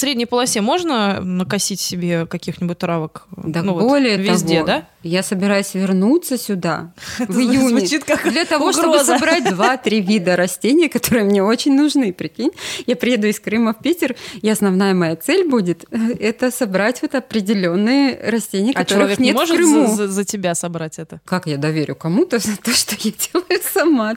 [0.00, 3.26] средней полосе можно накосить себе каких-нибудь травок?
[3.36, 4.88] Да, ну, более вот, везде, того, да?
[5.02, 7.86] Я собираюсь вернуться сюда в июне.
[8.30, 12.12] Для того, чтобы собрать два-три вида растений, которые мне очень нужны.
[12.12, 12.50] Прикинь,
[12.86, 17.14] я приеду из Крыма в Питер, и основная моя цель будет э, это собрать вот
[17.14, 19.94] определенные растения, а которых нет не может в Крыму.
[19.94, 21.20] За, за тебя собрать это?
[21.24, 24.16] Как я доверю кому-то за то, что я делаю сама?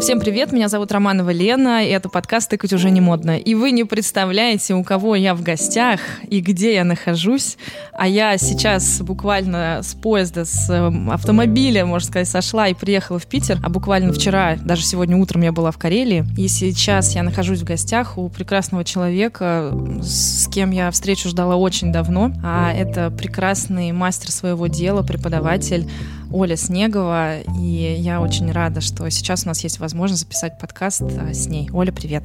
[0.00, 3.36] Всем привет, меня зовут Романова Лена, и это подкаст «Тыкать уже не модно».
[3.36, 7.58] И вы не представляете, у кого я в гостях и где я нахожусь.
[7.92, 13.26] А я сейчас буквально с поезда, с эм, автомобиля, можно сказать, сошла и приехала в
[13.26, 13.58] Питер.
[13.62, 16.24] А буквально вчера, даже сегодня утром я была в Карелии.
[16.38, 21.92] И сейчас я нахожусь в гостях у прекрасного человека, с кем я встречу ждала очень
[21.92, 22.32] давно.
[22.42, 25.86] А это прекрасный мастер своего дела, преподаватель
[26.32, 31.34] Оля Снегова, и я очень рада, что сейчас у нас есть возможность записать подкаст а,
[31.34, 31.68] с ней.
[31.72, 32.24] Оля, привет!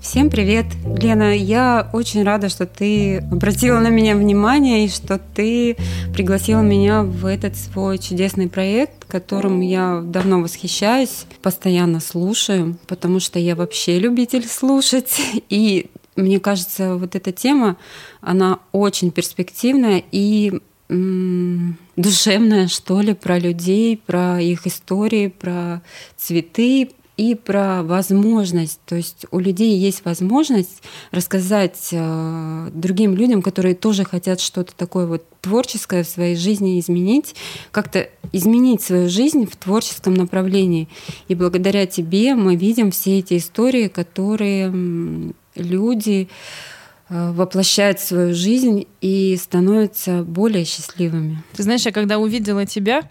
[0.00, 1.34] Всем привет, Лена.
[1.34, 5.76] Я очень рада, что ты обратила на меня внимание и что ты
[6.12, 13.38] пригласила меня в этот свой чудесный проект, которым я давно восхищаюсь, постоянно слушаю, потому что
[13.38, 15.20] я вообще любитель слушать.
[15.48, 17.78] И мне кажется, вот эта тема,
[18.20, 25.82] она очень перспективная и душевная, что ли, про людей, про их истории, про
[26.16, 28.80] цветы и про возможность.
[28.86, 30.82] То есть у людей есть возможность
[31.12, 37.36] рассказать э, другим людям, которые тоже хотят что-то такое вот творческое в своей жизни изменить,
[37.70, 40.88] как-то изменить свою жизнь в творческом направлении.
[41.28, 46.28] И благодаря тебе мы видим все эти истории, которые люди
[47.08, 51.42] воплощают свою жизнь и становятся более счастливыми.
[51.54, 53.02] Ты знаешь, я когда увидела тебя,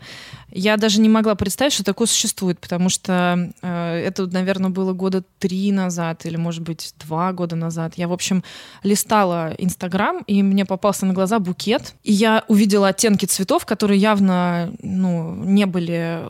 [0.53, 5.23] я даже не могла представить, что такое существует, потому что э, это, наверное, было года
[5.39, 7.93] три назад или, может быть, два года назад.
[7.95, 8.43] Я, в общем,
[8.83, 14.71] листала Инстаграм, и мне попался на глаза букет, и я увидела оттенки цветов, которые явно
[14.81, 16.21] ну, не были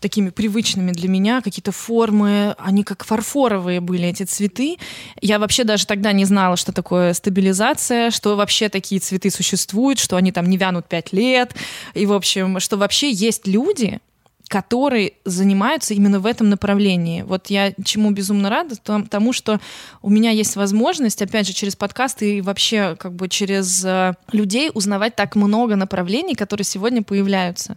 [0.00, 4.78] такими привычными для меня, какие-то формы, они как фарфоровые были, эти цветы.
[5.20, 10.16] Я вообще даже тогда не знала, что такое стабилизация, что вообще такие цветы существуют, что
[10.16, 11.54] они там не вянут пять лет,
[11.94, 14.00] и, в общем, что вообще есть люди, люди,
[14.48, 17.22] которые занимаются именно в этом направлении.
[17.22, 19.60] Вот я чему безумно рада, тому, что
[20.02, 24.70] у меня есть возможность, опять же, через подкасты и вообще как бы через э, людей
[24.72, 27.76] узнавать так много направлений, которые сегодня появляются.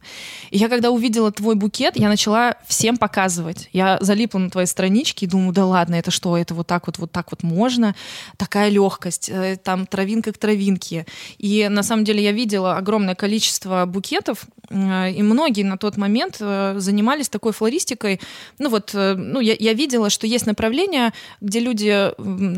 [0.49, 3.69] И я когда увидела твой букет, я начала всем показывать.
[3.73, 6.97] Я залипла на твоей страничке и думаю, да ладно, это что, это вот так вот,
[6.97, 7.95] вот так вот можно?
[8.37, 11.05] Такая легкость, э, там травинка к травинке.
[11.37, 16.37] И на самом деле я видела огромное количество букетов, э, и многие на тот момент
[16.77, 18.19] занимались такой флористикой.
[18.59, 22.11] Ну вот, э, ну я, я видела, что есть направления, где люди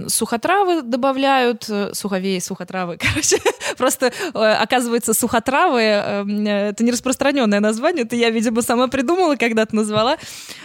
[0.09, 3.37] сухотравы добавляют, э, суховей, сухотравы, короче,
[3.77, 10.17] просто э, оказывается сухотравы, это не распространенное название, это я, видимо, сама придумала, когда-то назвала.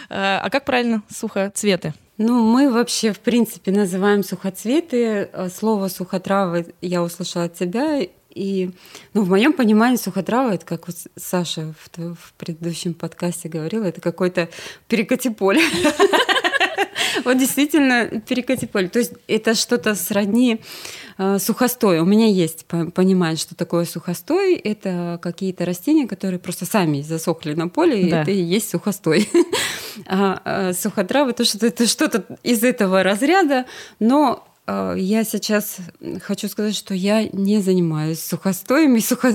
[0.09, 1.03] А как правильно?
[1.09, 1.93] Сухоцветы.
[2.17, 5.29] Ну, мы вообще, в принципе, называем сухоцветы.
[5.57, 8.71] Слово сухотравы я услышала от тебя, и
[9.13, 14.01] ну, в моем понимании сухотрава это как вот Саша в, в предыдущем подкасте говорила, это
[14.01, 14.49] какой-то
[14.87, 15.61] перекати поле.
[17.25, 18.87] Вот действительно перекати поле.
[18.87, 20.61] То есть это что-то сродни
[21.17, 21.99] э, сухостой.
[21.99, 24.55] У меня есть понимание, что такое сухостой.
[24.55, 29.29] Это какие-то растения, которые просто сами засохли на поле, и это и есть сухостой.
[30.05, 33.65] А, а сухотравы, то, что это что-то из этого разряда,
[33.99, 34.48] но
[34.97, 35.77] я сейчас
[36.21, 39.33] хочу сказать, что я не занимаюсь сухостоями, сухо...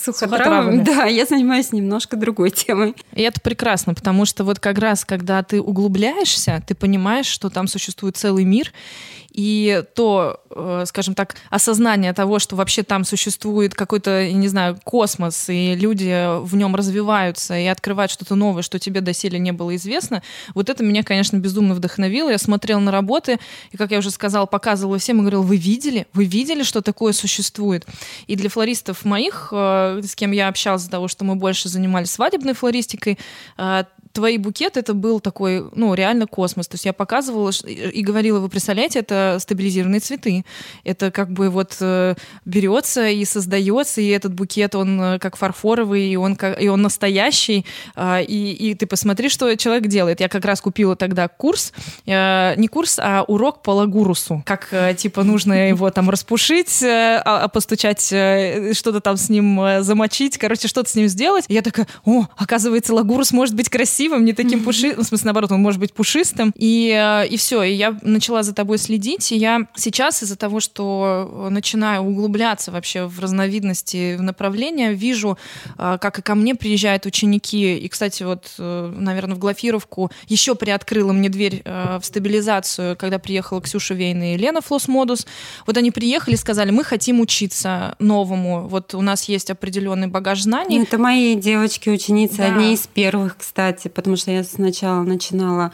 [0.00, 0.82] Сухотравами.
[0.82, 2.94] Да, я занимаюсь немножко другой темой.
[3.14, 7.68] И это прекрасно, потому что вот как раз, когда ты углубляешься, ты понимаешь, что там
[7.68, 8.72] существует целый мир,
[9.36, 15.50] и то, э, скажем так, осознание того, что вообще там существует какой-то, не знаю, космос,
[15.50, 20.22] и люди в нем развиваются и открывают что-то новое, что тебе доселе не было известно,
[20.54, 22.30] вот это меня, конечно, безумно вдохновило.
[22.30, 23.38] Я смотрела на работы,
[23.72, 26.06] и, как я уже сказала, показывала всем и говорила, вы видели?
[26.14, 27.86] Вы видели, что такое существует?
[28.26, 32.10] И для флористов моих, э, с кем я общалась из-за того, что мы больше занимались
[32.10, 33.18] свадебной флористикой,
[33.58, 33.84] э,
[34.16, 36.68] твои букеты это был такой, ну, реально космос.
[36.68, 40.46] То есть я показывала и говорила, вы представляете, это стабилизированные цветы.
[40.84, 42.14] Это как бы вот э,
[42.46, 46.80] берется и создается, и этот букет, он э, как фарфоровый, и он, как, и он
[46.80, 47.66] настоящий.
[47.94, 50.20] Э, и, и ты посмотри, что человек делает.
[50.20, 51.74] Я как раз купила тогда курс,
[52.06, 54.42] э, не курс, а урок по лагурусу.
[54.46, 60.68] Как, типа, нужно его там распушить, а, а постучать, что-то там с ним замочить, короче,
[60.68, 61.44] что-то с ним сделать.
[61.48, 65.26] И я такая, о, оказывается, лагурус может быть красивым, красивым, не таким пушистым, в смысле,
[65.26, 69.32] наоборот, он может быть пушистым, и, э, и все, и я начала за тобой следить,
[69.32, 75.38] и я сейчас из-за того, что начинаю углубляться вообще в разновидности, в направления, вижу,
[75.78, 80.54] э, как и ко мне приезжают ученики, и, кстати, вот, э, наверное, в Глафировку еще
[80.54, 85.26] приоткрыла мне дверь в стабилизацию, когда приехала Ксюша Вейна и Лена Флосмодус,
[85.66, 90.78] вот они приехали, сказали, мы хотим учиться новому, вот у нас есть определенный багаж знаний.
[90.78, 92.46] Ну, это мои девочки, ученицы, да.
[92.46, 95.72] одни из первых, кстати, потому что я сначала начинала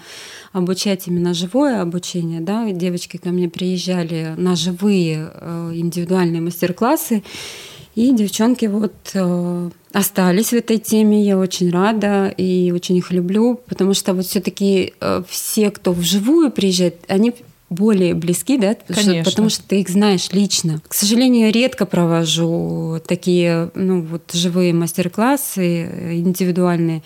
[0.53, 7.25] обучать именно живое обучение, да, девочки ко мне приезжали на живые э, индивидуальные мастер-классы,
[7.97, 13.61] и девчонки вот э, остались в этой теме, я очень рада и очень их люблю,
[13.67, 17.35] потому что вот все-таки э, все, кто вживую приезжает, они
[17.71, 20.81] более близки, да, потому что, потому что ты их знаешь лично.
[20.87, 27.03] К сожалению, редко провожу такие, ну, вот живые мастер-классы индивидуальные.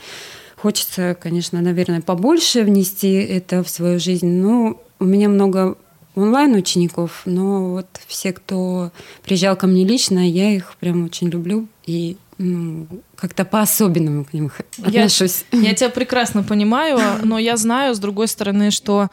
[0.57, 4.29] Хочется, конечно, наверное, побольше внести это в свою жизнь.
[4.29, 5.77] Но у меня много
[6.15, 8.91] онлайн-учеников, но вот все, кто
[9.23, 12.87] приезжал ко мне лично, я их прям очень люблю и ну,
[13.17, 14.51] как-то по-особенному к ним
[14.83, 15.45] отношусь.
[15.53, 19.09] Я, я тебя прекрасно понимаю, но я знаю, с другой стороны, что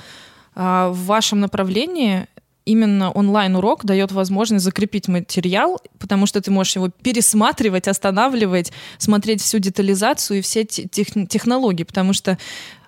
[0.55, 2.27] а, в вашем направлении
[2.65, 9.59] именно онлайн-урок дает возможность закрепить материал, потому что ты можешь его пересматривать, останавливать, смотреть всю
[9.59, 12.37] детализацию и все тех технологии, потому что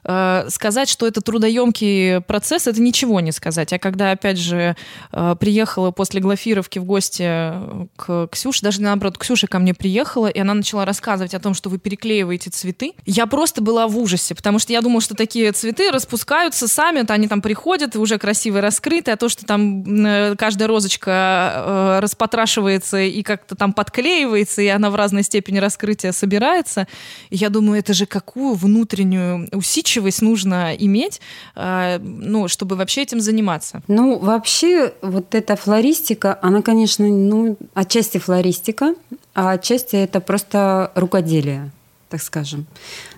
[0.05, 3.73] сказать, что это трудоемкий процесс, это ничего не сказать.
[3.73, 4.75] А когда, опять же,
[5.11, 10.27] э, приехала после Глафировки в гости э, к Ксюше, даже наоборот, Ксюша ко мне приехала,
[10.27, 14.35] и она начала рассказывать о том, что вы переклеиваете цветы, я просто была в ужасе,
[14.35, 18.61] потому что я думала, что такие цветы распускаются сами, то они там приходят, уже красиво
[18.61, 24.95] раскрыты, а то, что там каждая розочка распотрашивается и как-то там подклеивается, и она в
[24.95, 26.87] разной степени раскрытия собирается,
[27.31, 31.21] я думаю, это же какую внутреннюю усидчивость усидчивость нужно иметь,
[31.55, 33.81] э, ну, чтобы вообще этим заниматься?
[33.87, 38.95] Ну, вообще, вот эта флористика, она, конечно, ну, отчасти флористика,
[39.33, 41.71] а отчасти это просто рукоделие
[42.09, 42.67] так скажем,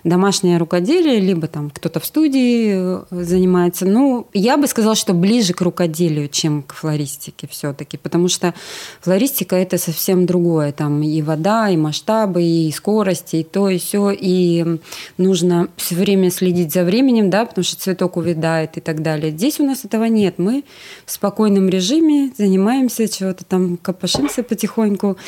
[0.02, 3.84] домашнее рукоделие, либо там кто-то в студии э, занимается.
[3.84, 8.54] Ну, я бы сказала, что ближе к рукоделию, чем к флористике все-таки, потому что
[9.00, 10.72] флористика это совсем другое.
[10.72, 14.10] Там и вода, и масштабы, и скорости, и то, и все.
[14.10, 14.78] И
[15.18, 19.32] нужно все время следить за временем, да, потому что цветок увядает и так далее.
[19.32, 20.38] Здесь у нас этого нет.
[20.38, 20.64] Мы
[21.04, 25.18] в спокойном режиме занимаемся, чего-то там копошимся потихоньку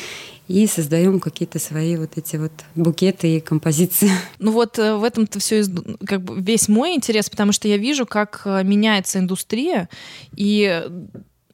[0.51, 4.09] и создаем какие-то свои вот эти вот букеты и композиции.
[4.39, 5.63] Ну вот э, в этом-то все
[6.05, 9.87] как бы весь мой интерес, потому что я вижу, как э, меняется индустрия,
[10.35, 10.83] и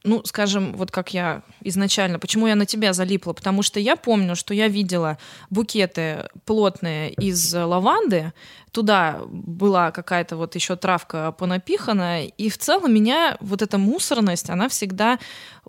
[0.04, 4.36] ну, скажем, вот как я изначально, почему я на тебя залипла, потому что я помню,
[4.36, 5.18] что я видела
[5.50, 8.32] букеты плотные из лаванды,
[8.72, 14.68] туда была какая-то вот еще травка понапихана, и в целом меня вот эта мусорность, она
[14.68, 15.18] всегда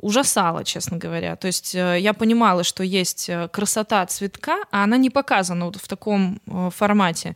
[0.02, 1.36] ужасала, честно говоря.
[1.36, 5.76] То есть э, я понимала, что есть э, красота цветка, а она не показана вот
[5.76, 7.36] в таком э, формате.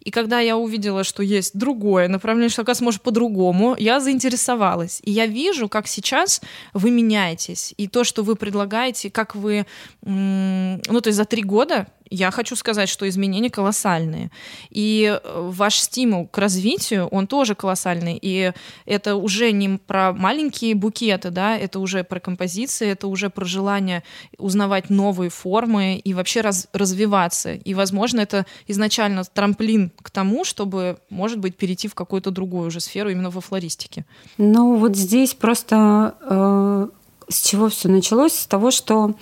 [0.00, 5.00] И когда я увидела, что есть другое направление, что, оказывается, может по-другому, я заинтересовалась.
[5.04, 6.40] И я вижу, как сейчас
[6.74, 7.74] вы меняетесь.
[7.76, 9.66] И то, что вы предлагаете, как вы...
[10.02, 14.30] Ну, то есть за три года я хочу сказать, что изменения колоссальные.
[14.68, 18.18] И э, ваш стимул к развитию, он тоже колоссальный.
[18.20, 18.52] И
[18.84, 24.02] это уже не про маленькие букеты, да, это уже про композиции, это уже про желание
[24.38, 27.54] узнавать новые формы и вообще раз, развиваться.
[27.54, 32.80] И, возможно, это изначально трамплин к тому, чтобы, может быть, перейти в какую-то другую уже
[32.80, 34.04] сферу именно во флористике.
[34.36, 36.88] Ну, вот здесь просто э,
[37.30, 38.32] с чего все началось?
[38.32, 39.14] С того, что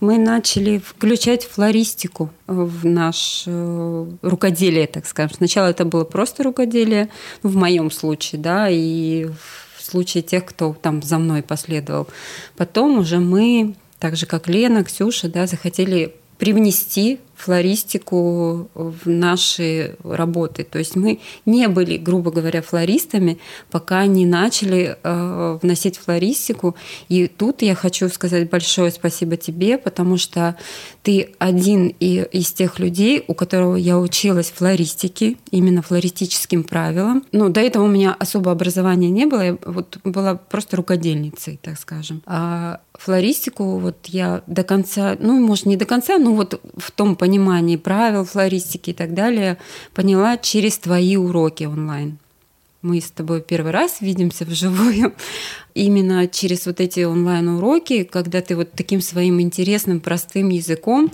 [0.00, 5.36] мы начали включать флористику в наш э, рукоделие, так скажем.
[5.36, 7.10] Сначала это было просто рукоделие,
[7.42, 12.06] ну, в моем случае, да, и в случае тех, кто там за мной последовал.
[12.56, 20.64] Потом уже мы, так же как Лена, Ксюша, да, захотели привнести флористику в наши работы.
[20.64, 23.38] То есть мы не были, грубо говоря, флористами,
[23.70, 26.76] пока не начали э, вносить флористику.
[27.08, 30.56] И тут я хочу сказать большое спасибо тебе, потому что
[31.02, 37.24] ты один из тех людей, у которого я училась флористике, именно флористическим правилам.
[37.32, 41.78] Ну, до этого у меня особого образования не было, я вот была просто рукодельницей, так
[41.78, 42.22] скажем.
[42.26, 47.14] А флористику вот я до конца, ну, может, не до конца, но вот в том
[47.14, 47.25] понимании
[47.76, 49.58] правил флористики и так далее
[49.94, 52.18] поняла через твои уроки онлайн.
[52.82, 55.14] Мы с тобой первый раз видимся вживую
[55.74, 61.10] именно через вот эти онлайн-уроки, когда ты вот таким своим интересным, простым языком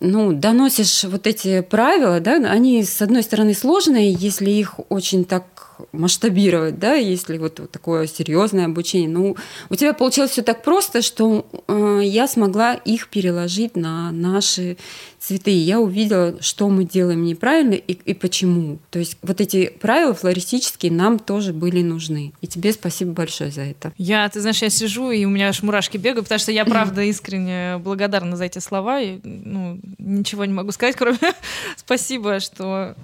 [0.00, 5.44] ну, доносишь вот эти правила, да, они, с одной стороны, сложные, если их очень так
[5.92, 9.08] масштабировать, да, если вот, вот такое серьезное обучение.
[9.08, 9.36] Ну,
[9.68, 14.76] у тебя получилось все так просто, что э, я смогла их переложить на наши
[15.18, 15.50] цветы.
[15.50, 18.78] Я увидела, что мы делаем неправильно и, и почему.
[18.90, 22.32] То есть вот эти правила флористические нам тоже были нужны.
[22.40, 23.92] И тебе спасибо большое за это.
[23.98, 27.02] Я, ты знаешь, я сижу, и у меня аж мурашки бегают, потому что я, правда,
[27.10, 29.00] искренне благодарна за эти слова.
[29.00, 31.18] И, ну, ничего не могу сказать, кроме
[31.76, 32.94] спасибо, что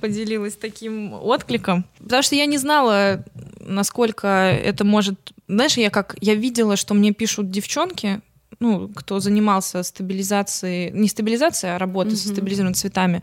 [0.00, 1.84] поделилась таким откликом.
[1.98, 3.24] Потому что я не знала,
[3.60, 5.32] насколько это может...
[5.48, 6.16] Знаешь, я как...
[6.20, 8.20] Я видела, что мне пишут девчонки,
[8.58, 12.16] ну, кто занимался стабилизацией, не стабилизацией, а работой mm-hmm.
[12.16, 13.22] со стабилизированными цветами.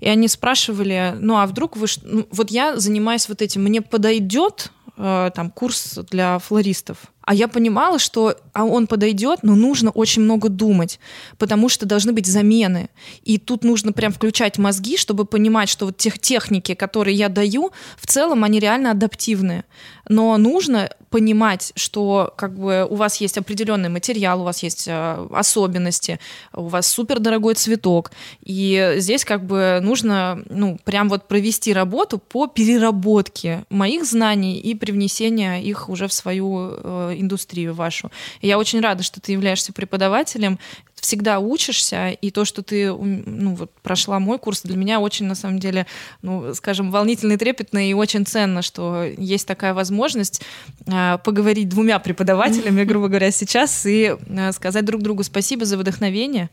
[0.00, 1.86] И они спрашивали, ну, а вдруг вы...
[2.02, 6.98] Ну, вот я занимаюсь вот этим, мне подойдет э, там курс для флористов?
[7.22, 10.98] А я понимала, что а он подойдет, но нужно очень много думать,
[11.38, 12.88] потому что должны быть замены.
[13.22, 17.70] И тут нужно прям включать мозги, чтобы понимать, что вот тех техники, которые я даю,
[17.96, 19.62] в целом они реально адаптивные.
[20.08, 25.26] Но нужно понимать, что как бы у вас есть определенный материал, у вас есть э,
[25.32, 26.18] особенности,
[26.52, 28.10] у вас супер дорогой цветок,
[28.42, 34.74] и здесь как бы нужно ну прям вот провести работу по переработке моих знаний и
[34.74, 38.10] привнесения их уже в свою э, индустрию вашу.
[38.40, 40.58] И я очень рада, что ты являешься преподавателем,
[41.00, 45.34] всегда учишься, и то, что ты ну, вот, прошла мой курс, для меня очень, на
[45.34, 45.86] самом деле,
[46.22, 50.42] ну, скажем, волнительно и трепетно, и очень ценно, что есть такая возможность
[50.86, 56.50] э, поговорить двумя преподавателями, грубо говоря, сейчас, и э, сказать друг другу спасибо за вдохновение.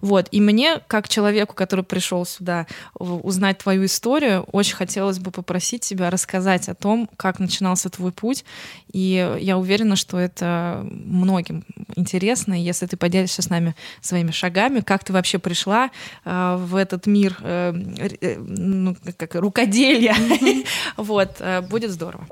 [0.00, 0.28] Вот.
[0.30, 6.10] И мне, как человеку, который пришел сюда узнать твою историю, очень хотелось бы попросить тебя
[6.10, 8.44] рассказать о том, как начинался твой путь,
[8.92, 11.64] и я уверена, что это многим
[11.96, 15.90] интересно, и если ты поделишься с нами своими шагами, как ты вообще пришла
[16.24, 17.72] э, в этот мир э,
[18.20, 20.16] э, ну, как рукоделия.
[20.96, 22.26] Вот, э, будет здорово.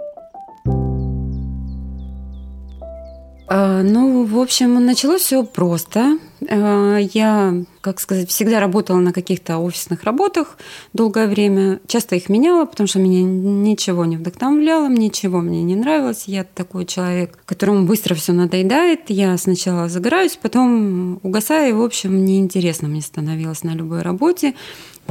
[3.47, 6.19] А, ну, в общем, началось все просто.
[6.51, 10.59] А, я, как сказать, всегда работала на каких-то офисных работах
[10.93, 11.81] долгое время.
[11.87, 16.25] Часто их меняла, потому что меня ничего не вдохновляло, ничего мне не нравилось.
[16.27, 19.09] Я такой человек, которому быстро все надоедает.
[19.09, 21.71] Я сначала загораюсь, потом угасаю.
[21.71, 24.55] И, в общем, неинтересно мне становилось на любой работе.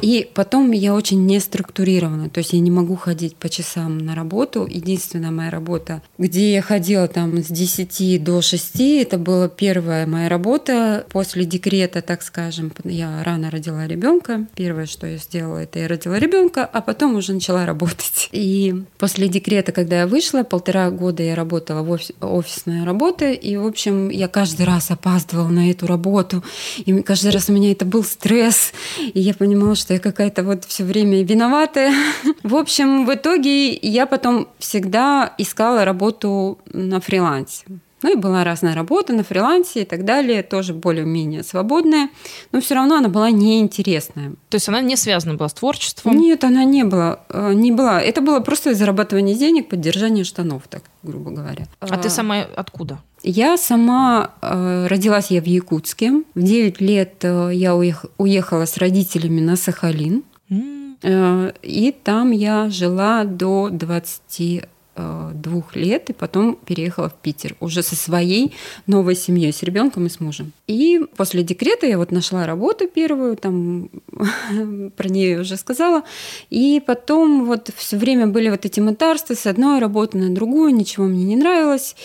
[0.01, 4.15] И потом я очень не структурирована, то есть я не могу ходить по часам на
[4.15, 4.67] работу.
[4.69, 10.29] Единственная моя работа, где я ходила там с 10 до 6, это была первая моя
[10.29, 12.73] работа после декрета, так скажем.
[12.83, 14.45] Я рано родила ребенка.
[14.55, 18.27] Первое, что я сделала, это я родила ребенка, а потом уже начала работать.
[18.33, 23.55] И после декрета, когда я вышла, полтора года я работала в офис, офисная работа, и,
[23.55, 26.43] в общем, я каждый раз опаздывала на эту работу,
[26.85, 30.65] и каждый раз у меня это был стресс, и я понимала, что я какая-то вот
[30.65, 31.93] все время виноватая.
[32.43, 37.63] В общем, в итоге я потом всегда искала работу на фрилансе.
[38.03, 42.09] Ну и была разная работа на фрилансе и так далее, тоже более-менее свободная,
[42.51, 44.33] но все равно она была неинтересная.
[44.49, 46.17] То есть она не связана была с творчеством?
[46.17, 47.21] Нет, она не была.
[47.29, 48.01] Э, не была.
[48.01, 51.65] Это было просто зарабатывание денег, поддержание штанов, так грубо говоря.
[51.79, 52.99] А, а ты сама откуда?
[53.23, 56.23] Я сама э, родилась я в Якутске.
[56.35, 60.23] В 9 лет э, я уех, уехала с родителями на Сахалин.
[60.49, 60.97] Mm.
[61.03, 67.81] Э, и там я жила до 20 двух лет и потом переехала в Питер уже
[67.83, 68.53] со своей
[68.87, 70.51] новой семьей, с ребенком и с мужем.
[70.67, 73.89] И после декрета я вот нашла работу первую, там
[74.95, 76.03] про нее уже сказала,
[76.49, 81.05] и потом вот все время были вот эти мытарства с одной работы на другую, ничего
[81.05, 81.95] мне не нравилось.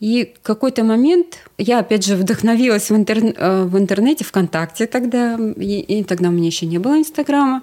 [0.00, 3.18] И какой-то момент я, опять же, вдохновилась в, интер...
[3.36, 7.62] Э, в интернете, ВКонтакте тогда, и, и тогда у меня еще не было Инстаграма.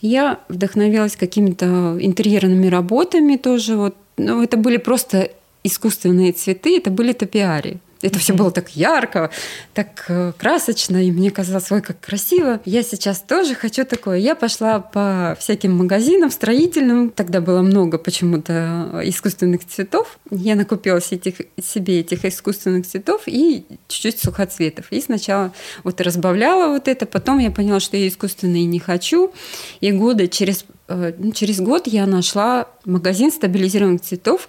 [0.00, 3.76] Я вдохновилась какими-то интерьерными работами тоже.
[3.76, 3.94] Вот.
[4.16, 5.30] Ну, это были просто
[5.62, 7.80] искусственные цветы, это были топиари.
[8.06, 9.32] Это все было так ярко,
[9.74, 12.60] так э, красочно, и мне казалось, ой, как красиво.
[12.64, 14.18] Я сейчас тоже хочу такое.
[14.18, 17.10] Я пошла по всяким магазинам строительным.
[17.10, 20.20] Тогда было много почему-то искусственных цветов.
[20.30, 24.86] Я накупила этих, себе этих искусственных цветов и чуть-чуть сухоцветов.
[24.92, 29.32] И сначала вот разбавляла вот это, потом я поняла, что я искусственные не хочу.
[29.80, 34.46] И года через, э, через год я нашла магазин стабилизированных цветов.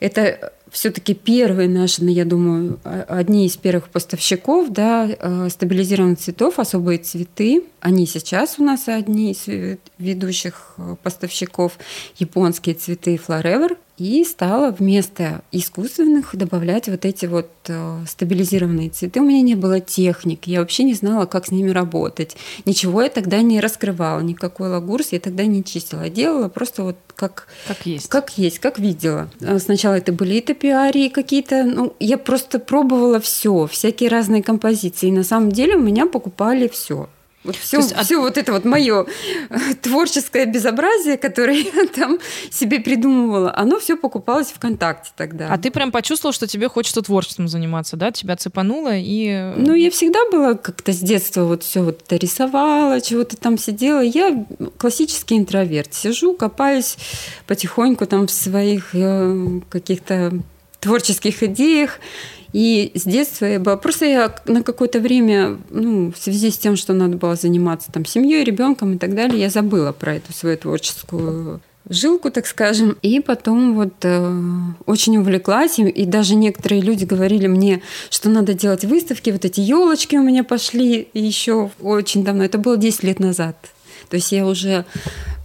[0.00, 6.58] Это все-таки первые наши, ну, я думаю, одни из первых поставщиков да, э, стабилизированных цветов,
[6.58, 7.64] особые цветы.
[7.80, 9.46] Они сейчас у нас одни из
[9.98, 11.78] ведущих э, поставщиков.
[12.18, 13.76] Японские цветы Forever.
[14.00, 19.20] И стала вместо искусственных добавлять вот эти вот э, стабилизированные цветы.
[19.20, 22.34] У меня не было техник, я вообще не знала, как с ними работать.
[22.64, 26.08] Ничего я тогда не раскрывала, никакой лагурс я тогда не чистила.
[26.08, 28.08] Делала просто вот как, как есть.
[28.08, 29.28] Как есть, как видела.
[29.42, 35.08] А сначала это были топиарии какие-то, ну, я просто пробовала все, всякие разные композиции.
[35.08, 37.10] И на самом деле у меня покупали все.
[37.42, 38.22] Вот все, есть, все от...
[38.22, 39.06] вот это вот мое
[39.48, 42.18] э, творческое безобразие, которое я там
[42.50, 45.48] себе придумывала, оно все покупалось ВКонтакте тогда.
[45.50, 48.10] А ты прям почувствовала, что тебе хочется творчеством заниматься, да?
[48.10, 49.28] Тебя цепануло и...
[49.28, 53.56] Э, ну, я всегда была как-то с детства вот все вот это рисовала, чего-то там
[53.56, 54.00] сидела.
[54.00, 55.94] Я классический интроверт.
[55.94, 56.98] Сижу, копаюсь
[57.46, 60.32] потихоньку там в своих э, каких-то
[60.80, 62.00] творческих идеях.
[62.52, 63.76] И с детства я была...
[63.76, 68.04] Просто я на какое-то время, ну, в связи с тем, что надо было заниматься там
[68.04, 72.96] семьей, ребенком и так далее, я забыла про эту свою творческую жилку, так скажем.
[73.02, 74.40] И потом вот э,
[74.86, 75.78] очень увлеклась.
[75.78, 79.30] И, и даже некоторые люди говорили мне, что надо делать выставки.
[79.30, 82.44] Вот эти елочки у меня пошли еще очень давно.
[82.44, 83.56] Это было 10 лет назад.
[84.08, 84.84] То есть я уже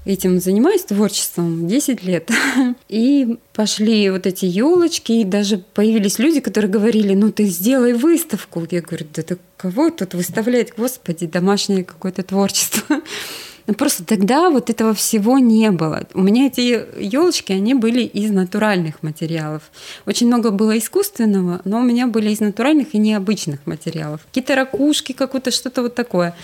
[0.06, 2.30] этим занимаюсь творчеством 10 лет.
[2.90, 8.66] И пошли вот эти елочки, и даже появились люди, которые говорили, ну ты сделай выставку.
[8.70, 13.02] Я говорю, да это кого тут выставлять, господи, домашнее какое-то творчество.
[13.68, 16.04] Но просто тогда вот этого всего не было.
[16.14, 19.64] У меня эти елочки, они были из натуральных материалов.
[20.06, 24.22] Очень много было искусственного, но у меня были из натуральных и необычных материалов.
[24.28, 26.36] Какие-то ракушки, какое-то что-то вот такое.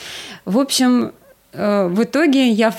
[0.46, 1.12] В общем,
[1.54, 2.76] э, в итоге я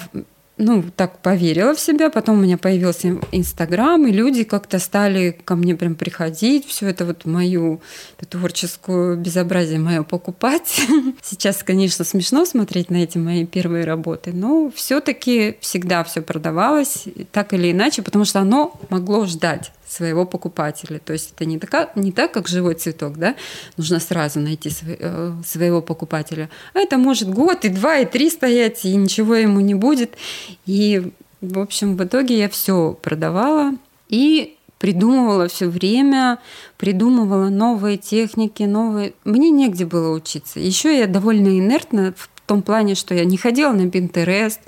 [0.63, 2.09] ну, так поверила в себя.
[2.09, 7.05] Потом у меня появился Инстаграм, и люди как-то стали ко мне прям приходить, все это
[7.05, 7.81] вот мою
[8.29, 10.81] творческую безобразие мое покупать.
[11.23, 17.53] Сейчас, конечно, смешно смотреть на эти мои первые работы, но все-таки всегда все продавалось так
[17.53, 20.99] или иначе, потому что оно могло ждать своего покупателя.
[20.99, 23.37] То есть это не, так, не так, как живой цветок, да,
[23.77, 26.49] нужно сразу найти свой, э, своего покупателя.
[26.75, 30.17] А это может год и два, и три стоять, и ничего ему не будет.
[30.65, 33.73] И, в общем, в итоге я все продавала
[34.09, 36.39] и придумывала все время,
[36.77, 39.13] придумывала новые техники, новые.
[39.25, 40.59] Мне негде было учиться.
[40.59, 44.59] Еще я довольно инертна в том плане, что я не ходила на Pinterest,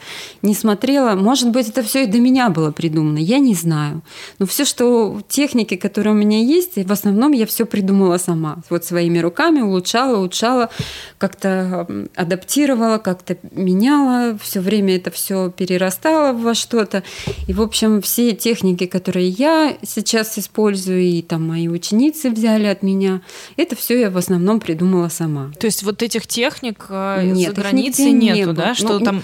[0.42, 1.14] не смотрела.
[1.14, 4.02] Может быть, это все и до меня было придумано, я не знаю.
[4.38, 8.58] Но все, что техники, которые у меня есть, в основном я все придумала сама.
[8.70, 10.70] Вот своими руками улучшала, улучшала,
[11.18, 14.38] как-то адаптировала, как-то меняла.
[14.40, 17.02] Все время это все перерастало во что-то.
[17.48, 22.82] И, в общем, все техники, которые я сейчас использую, и там мои ученицы взяли от
[22.82, 23.20] меня,
[23.56, 25.50] это все я в основном придумала сама.
[25.58, 28.74] То есть вот этих техник э, Нет, границы нету, не да?
[28.74, 29.22] Что ну, там...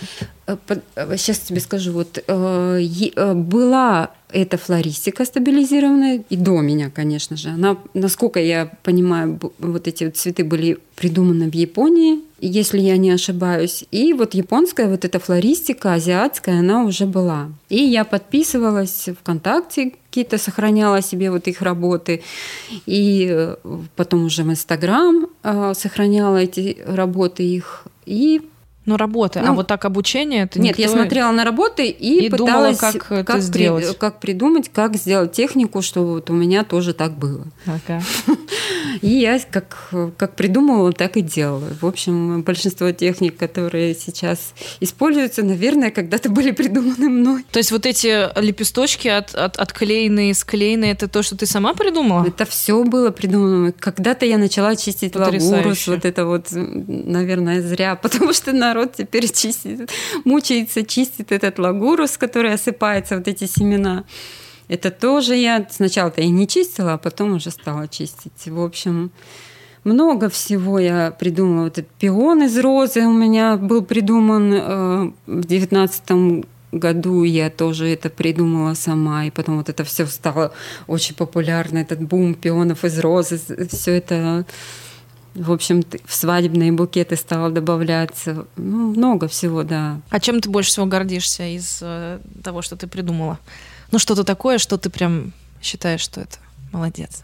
[1.16, 2.80] Сейчас э, тебе скажу, вот э,
[3.16, 7.50] э, была эта флористика стабилизированная, и до меня, конечно же.
[7.50, 13.10] Она, насколько я понимаю, вот эти вот цветы были придуманы в Японии, если я не
[13.10, 13.84] ошибаюсь.
[13.90, 17.48] И вот японская вот эта флористика, азиатская, она уже была.
[17.68, 22.22] И я подписывалась ВКонтакте, какие-то сохраняла себе вот их работы.
[22.86, 23.54] И
[23.96, 25.26] потом уже в Инстаграм
[25.74, 27.84] сохраняла эти работы их.
[28.10, 28.40] И
[28.90, 29.38] ну, работы.
[29.38, 32.78] А ну, а вот так обучение это Нет, я смотрела на работы и, и пыталась
[32.78, 33.88] думала, как, как, это сделать.
[33.88, 37.46] При, как придумать, как сделать технику, чтобы вот у меня тоже так было.
[37.66, 38.02] Ага.
[39.02, 41.68] И я как, как придумывала, так и делала.
[41.80, 47.44] В общем, большинство техник, которые сейчас используются, наверное, когда-то были придуманы мной.
[47.50, 52.26] То есть вот эти лепесточки от, от, отклеенные, склеенные, это то, что ты сама придумала?
[52.26, 53.72] Это все было придумано.
[53.72, 55.86] Когда-то я начала чистить лагурус.
[55.86, 59.90] Вот это вот, наверное, зря, потому что народ теперь чистит,
[60.24, 64.04] мучается, чистит этот лагурус, который осыпается, вот эти семена.
[64.68, 68.46] Это тоже я сначала-то и не чистила, а потом уже стала чистить.
[68.46, 69.10] В общем,
[69.84, 71.64] много всего я придумала.
[71.64, 77.88] Вот этот пион из розы у меня был придуман э, в девятнадцатом году я тоже
[77.88, 80.52] это придумала сама, и потом вот это все стало
[80.86, 83.40] очень популярно, этот бум пионов из розы,
[83.70, 84.46] все это,
[85.34, 88.46] в общем, в свадебные букеты стало добавляться.
[88.56, 90.00] Ну, много всего, да.
[90.10, 93.38] А чем ты больше всего гордишься из э, того, что ты придумала?
[93.90, 96.38] ну, что-то такое, что ты прям считаешь, что это
[96.72, 97.22] молодец.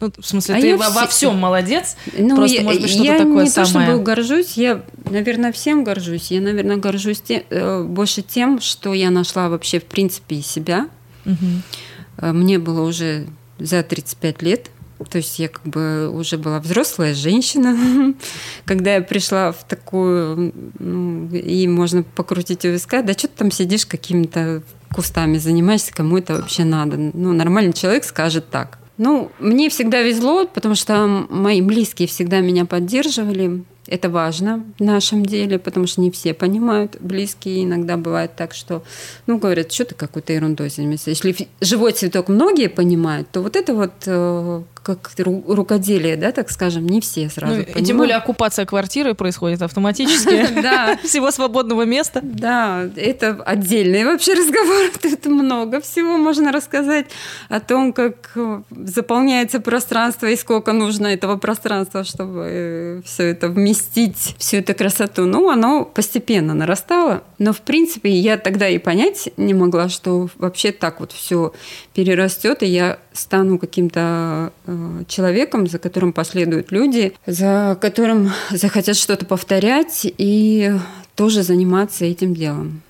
[0.00, 1.00] Ну, в смысле, а ты во, все...
[1.00, 1.96] во всем молодец.
[2.16, 3.72] Ну, просто, я, может быть, что-то я такое не самое.
[3.72, 6.30] то, чтобы горжусь, я, наверное, всем горжусь.
[6.30, 10.88] Я, наверное, горжусь тем, э, больше тем, что я нашла вообще, в принципе, себя.
[11.24, 12.32] Угу.
[12.32, 13.26] Мне было уже
[13.58, 14.70] за 35 лет.
[15.10, 18.14] То есть я как бы уже была взрослая женщина,
[18.64, 23.50] когда я пришла в такую, ну, и можно покрутить у виска, да что ты там
[23.50, 24.62] сидишь какими-то
[24.94, 26.96] кустами занимаешься, кому это вообще надо.
[26.96, 28.78] Ну, нормальный человек скажет так.
[28.96, 33.62] Ну, мне всегда везло, потому что мои близкие всегда меня поддерживали.
[33.86, 36.96] Это важно в нашем деле, потому что не все понимают.
[37.00, 38.82] Близкие иногда бывает так, что,
[39.26, 41.10] ну, говорят, что ты какой-то ерундой занимаешься.
[41.10, 44.62] Если живой цветок многие понимают, то вот это вот э,
[44.96, 47.82] как рукоделие, да, так скажем, не все сразу ну, понимают.
[47.82, 50.48] И тем более оккупация квартиры происходит автоматически.
[50.58, 50.98] Да.
[51.04, 52.20] Всего свободного места.
[52.22, 54.90] Да, это отдельный вообще разговор.
[55.02, 57.06] Тут много всего можно рассказать
[57.48, 58.36] о том, как
[58.70, 65.26] заполняется пространство и сколько нужно этого пространства, чтобы э, все это вместить, всю эту красоту.
[65.26, 67.22] Ну, оно постепенно нарастало.
[67.38, 71.52] Но, в принципе, я тогда и понять не могла, что вообще так вот все
[71.94, 79.26] перерастет, и я стану каким-то э, человеком, за которым последуют люди, за которым захотят что-то
[79.26, 80.72] повторять и
[81.14, 82.82] тоже заниматься этим делом.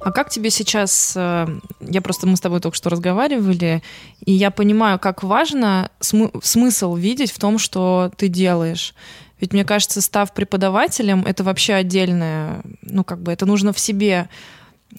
[0.00, 1.46] А как тебе сейчас, э,
[1.80, 3.82] я просто, мы с тобой только что разговаривали,
[4.24, 8.94] и я понимаю, как важно смы- смысл видеть в том, что ты делаешь.
[9.40, 14.28] Ведь мне кажется, став преподавателем, это вообще отдельное, ну как бы это нужно в себе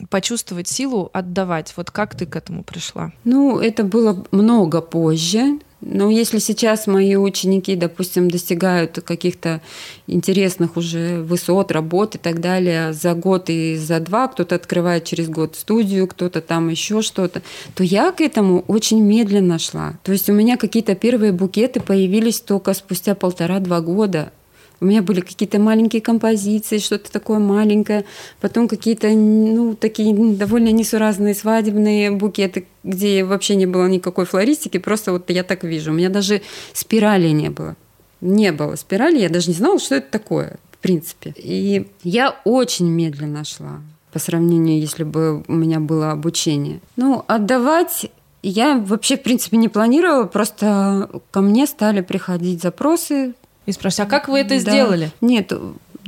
[0.10, 1.73] почувствовать силу отдавать.
[1.75, 3.12] Вот как ты к этому пришла?
[3.23, 5.60] Ну, это было много позже.
[5.82, 9.62] Но если сейчас мои ученики, допустим, достигают каких-то
[10.08, 15.30] интересных уже высот, работ и так далее за год и за два, кто-то открывает через
[15.30, 17.41] год студию, кто-то там еще что-то,
[17.75, 19.97] то я к этому очень медленно шла.
[20.04, 24.34] То есть у меня какие-то первые букеты появились только спустя полтора-два года.
[24.82, 28.06] У меня были какие-то маленькие композиции, что-то такое маленькое,
[28.39, 35.12] потом какие-то, ну, такие довольно несуразные свадебные букеты, где вообще не было никакой флористики, просто
[35.12, 35.92] вот я так вижу.
[35.92, 36.42] У меня даже
[36.74, 37.76] спирали не было.
[38.22, 41.34] Не было спирали, я даже не знала, что это такое, в принципе.
[41.38, 46.80] И я очень медленно шла по сравнению, если бы у меня было обучение.
[46.96, 48.10] Ну, отдавать
[48.42, 53.34] я вообще, в принципе, не планировала, просто ко мне стали приходить запросы
[53.69, 54.60] и спрашивать, а как вы это да.
[54.60, 55.12] сделали?
[55.21, 55.51] Нет,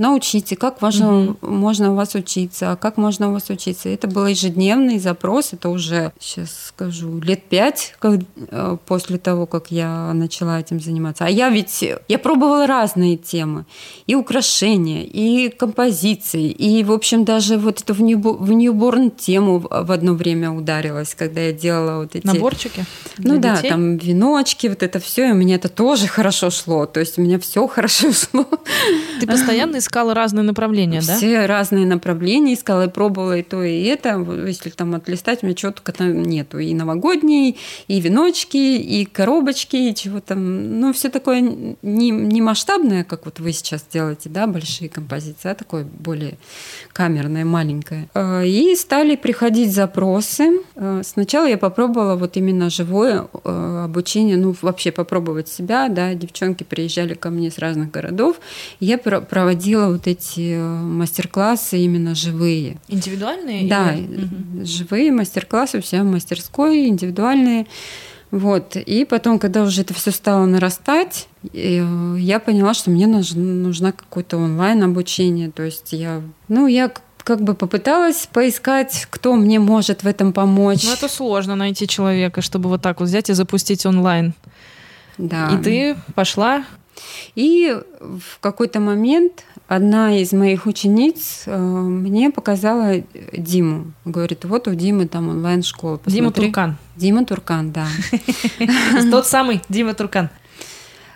[0.01, 1.47] научите, как важно, угу.
[1.47, 3.87] можно у вас учиться, как можно у вас учиться.
[3.87, 9.71] Это был ежедневный запрос, это уже, сейчас скажу, лет пять как, э, после того, как
[9.71, 11.25] я начала этим заниматься.
[11.25, 13.65] А я ведь, я пробовала разные темы,
[14.07, 19.59] и украшения, и композиции, и, в общем, даже вот эту в, нью, в ньюборн тему
[19.59, 22.25] в одно время ударилась, когда я делала вот эти...
[22.25, 22.85] Наборчики?
[23.19, 23.69] Ну да, детей?
[23.69, 27.37] там веночки, вот это все, и мне это тоже хорошо шло, то есть у меня
[27.37, 28.47] все хорошо шло.
[29.19, 31.15] Ты постоянно искала разные направления, да?
[31.15, 34.25] Все разные направления искала и пробовала и то, и это.
[34.47, 36.59] Если там отлистать, у меня чего-то нету.
[36.59, 37.55] И новогодние,
[37.87, 40.79] и веночки, и коробочки, и чего там.
[40.79, 45.55] Ну, все такое не, не масштабное, как вот вы сейчас делаете, да, большие композиции, а
[45.55, 46.37] такое более
[46.93, 48.09] камерное, маленькое.
[48.13, 50.61] А, и стали приходить запросы.
[50.75, 56.63] А, сначала я попробовала вот именно живое а, обучение, ну, вообще попробовать себя, да, девчонки
[56.63, 58.39] приезжали ко мне с разных городов.
[58.79, 62.77] Я проводила проводила вот эти э, мастер-классы именно живые.
[62.87, 63.67] Индивидуальные?
[63.67, 64.63] Да, или...
[64.63, 67.67] живые мастер-классы у себя в мастерской, индивидуальные.
[68.31, 68.77] Вот.
[68.77, 74.37] И потом, когда уже это все стало нарастать, э, я поняла, что мне нужна какое-то
[74.37, 75.51] онлайн обучение.
[75.51, 76.91] То есть я, ну, я
[77.23, 80.83] как бы попыталась поискать, кто мне может в этом помочь.
[80.83, 84.33] Ну, это сложно найти человека, чтобы вот так вот взять и запустить онлайн.
[85.17, 85.49] Да.
[85.51, 86.63] И ты пошла
[87.35, 89.43] и в какой-то момент
[89.75, 93.93] одна из моих учениц э, мне показала Диму.
[94.03, 96.01] Говорит, вот у Димы там онлайн-школа.
[96.05, 96.75] Дима Туркан.
[96.97, 97.87] Дима Туркан, да.
[99.11, 100.29] Тот самый Дима Туркан.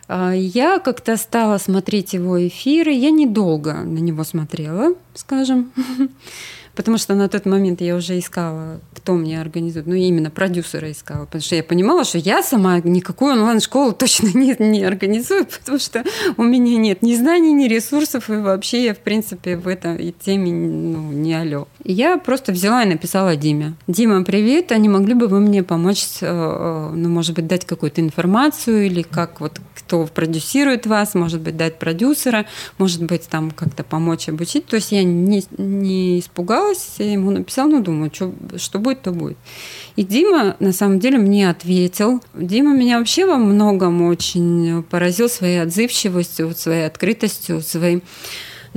[0.07, 2.93] А, я как-то стала смотреть его эфиры.
[2.93, 5.71] Я недолго на него смотрела, скажем
[6.75, 11.25] потому что на тот момент я уже искала, кто мне организует, ну именно продюсера искала,
[11.25, 16.03] потому что я понимала, что я сама никакую онлайн-школу точно не, не организую, потому что
[16.37, 20.51] у меня нет ни знаний, ни ресурсов, и вообще я, в принципе, в этой теме
[20.51, 21.67] ну, не алё.
[21.83, 23.75] Я просто взяла и написала Диме.
[23.87, 27.65] Дима, привет, а не могли бы вы мне помочь, э, э, ну, может быть, дать
[27.65, 32.45] какую-то информацию или как вот кто продюсирует вас, может быть, дать продюсера,
[32.79, 34.65] может быть, там как-то помочь обучить.
[34.65, 36.64] То есть я не, не испугалась,
[36.97, 39.37] я ему написала, ну, думаю, что, что будет, то будет.
[39.95, 42.21] И Дима, на самом деле, мне ответил.
[42.33, 48.01] Дима меня вообще во многом очень поразил своей отзывчивостью, своей открытостью, своим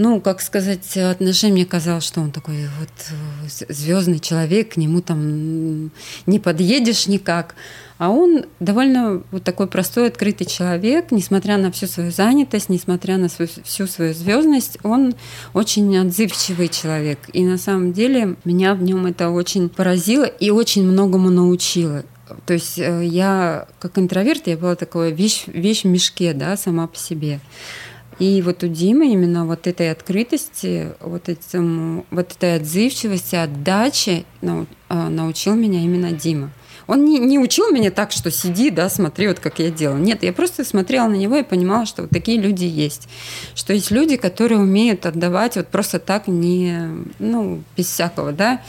[0.00, 5.00] Ну, как сказать, отношения мне казалось, что он такой вот э, звездный человек, к нему
[5.00, 5.90] там
[6.24, 7.56] не подъедешь никак.
[7.98, 13.28] А он довольно вот такой простой, открытый человек, несмотря на всю свою занятость, несмотря на
[13.28, 15.16] свою, всю свою звездность, он
[15.52, 17.18] очень отзывчивый человек.
[17.32, 22.04] И на самом деле меня в нем это очень поразило и очень многому научило.
[22.46, 26.86] То есть э, я как интроверт, я была такой вещь, вещь в мешке, да, сама
[26.86, 27.40] по себе.
[28.18, 34.24] И вот у Димы именно вот этой открытости, вот, этим, вот этой отзывчивости, отдачи
[34.88, 36.50] а, научил меня именно Дима.
[36.88, 40.00] Он не, не учил меня так, что сиди, да, смотри, вот как я делаю.
[40.00, 43.08] Нет, я просто смотрела на него и понимала, что вот такие люди есть.
[43.54, 48.62] Что есть люди, которые умеют отдавать вот просто так, не, ну, без всякого, да,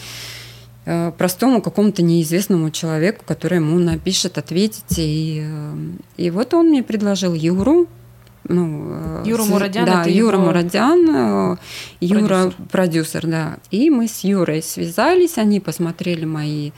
[0.85, 4.97] э, простому какому-то неизвестному человеку, который ему напишет, ответить.
[4.97, 5.75] И, э,
[6.17, 7.87] и вот он мне предложил Юру,
[8.49, 9.85] ну, Юра Мурадян.
[9.85, 10.45] Да, Юра его...
[10.47, 11.57] Мурадян,
[12.01, 12.65] Юра продюсер.
[12.71, 13.57] продюсер, да.
[13.71, 16.71] И мы с Юрой связались, они посмотрели мои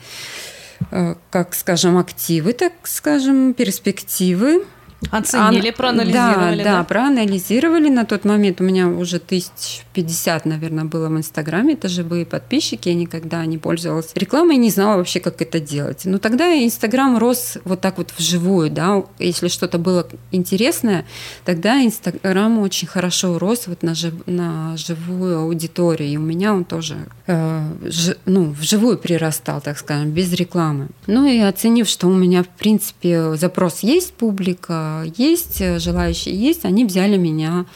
[0.90, 4.64] Э, как скажем, активы, так скажем, перспективы
[5.10, 5.74] Оценили, Ан...
[5.74, 6.62] проанализировали.
[6.62, 7.88] Да, да, да, проанализировали.
[7.88, 11.74] На тот момент у меня уже тысяч пятьдесят, наверное, было в Инстаграме.
[11.74, 12.88] Это живые подписчики.
[12.88, 16.02] Я никогда не пользовалась рекламой не знала вообще, как это делать.
[16.04, 19.02] Но тогда Инстаграм рос вот так вот вживую, да.
[19.18, 21.04] Если что-то было интересное,
[21.44, 24.14] тогда Инстаграм очень хорошо рос вот на, жив...
[24.26, 26.08] на живую аудиторию.
[26.08, 28.16] И у меня он тоже э, ж...
[28.24, 30.88] ну, вживую прирастал, так скажем, без рекламы.
[31.06, 36.64] Ну и оценив, что у меня, в принципе, запрос есть, публика, есть, э, желающие есть,
[36.64, 37.66] они взяли меня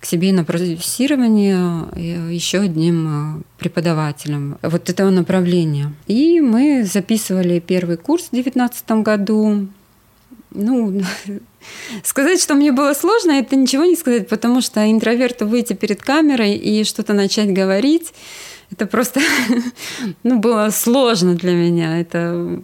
[0.00, 5.92] к себе на продюсирование э, еще одним э, преподавателем вот этого направления.
[6.06, 9.68] И мы записывали первый курс в 2019 году.
[10.52, 11.02] Ну,
[12.02, 16.54] сказать, что мне было сложно, это ничего не сказать, потому что интроверту выйти перед камерой
[16.54, 18.14] и что-то начать говорить,
[18.70, 19.20] это просто
[20.22, 22.00] ну, было сложно для меня.
[22.00, 22.62] Это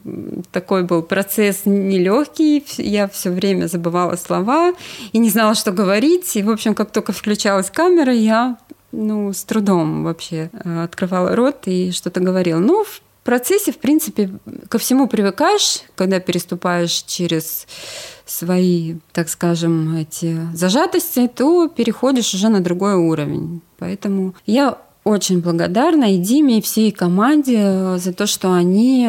[0.52, 2.64] такой был процесс нелегкий.
[2.78, 4.72] Я все время забывала слова
[5.12, 6.36] и не знала, что говорить.
[6.36, 8.58] И, в общем, как только включалась камера, я
[8.92, 12.60] ну, с трудом вообще э, открывала рот и что-то говорила.
[12.60, 14.30] Ну, в процессе, в принципе,
[14.68, 17.66] ко всему привыкаешь, когда переступаешь через
[18.24, 23.60] свои, так скажем, эти зажатости, то переходишь уже на другой уровень.
[23.78, 29.08] Поэтому я очень благодарна и Диме, и всей команде э, за то, что они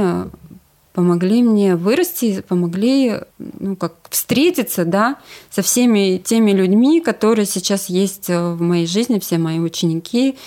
[0.93, 5.15] помогли мне вырасти, помогли ну, как встретиться да,
[5.49, 10.37] со всеми теми людьми, которые сейчас есть э, в моей жизни, все мои ученики,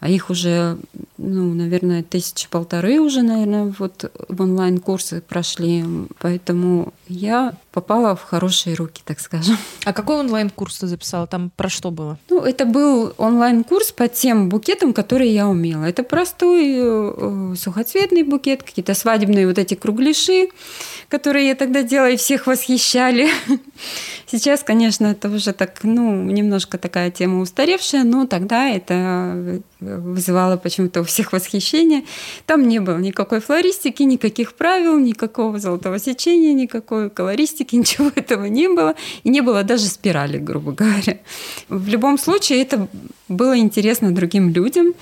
[0.00, 0.78] а их уже,
[1.16, 5.84] ну, наверное, тысячи полторы уже, наверное, вот в онлайн-курсы прошли.
[6.18, 9.56] Поэтому я попала в хорошие руки, так скажем.
[9.84, 11.28] А какой онлайн-курс ты записала?
[11.28, 12.18] Там про что было?
[12.28, 15.84] Ну, это был онлайн-курс по тем букетам, которые я умела.
[15.84, 20.48] Это простой э, сухоцветный букет, какие-то свадебные вот эти кругляши,
[21.08, 23.28] которые я тогда делала, и всех восхищали.
[24.26, 31.00] Сейчас, конечно, это уже так, ну, немножко такая тема устаревшая, но тогда это вызывало почему-то
[31.00, 32.02] у всех восхищение.
[32.44, 38.68] Там не было никакой флористики, никаких правил, никакого золотого сечения, никакой колористики, ничего этого не
[38.68, 38.94] было.
[39.24, 41.18] И не было даже спирали, грубо говоря.
[41.68, 42.88] В любом случае, это
[43.28, 44.94] было интересно другим людям,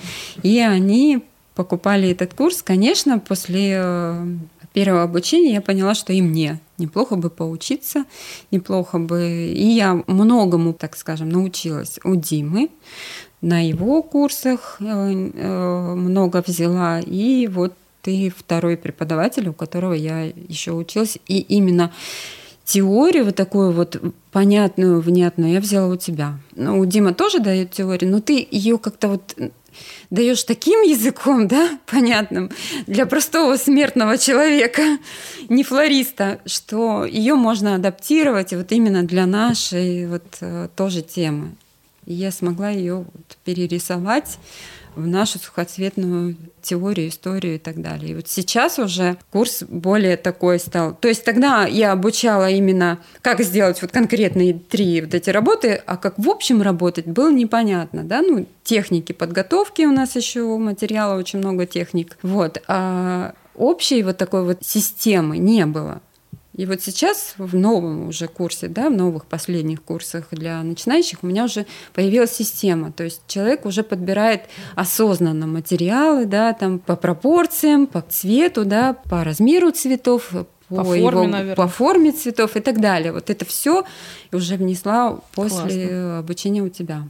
[0.43, 1.23] и они
[1.55, 2.61] покупали этот курс.
[2.61, 4.27] Конечно, после э,
[4.73, 8.05] первого обучения я поняла, что и мне неплохо бы поучиться,
[8.51, 9.51] неплохо бы...
[9.51, 12.69] И я многому, так скажем, научилась у Димы.
[13.41, 16.99] На его курсах э, э, много взяла.
[16.99, 21.17] И вот ты второй преподаватель, у которого я еще училась.
[21.27, 21.91] И именно
[22.67, 23.99] теорию вот такую вот
[24.31, 26.37] понятную, внятную я взяла у тебя.
[26.53, 29.35] Ну, у Дима тоже дает теорию, но ты ее как-то вот
[30.09, 32.51] даешь таким языком, да, понятным
[32.85, 34.81] для простого смертного человека,
[35.49, 41.55] не флориста, что ее можно адаптировать вот именно для нашей вот э, тоже темы.
[42.05, 44.39] И я смогла ее вот перерисовать
[44.95, 46.35] в нашу сухоцветную
[46.67, 48.11] теорию, историю и так далее.
[48.11, 50.93] И вот сейчас уже курс более такой стал.
[50.95, 55.97] То есть тогда я обучала именно, как сделать вот конкретные три вот эти работы, а
[55.97, 61.39] как в общем работать было непонятно, да, ну, техники подготовки у нас еще материала очень
[61.39, 66.01] много техник, вот, а общей вот такой вот системы не было.
[66.57, 71.27] И вот сейчас в новом уже курсе, да, в новых последних курсах для начинающих у
[71.27, 72.91] меня уже появилась система.
[72.91, 74.41] То есть человек уже подбирает
[74.75, 80.99] осознанно материалы, да, там по пропорциям, по цвету, да, по размеру цветов, по, по форме,
[80.99, 81.55] его, наверное.
[81.55, 83.13] по форме цветов и так далее.
[83.13, 83.85] Вот это все
[84.31, 86.19] уже внесла после Классно.
[86.19, 87.03] обучения у тебя.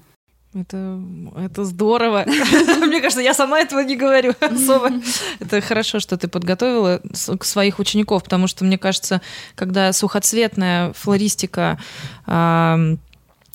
[0.53, 0.99] Это,
[1.35, 2.25] это здорово.
[2.87, 4.91] Мне кажется, я сама этого не говорю особо.
[5.39, 9.21] Это хорошо, что ты подготовила своих учеников, потому что, мне кажется,
[9.55, 11.77] когда сухоцветная флористика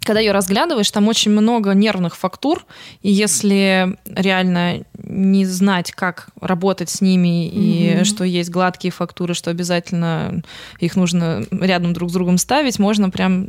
[0.04, 2.64] когда ее разглядываешь, там очень много нервных фактур,
[3.02, 8.04] и если реально не знать, как работать с ними, и mm-hmm.
[8.04, 10.42] что есть гладкие фактуры, что обязательно
[10.80, 13.48] их нужно рядом друг с другом ставить, можно прям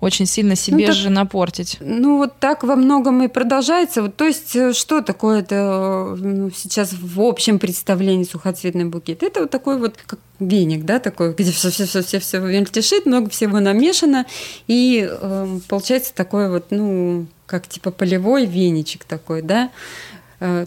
[0.00, 1.78] очень сильно себе ну, так, же напортить.
[1.80, 4.02] Ну вот так во многом и продолжается.
[4.02, 9.22] Вот, то есть э, что такое это ну, сейчас в общем представлении сухоцветный букет?
[9.22, 13.06] Это вот такой вот как веник, да, такой, где все все все все все мельтешит,
[13.06, 14.26] много всего намешано,
[14.66, 20.19] и э, получается такой вот, ну, как типа полевой веничек такой, да, э,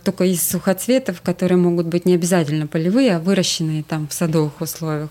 [0.03, 5.09] только из сухоцветов, которые могут быть не обязательно полевые, а выращенные там в садовых условиях,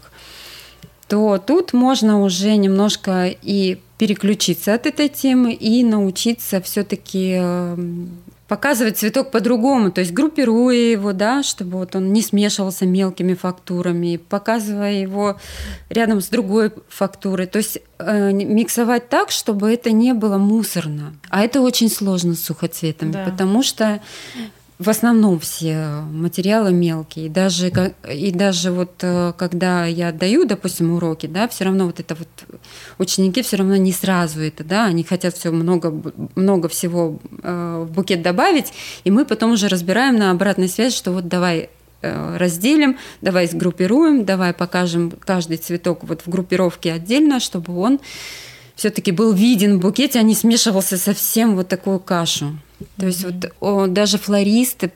[1.08, 8.10] то тут можно уже немножко и переключиться от этой темы и научиться все-таки эм,
[8.52, 14.18] показывать цветок по-другому, то есть группируя его, да, чтобы вот он не смешивался мелкими фактурами,
[14.18, 15.38] показывая его
[15.88, 21.14] рядом с другой фактурой, то есть э, миксовать так, чтобы это не было мусорно.
[21.30, 23.24] А это очень сложно с сухоцветами, да.
[23.24, 24.02] потому что
[24.82, 27.30] в основном все материалы мелкие.
[27.30, 27.70] Даже,
[28.10, 32.28] и даже вот э, когда я даю, допустим, уроки, да, все равно вот это вот
[32.98, 35.94] ученики все равно не сразу это, да, они хотят все много,
[36.34, 38.72] много всего э, в букет добавить,
[39.04, 44.24] и мы потом уже разбираем на обратной связи, что вот давай э, разделим, давай сгруппируем,
[44.24, 48.00] давай покажем каждый цветок вот в группировке отдельно, чтобы он
[48.82, 52.58] все-таки был виден в букете, а не смешивался совсем вот такую кашу.
[52.96, 54.90] То есть вот о, даже флористы,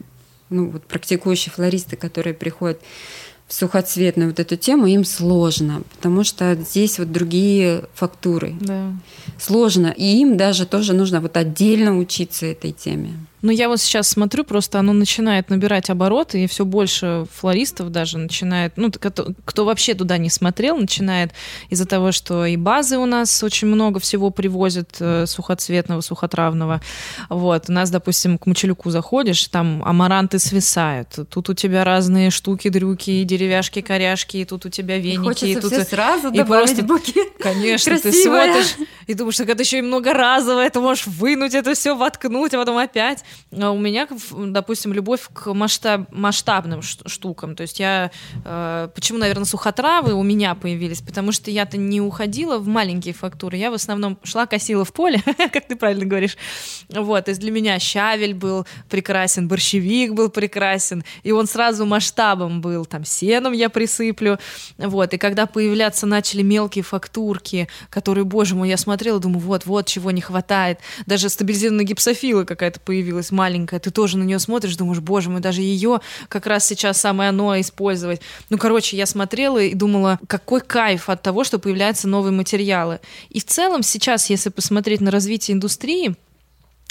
[0.51, 2.81] ну вот практикующие флористы, которые приходят
[3.47, 8.57] в сухоцветную вот эту тему, им сложно, потому что здесь вот другие фактуры.
[8.61, 8.93] Да.
[9.39, 9.95] Сложно.
[9.97, 13.13] И им даже тоже нужно вот отдельно учиться этой теме.
[13.43, 18.19] Ну, я вот сейчас смотрю, просто оно начинает набирать обороты, и все больше флористов даже
[18.19, 21.33] начинает, ну, кто, кто вообще туда не смотрел, начинает
[21.69, 26.81] из-за того, что и базы у нас очень много всего привозят э, сухоцветного, сухотравного.
[27.29, 32.69] Вот, у нас, допустим, к Мочелюку заходишь, там амаранты свисают, тут у тебя разные штуки,
[32.69, 35.21] дрюки, деревяшки, коряшки, и тут у тебя веники.
[35.21, 37.29] И хочется и тут все сразу и просто, букет.
[37.39, 38.13] Конечно, Красивая.
[38.47, 42.55] ты смотришь и думаешь, что это еще и многоразовое, ты можешь вынуть это все, воткнуть,
[42.55, 43.25] а потом опять.
[43.53, 47.57] А у меня, допустим, любовь к масштаб, масштабным штукам.
[47.57, 48.11] То есть я...
[48.45, 51.01] Э, почему, наверное, сухотравы у меня появились?
[51.01, 53.57] Потому что я-то не уходила в маленькие фактуры.
[53.57, 56.37] Я в основном шла, косила в поле, как ты правильно говоришь.
[56.91, 57.25] Вот.
[57.25, 61.05] То есть для меня щавель был прекрасен, борщевик был прекрасен.
[61.23, 62.85] И он сразу масштабом был.
[62.85, 64.39] Там сеном я присыплю.
[64.77, 65.15] Вот.
[65.15, 70.11] И когда появляться начали мелкие фактурки, которые, боже мой, я смотрела, думаю, вот, вот, чего
[70.11, 70.81] не хватает.
[71.07, 75.41] Даже стабилизированная гипсофила какая-то появилась появилась маленькая, ты тоже на нее смотришь, думаешь, боже мой,
[75.41, 78.21] даже ее как раз сейчас самое оно использовать.
[78.51, 83.01] Ну, короче, я смотрела и думала, какой кайф от того, что появляются новые материалы.
[83.31, 86.15] И в целом сейчас, если посмотреть на развитие индустрии,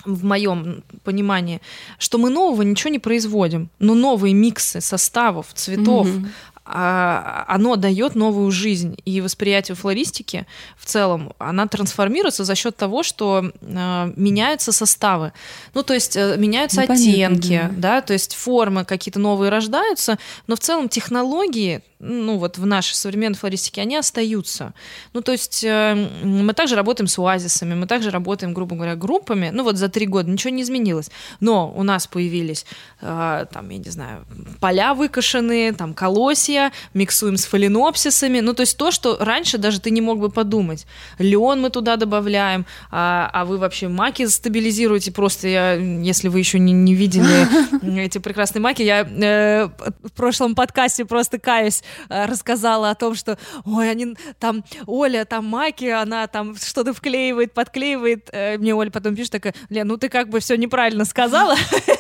[0.06, 1.62] в моем понимании,
[1.98, 6.28] что мы нового ничего не производим, но новые миксы составов, цветов, mm-hmm.
[6.68, 8.98] А, оно дает новую жизнь.
[9.06, 10.48] И восприятие флористики
[10.78, 15.32] в целом, она трансформируется за счет того, что э, меняются составы.
[15.76, 17.96] Ну, то есть э, меняются ну, оттенки, понятно, да.
[17.96, 22.94] да, то есть формы какие-то новые рождаются, но в целом технологии ну вот в нашей
[22.94, 24.74] современной флористике, они остаются.
[25.14, 29.50] Ну то есть э, мы также работаем с оазисами, мы также работаем, грубо говоря, группами.
[29.52, 31.10] Ну вот за три года ничего не изменилось.
[31.40, 32.66] Но у нас появились,
[33.02, 34.26] э, там, я не знаю,
[34.60, 38.40] поля выкошенные, там, колосья, миксуем с фаленопсисами.
[38.40, 40.86] Ну то есть то, что раньше даже ты не мог бы подумать.
[41.18, 45.12] Лен мы туда добавляем, а, а вы вообще маки стабилизируете.
[45.12, 49.70] Просто я, если вы еще не, не видели эти прекрасные маки, я э,
[50.04, 55.86] в прошлом подкасте просто каюсь рассказала о том, что, ой, они там, Оля, там Маки,
[55.86, 58.30] она там что-то вклеивает, подклеивает.
[58.32, 61.56] Э, мне Оля потом пишет такая, Лен, ну ты как бы все неправильно сказала,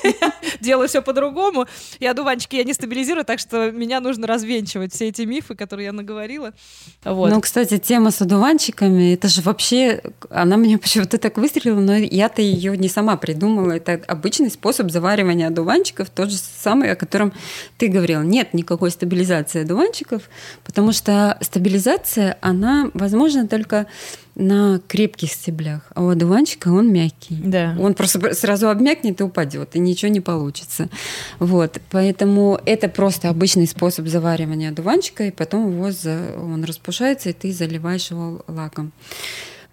[0.60, 1.68] делаю все по-другому.
[2.00, 5.94] И одуванчики я не стабилизирую, так что меня нужно развенчивать все эти мифы, которые я
[5.94, 6.54] наговорила.
[7.04, 7.32] Вот.
[7.32, 12.42] Ну, кстати, тема с одуванчиками, это же вообще, она меня почему-то так выстрелила, но я-то
[12.42, 13.72] ее не сама придумала.
[13.72, 17.34] Это обычный способ заваривания одуванчиков, тот же самый, о котором
[17.78, 18.22] ты говорил.
[18.22, 20.30] Нет никакой стабилизации одуванчиков,
[20.64, 23.88] потому что стабилизация, она возможна только
[24.36, 27.40] на крепких стеблях, а у одуванчика он мягкий.
[27.44, 27.76] Да.
[27.80, 30.90] Он просто сразу обмякнет и упадет, и ничего не получится.
[31.40, 36.36] Вот, поэтому это просто обычный способ заваривания одуванчика, и потом его за...
[36.38, 38.92] он распушается, и ты заливаешь его лаком.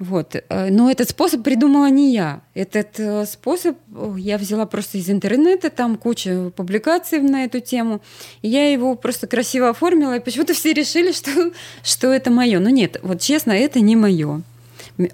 [0.03, 0.35] Вот.
[0.35, 2.41] Э, но этот способ придумала не я.
[2.55, 3.77] Этот э, способ
[4.17, 8.01] я взяла просто из интернета, там куча публикаций на эту тему.
[8.43, 11.53] Я его просто красиво оформила, и почему-то все решили, что,
[11.85, 12.59] что это мое.
[12.59, 14.43] Но нет, вот честно, это не мое.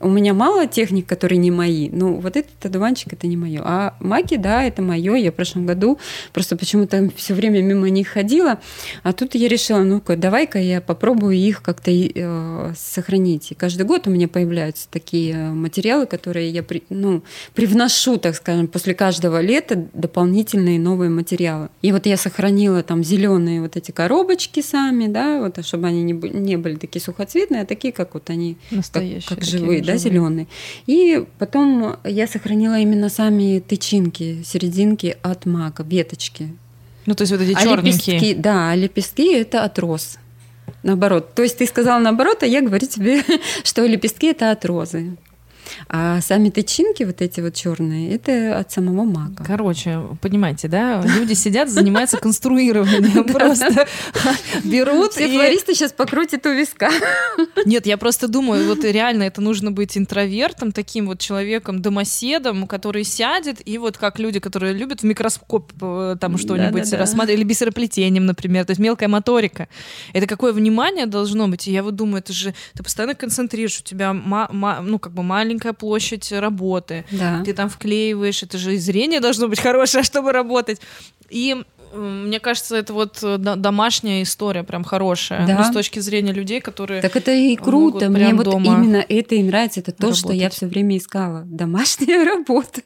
[0.00, 1.88] У меня мало техник, которые не мои.
[1.90, 3.60] Ну, вот этот одуванчик это не мое.
[3.64, 5.14] А маки, да, это мое.
[5.14, 5.98] Я в прошлом году
[6.32, 8.58] просто почему-то все время мимо них ходила.
[9.02, 13.52] А тут я решила, ну-ка, давай-ка я попробую их как-то э, сохранить.
[13.52, 17.22] И каждый год у меня появляются такие материалы, которые я при, ну,
[17.54, 21.68] привношу, так скажем, после каждого лета дополнительные новые материалы.
[21.82, 26.12] И вот я сохранила там зеленые вот эти коробочки сами, да, вот, чтобы они не,
[26.12, 29.96] не были такие сухоцветные, а такие, как вот они, Настоящие, как, как живые живые, да,
[29.96, 30.46] зеленые.
[30.86, 36.54] И потом я сохранила именно сами тычинки, серединки от мака, веточки.
[37.06, 38.16] Ну, то есть вот эти а черненькие.
[38.16, 40.18] Лепестки, да, а лепестки это от роз.
[40.82, 41.34] Наоборот.
[41.34, 43.22] То есть ты сказала наоборот, а я говорю тебе,
[43.64, 45.16] что лепестки это от розы.
[45.88, 49.44] А сами тычинки, вот эти вот черные, это от самого мака.
[49.44, 51.02] Короче, понимаете, да?
[51.02, 53.24] Люди сидят, занимаются конструированием.
[53.32, 53.86] Просто
[54.64, 56.90] берут Все флористы сейчас покрутят у виска.
[57.64, 63.04] Нет, я просто думаю, вот реально это нужно быть интровертом, таким вот человеком, домоседом, который
[63.04, 68.26] сядет, и вот как люди, которые любят в микроскоп э, там что-нибудь рассматривать, или бисероплетением,
[68.26, 69.68] например, то есть мелкая моторика.
[70.12, 71.68] Это какое внимание должно быть?
[71.68, 75.57] И я вот думаю, это же, ты постоянно концентрируешь, у тебя, ну, как бы маленький
[75.58, 77.04] маленькая площадь работы.
[77.10, 77.42] Да.
[77.44, 80.80] Ты там вклеиваешь, это же и зрение должно быть хорошее, чтобы работать.
[81.30, 81.56] И
[81.94, 85.46] мне кажется, это вот э, домашняя история прям хорошая.
[85.46, 85.58] Да.
[85.58, 87.00] Ну, с точки зрения людей, которые.
[87.00, 88.10] Так это и круто.
[88.10, 89.80] Мне вот именно это и нравится.
[89.80, 90.18] Это то, работать.
[90.18, 91.42] что я все время искала.
[91.46, 92.82] Домашняя работа.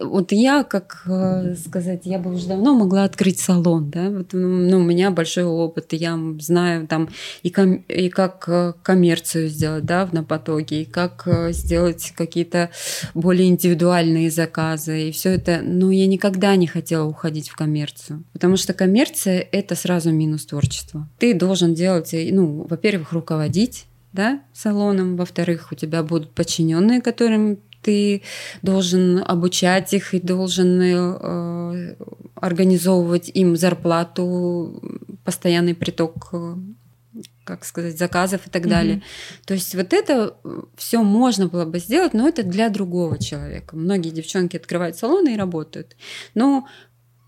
[0.00, 4.78] Вот я, как э, сказать, я бы уже давно могла открыть салон, да, вот, ну,
[4.78, 7.08] у меня большой опыт, я знаю там
[7.42, 12.70] и, ком, и как э, коммерцию сделать, да, в напотоге, и как э, сделать какие-то
[13.14, 18.56] более индивидуальные заказы, и все это, но я никогда не хотела уходить в коммерцию, потому
[18.56, 21.08] что коммерция– это сразу минус творчества.
[21.18, 28.22] Ты должен делать, ну, во-первых, руководить, да, салоном, во-вторых, у тебя будут подчиненные, которым ты
[28.62, 31.96] должен обучать их и должен э,
[32.34, 34.82] организовывать им зарплату,
[35.24, 36.54] постоянный приток э,
[37.44, 38.68] как сказать, заказов и так mm-hmm.
[38.68, 39.02] далее.
[39.46, 40.36] То есть вот это
[40.76, 43.74] все можно было бы сделать, но это для другого человека.
[43.74, 45.96] Многие девчонки открывают салоны и работают.
[46.34, 46.68] Но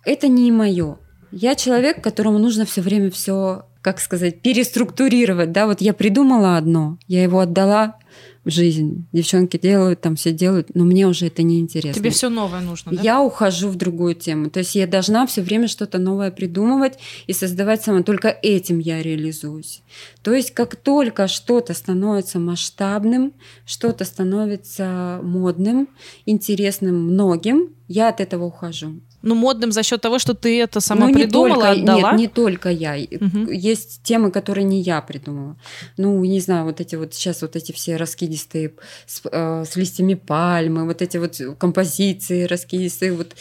[0.04, 0.98] это не мое.
[1.32, 5.52] Я человек, которому нужно все время все, как сказать, переструктурировать.
[5.52, 7.96] Да, вот я придумала одно, я его отдала
[8.44, 9.06] жизнь.
[9.12, 12.00] Девчонки делают, там все делают, но мне уже это не интересно.
[12.00, 13.02] Тебе все новое нужно, да?
[13.02, 14.50] Я ухожу в другую тему.
[14.50, 18.02] То есть я должна все время что-то новое придумывать и создавать сама.
[18.02, 19.82] Только этим я реализуюсь.
[20.22, 23.32] То есть как только что-то становится масштабным,
[23.66, 25.88] что-то становится модным,
[26.24, 31.08] интересным многим, я от этого ухожу ну, модным за счет того, что ты это сама
[31.08, 32.10] ну, придумала, только, отдала?
[32.12, 32.94] Нет, не только я.
[32.94, 33.50] Угу.
[33.50, 35.56] Есть темы, которые не я придумала.
[35.96, 38.72] Ну, не знаю, вот эти вот сейчас вот эти все раскидистые
[39.06, 43.34] с, э, с листьями пальмы, вот эти вот композиции раскидистые, вот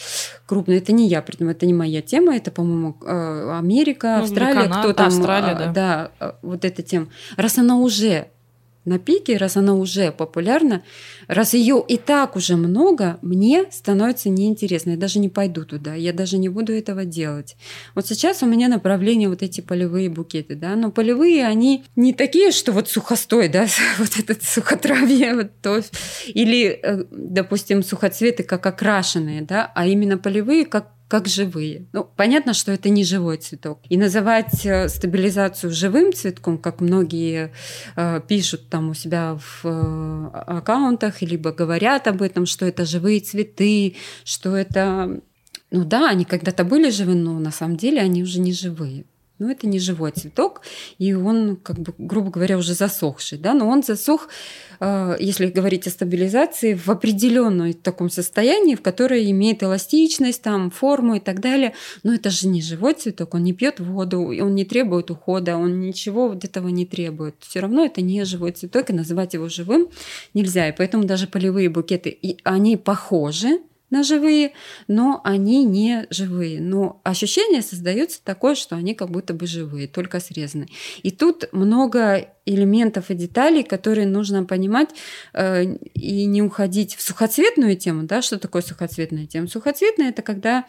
[0.46, 0.78] крупные.
[0.78, 4.80] Это не я придумала, это не моя тема, это, по-моему, э, Америка, ну, Австралия, Канада,
[4.80, 5.06] кто там.
[5.08, 5.72] Австралия, э, да.
[5.72, 7.08] Да, э, вот эта тема.
[7.36, 8.28] Раз она уже
[8.90, 10.82] на пике, раз она уже популярна,
[11.28, 14.90] раз ее и так уже много, мне становится неинтересно.
[14.90, 17.56] Я даже не пойду туда, я даже не буду этого делать.
[17.94, 22.50] Вот сейчас у меня направление вот эти полевые букеты, да, но полевые они не такие,
[22.50, 23.66] что вот сухостой, да,
[23.98, 25.80] вот этот сухотравье, вот то,
[26.26, 31.88] или, э, допустим, сухоцветы как окрашенные, да, а именно полевые как как живые.
[31.92, 33.80] Ну, понятно, что это не живой цветок.
[33.88, 37.52] И называть э, стабилизацию живым цветком, как многие
[37.96, 43.18] э, пишут там у себя в э, аккаунтах, либо говорят об этом, что это живые
[43.18, 45.20] цветы, что это...
[45.72, 49.04] Ну да, они когда-то были живы, но на самом деле они уже не живые.
[49.40, 50.62] Ну, это не живой цветок,
[50.98, 54.28] и он, как бы, грубо говоря, уже засохший, да, но он засох
[54.80, 61.16] Э, если говорить о стабилизации, в определенном таком состоянии, в которое имеет эластичность, там, форму
[61.16, 61.74] и так далее.
[62.02, 65.80] Но это же не живой цветок, он не пьет воду, он не требует ухода, он
[65.80, 67.36] ничего вот этого не требует.
[67.40, 69.88] Все равно это не живой цветок, и называть его живым
[70.34, 70.68] нельзя.
[70.68, 73.60] И поэтому даже полевые букеты, и они похожи,
[73.90, 74.52] на живые,
[74.88, 76.60] но они не живые.
[76.60, 80.68] Но ощущение создается такое, что они как будто бы живые, только срезаны.
[81.02, 84.90] И тут много элементов и деталей, которые нужно понимать
[85.32, 88.04] э, и не уходить в сухоцветную тему.
[88.04, 88.22] Да?
[88.22, 89.46] Что такое сухоцветная тема?
[89.46, 90.66] Сухоцветная– это когда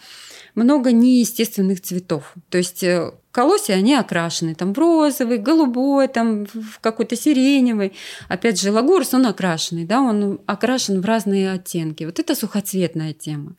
[0.55, 2.33] много неестественных цветов.
[2.49, 7.93] То есть э, колосья, они окрашены там в розовый, голубой, там в какой-то сиреневый.
[8.27, 12.03] Опять же, лагурс, он окрашенный, да, он окрашен в разные оттенки.
[12.03, 13.55] Вот это сухоцветная тема.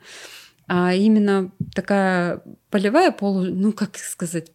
[0.68, 4.52] А именно такая полевая полу, ну как сказать,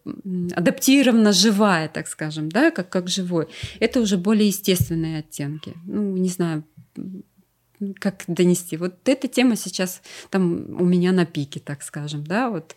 [0.54, 3.48] адаптированно живая, так скажем, да, как, как живой.
[3.78, 5.74] Это уже более естественные оттенки.
[5.84, 6.64] Ну, не знаю,
[7.98, 8.76] как донести.
[8.76, 12.74] Вот эта тема сейчас там у меня на пике, так скажем, да, вот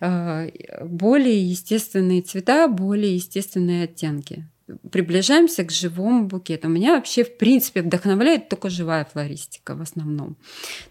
[0.00, 4.46] э, более естественные цвета, более естественные оттенки.
[4.90, 6.68] Приближаемся к живому букету.
[6.68, 10.36] Меня вообще, в принципе, вдохновляет только живая флористика в основном.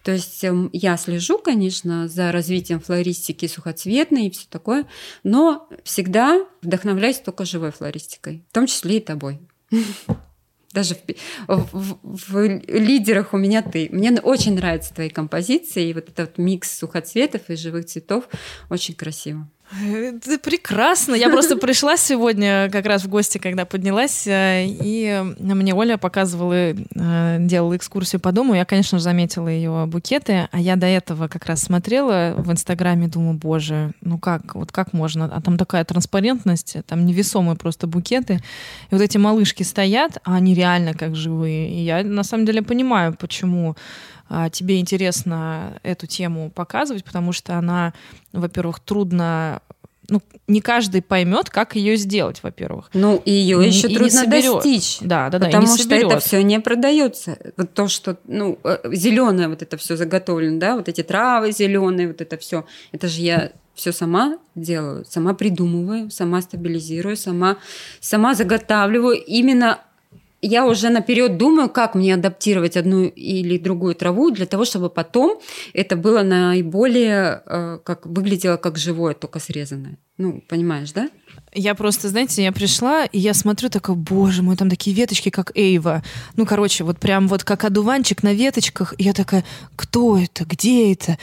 [0.02, 4.86] То есть эм, я слежу, конечно, за развитием флористики сухоцветной и все такое,
[5.22, 9.38] но всегда вдохновляюсь только живой флористикой, в том числе и тобой.
[10.72, 10.96] даже
[11.46, 13.88] в, в, в лидерах у меня ты.
[13.90, 18.28] Мне очень нравятся твои композиции, и вот этот микс сухоцветов и живых цветов
[18.70, 19.48] очень красиво.
[19.70, 21.14] Это прекрасно.
[21.14, 26.54] Я просто пришла сегодня как раз в гости, когда поднялась, э, и мне Оля показывала,
[26.54, 28.54] э, делала экскурсию по дому.
[28.54, 33.34] Я, конечно заметила ее букеты, а я до этого как раз смотрела в Инстаграме, думаю,
[33.34, 35.26] боже, ну как, вот как можно?
[35.26, 38.40] А там такая транспарентность, там невесомые просто букеты.
[38.90, 41.70] И вот эти малышки стоят, а они реально как живые.
[41.70, 43.76] И я на самом деле понимаю, почему
[44.52, 47.94] тебе интересно эту тему показывать, потому что она,
[48.32, 49.62] во-первых, трудно
[50.10, 52.90] ну, не каждый поймет, как ее сделать, во-первых.
[52.94, 54.98] Ну, и ее еще и трудно достичь.
[55.00, 55.46] Да, да, да.
[55.46, 57.38] Потому что это все не продается.
[57.56, 62.08] Вот то, что, ну, э, зеленое вот это все заготовлено, да, вот эти травы зеленые,
[62.08, 62.64] вот это все.
[62.92, 67.58] Это же я все сама делаю, сама придумываю, сама стабилизирую, сама,
[68.00, 69.80] сама заготавливаю именно
[70.40, 75.40] я уже наперед думаю, как мне адаптировать одну или другую траву для того, чтобы потом
[75.72, 79.98] это было наиболее, э, как выглядело как живое, только срезанное.
[80.16, 81.10] Ну, понимаешь, да?
[81.54, 85.52] Я просто, знаете, я пришла, и я смотрю, такая, боже мой, там такие веточки, как
[85.56, 86.02] Эйва.
[86.36, 88.94] Ну, короче, вот прям вот как одуванчик на веточках.
[88.98, 89.44] И я такая,
[89.76, 91.18] кто это, где это?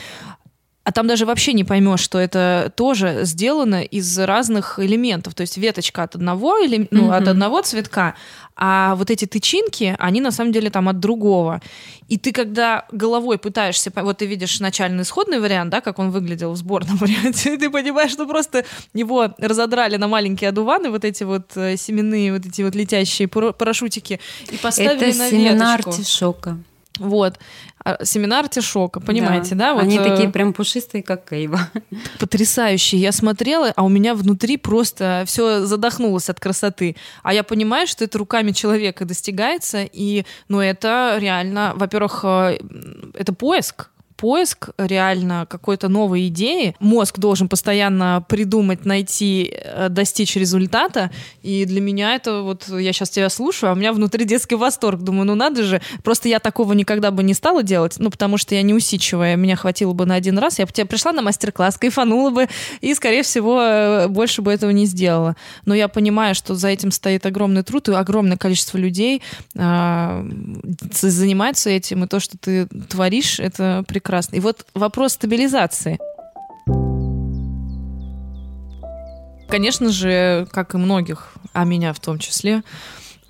[0.85, 5.33] А там даже вообще не поймешь, что это тоже сделано из разных элементов.
[5.33, 7.17] То есть веточка от одного, или, ну, mm-hmm.
[7.17, 8.13] от одного цветка,
[8.55, 11.59] а вот эти тычинки, они на самом деле там от другого.
[12.07, 16.51] И ты когда головой пытаешься, вот ты видишь начальный исходный вариант, да, как он выглядел
[16.51, 18.63] в сборном варианте, ты понимаешь, что просто
[18.93, 24.19] его разодрали на маленькие одуваны, вот эти вот э, семенные, вот эти вот летящие парашютики,
[24.51, 26.59] и поставили Это на семена артишока.
[26.99, 27.39] Вот.
[27.85, 29.67] А, семена артишока, понимаете, да?
[29.69, 29.73] да?
[29.75, 31.69] Вот, Они э, такие прям пушистые, как Эйва.
[32.19, 32.99] Потрясающие.
[32.99, 36.95] Я смотрела, а у меня внутри просто все задохнулось от красоты.
[37.21, 42.57] А я понимаю, что это руками человека достигается, и, ну, это реально, во-первых, э,
[43.13, 46.75] это поиск, поиск реально какой-то новой идеи.
[46.79, 51.11] Мозг должен постоянно придумать, найти, э, достичь результата.
[51.43, 55.01] И для меня это вот, я сейчас тебя слушаю, а у меня внутри детский восторг.
[55.01, 55.81] Думаю, ну надо же.
[56.03, 59.35] Просто я такого никогда бы не стала делать, ну потому что я не усидчивая.
[59.35, 60.59] Меня хватило бы на один раз.
[60.59, 62.47] Я бы тебе пришла на мастер-класс, кайфанула бы
[62.81, 65.35] и, скорее всего, э, больше бы этого не сделала.
[65.65, 69.21] Но я понимаю, что за этим стоит огромный труд и огромное количество людей
[69.55, 70.23] э,
[70.91, 72.05] занимается этим.
[72.05, 74.35] И то, что ты творишь, это прекрасно прекрасно.
[74.35, 75.97] И вот вопрос стабилизации.
[79.47, 82.63] Конечно же, как и многих, а меня в том числе,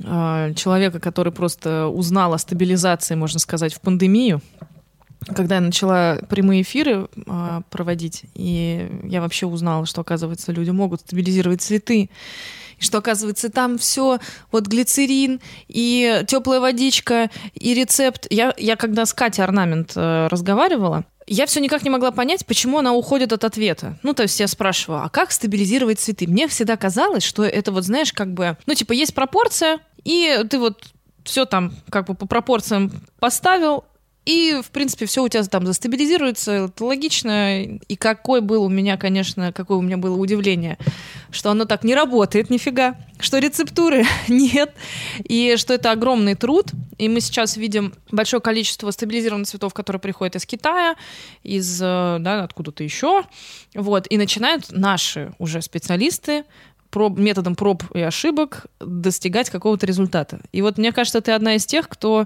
[0.04, 4.42] а, человека, который просто узнал о стабилизации, можно сказать, в пандемию,
[5.34, 11.02] когда я начала прямые эфиры э, проводить, и я вообще узнала, что, оказывается, люди могут
[11.02, 12.12] стабилизировать цветы,
[12.80, 14.20] и что, оказывается, там все,
[14.52, 18.28] вот глицерин и теплая водичка и рецепт.
[18.30, 22.80] Я, я когда с Катей Орнамент э, разговаривала, я все никак не могла понять, почему
[22.80, 23.98] она уходит от ответа.
[24.04, 26.28] Ну, то есть я спрашиваю, а как стабилизировать цветы?
[26.28, 30.60] Мне всегда казалось, что это вот, знаешь, как бы, ну, типа, есть пропорция, и ты
[30.60, 30.84] вот
[31.24, 33.86] все там как бы по пропорциям поставил,
[34.26, 37.64] и, в принципе, все у тебя там застабилизируется, это логично.
[37.64, 40.80] И какой был у меня, конечно, какое у меня было удивление,
[41.30, 44.74] что оно так не работает нифига, что рецептуры нет,
[45.24, 46.72] и что это огромный труд.
[46.98, 50.96] И мы сейчас видим большое количество стабилизированных цветов, которые приходят из Китая,
[51.44, 53.24] из, э, да, откуда-то еще.
[53.76, 56.46] Вот, и начинают наши уже специалисты
[56.90, 60.40] проб, методом проб и ошибок достигать какого-то результата.
[60.52, 62.26] И вот мне кажется, ты одна из тех, кто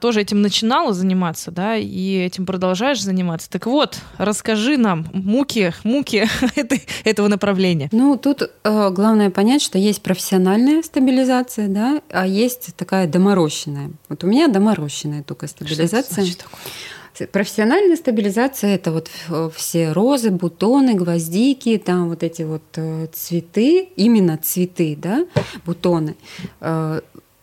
[0.00, 3.50] тоже этим начинала заниматься, да, и этим продолжаешь заниматься.
[3.50, 7.90] Так вот, расскажи нам муки, муки этой, этого направления.
[7.92, 13.90] Ну, тут э, главное понять, что есть профессиональная стабилизация, да, а есть такая доморощенная.
[14.08, 16.24] Вот у меня доморощенная только стабилизация.
[16.24, 17.28] Что это такое?
[17.32, 19.10] Профессиональная стабилизация это вот
[19.54, 25.26] все розы, бутоны, гвоздики, там вот эти вот э, цветы, именно цветы, да,
[25.64, 26.16] бутоны.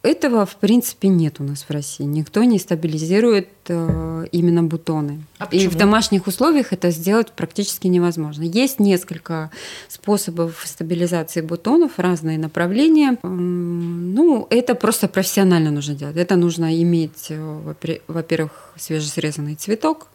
[0.03, 2.03] Этого, в принципе, нет у нас в России.
[2.03, 5.23] Никто не стабилизирует э, именно бутоны.
[5.37, 8.43] А И в домашних условиях это сделать практически невозможно.
[8.43, 9.49] Есть несколько
[9.87, 13.17] способов стабилизации бутонов, разные направления.
[13.23, 16.17] Ну, это просто профессионально нужно делать.
[16.17, 17.73] Это нужно иметь, э,
[18.07, 20.07] во-первых, свежесрезанный цветок,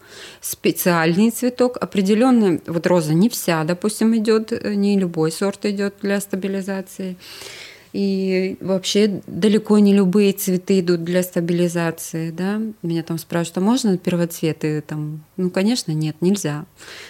[0.43, 2.61] специальный цветок, определенный.
[2.67, 7.17] Вот роза не вся, допустим, идет, э, не любой сорт идет для стабилизации.
[7.93, 12.61] И вообще далеко не любые цветы идут для стабилизации, да.
[12.83, 14.83] Меня там спрашивают, а можно первоцветы?
[14.83, 16.67] Там, ну, конечно, нет, нельзя.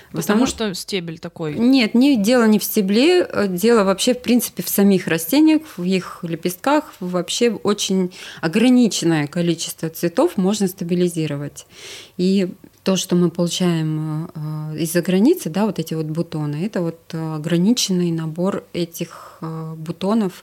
[0.09, 0.47] Потому основном...
[0.47, 1.55] что стебель такой?
[1.55, 5.83] Нет, не, дело не в стебле, э, дело вообще, в принципе, в самих растениях, в
[5.83, 6.95] их лепестках.
[7.01, 11.67] Вообще очень ограниченное количество цветов можно стабилизировать.
[12.17, 12.49] И
[12.89, 17.35] то, что мы получаем э, из-за границы, да, вот эти вот бутоны, это вот э,
[17.35, 20.43] ограниченный набор этих э, бутонов.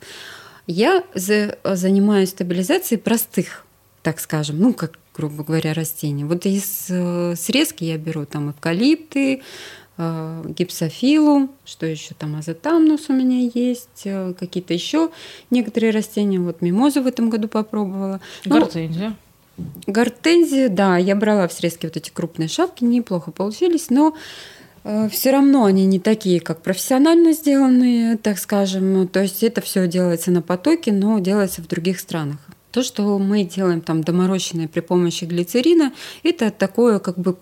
[0.68, 3.66] Я за, занимаюсь стабилизацией простых,
[4.04, 6.24] так скажем, ну, как, грубо говоря, растений.
[6.24, 6.86] Вот из
[7.40, 9.42] срезки я беру там эвкалипты,
[9.98, 14.04] гипсофилу, что еще там азотамнус у меня есть,
[14.38, 15.10] какие-то еще
[15.50, 16.40] некоторые растения.
[16.40, 18.22] Вот мимозу в этом году попробовала.
[18.46, 19.10] Гортензия.
[19.10, 19.16] Ну,
[19.88, 24.16] Гортензия, да, я брала в срезке вот эти крупные шапки, неплохо получились, но
[24.84, 29.08] э, все равно они не такие, как профессионально сделанные, так скажем.
[29.08, 32.38] То есть это все делается на потоке, но делается в других странах.
[32.72, 35.94] То, что мы делаем там доморощенное при помощи глицерина,
[36.24, 37.34] это такое как бы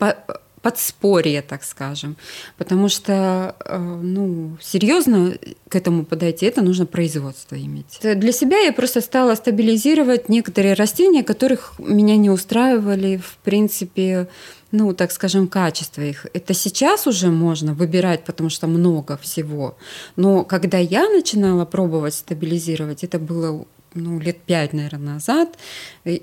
[0.64, 2.16] подспорье, так скажем.
[2.58, 5.38] Потому что, э, ну, серьезно
[5.70, 8.00] к этому подойти, это нужно производство иметь.
[8.02, 14.28] Для себя я просто стала стабилизировать некоторые растения, которых меня не устраивали, в принципе,
[14.72, 16.28] ну, так скажем, качество их.
[16.34, 19.76] Это сейчас уже можно выбирать, потому что много всего.
[20.16, 25.58] Но когда я начинала пробовать стабилизировать, это было ну, лет пять, наверное, назад,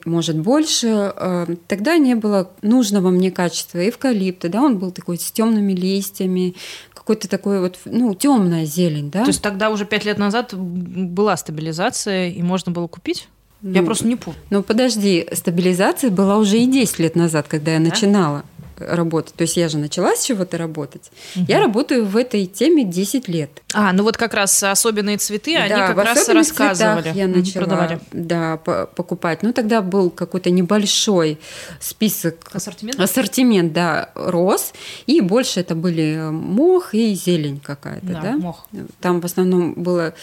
[0.05, 5.31] может больше, э, тогда не было нужного мне качества эвкалипта, да, он был такой с
[5.31, 6.55] темными листьями,
[6.95, 9.23] какой-то такой вот, ну, темная зелень, да.
[9.23, 13.29] То есть тогда уже пять лет назад была стабилизация, и можно было купить?
[13.63, 14.41] Ну, я просто не помню.
[14.51, 17.85] Ну, подожди, стабилизация была уже и 10 лет назад, когда я да?
[17.91, 18.45] начинала
[18.81, 19.35] работать.
[19.35, 21.11] То есть я же начала с чего-то работать.
[21.37, 21.45] Угу.
[21.49, 23.63] Я работаю в этой теме 10 лет.
[23.73, 27.13] А, ну вот как раз особенные цветы, да, они как раз рассказывали.
[27.15, 28.01] я начала продавали.
[28.13, 29.43] Да, покупать.
[29.43, 31.39] Ну тогда был какой-то небольшой
[31.79, 32.51] список.
[32.53, 32.99] Ассортимент?
[32.99, 34.73] Ассортимент, да, роз.
[35.07, 38.21] И больше это были мох и зелень какая-то, да?
[38.21, 38.37] да?
[38.37, 38.67] мох.
[39.01, 40.15] Там в основном было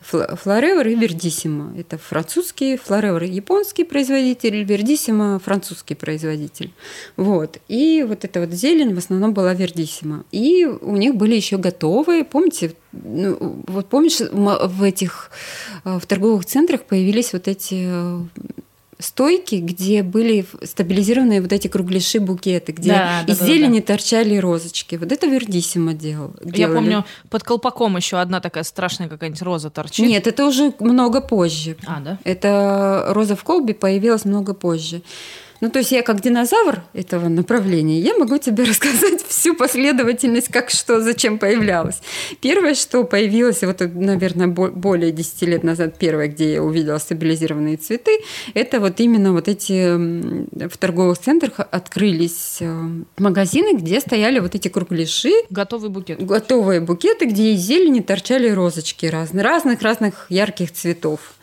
[0.00, 1.78] флоревр и вердиссимо.
[1.78, 6.72] Это французский, флоревр японский производитель, вердиссимо французский производитель.
[7.16, 7.58] Вот.
[7.68, 10.24] И вот эта вот зелень в основном была вердиссима.
[10.32, 15.30] И у них были еще готовые, помните, ну, вот помнишь, в этих
[15.84, 18.20] э, в торговых центрах появились вот эти э,
[18.98, 23.86] стойки, где были стабилизированные вот эти кругляши букеты, где да, из да, зелени да.
[23.86, 24.96] торчали розочки.
[24.96, 26.34] Вот это Вердиссимо делал.
[26.44, 30.06] Я помню, под колпаком еще одна такая страшная какая-нибудь роза торчит.
[30.06, 31.76] Нет, это уже много позже.
[31.86, 32.18] А, да?
[32.24, 35.02] Это роза в колбе появилась много позже.
[35.60, 40.70] Ну, то есть я как динозавр этого направления, я могу тебе рассказать всю последовательность, как
[40.70, 42.00] что, зачем появлялось.
[42.40, 48.18] Первое, что появилось, вот, наверное, более 10 лет назад, первое, где я увидела стабилизированные цветы,
[48.54, 49.94] это вот именно вот эти
[50.68, 52.86] в торговых центрах открылись э,
[53.18, 55.32] магазины, где стояли вот эти кругляши.
[55.50, 56.24] Готовый букет.
[56.24, 61.34] Готовые букеты, где из зелени торчали розочки разных, разных-разных ярких цветов.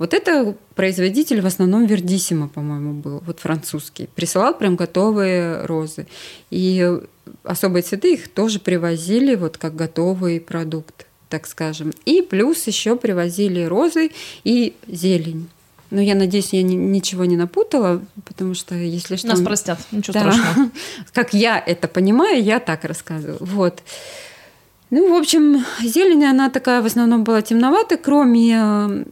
[0.00, 4.08] Вот это производитель в основном Вердиссимо, по-моему, был, вот французский.
[4.14, 6.06] Присылал прям готовые розы.
[6.48, 7.00] И
[7.44, 11.92] особые цветы их тоже привозили вот как готовый продукт, так скажем.
[12.06, 14.10] И плюс еще привозили розы
[14.42, 15.50] и зелень.
[15.90, 19.26] Но я надеюсь, я ни, ничего не напутала, потому что если что...
[19.26, 20.70] Нас простят, ничего да, страшного.
[21.12, 23.36] Как я это понимаю, я так рассказываю.
[23.40, 23.82] Вот.
[24.90, 29.06] Ну, в общем, зелень, она такая в основном была темноватая, кроме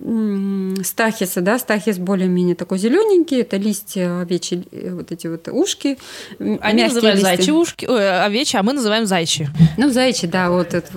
[0.82, 5.98] стахиса, да, стахис более-менее такой зелененький, это листья овечьи, э, вот эти вот ушки.
[6.38, 7.36] Они называют листья.
[7.36, 9.48] зайчи ушки, ой, овечьи, а мы называем зайчи.
[9.76, 10.90] Ну, зайчи, да, вот это,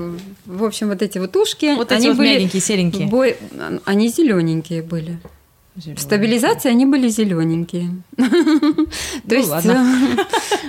[0.45, 1.75] в общем, вот эти вот ушки.
[1.75, 3.07] Вот они эти вот были, мягенькие, серенькие.
[3.07, 3.27] Бо...
[3.85, 5.19] Они зелененькие были.
[5.73, 5.99] Зелёные.
[5.99, 8.03] Стабилизация они были зелененькие.
[8.17, 9.49] То есть,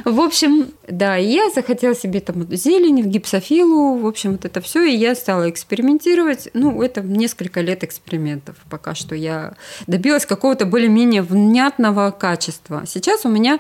[0.05, 4.95] в общем, да, я захотела себе там зелень, гипсофилу, в общем, вот это все, и
[4.95, 6.51] я стала экспериментировать.
[6.55, 9.55] Ну, это несколько лет экспериментов, пока что я
[9.89, 12.85] добилась какого-то более-менее внятного качества.
[12.87, 13.59] Сейчас у меня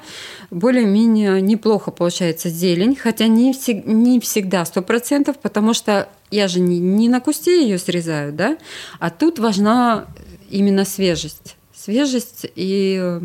[0.52, 3.52] более-менее неплохо получается зелень, хотя не,
[3.84, 8.56] не всегда сто процентов, потому что я же не, не на кусте ее срезаю, да,
[9.00, 10.06] а тут важна
[10.52, 13.18] именно свежесть свежесть и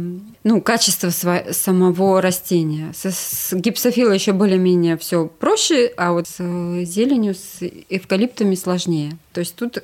[0.44, 2.92] ну, качество самого растения.
[2.94, 6.38] С, с гипсофилой еще более-менее все проще, а вот с
[6.86, 7.60] зеленью, с
[7.90, 9.18] эвкалиптами сложнее.
[9.34, 9.84] То есть тут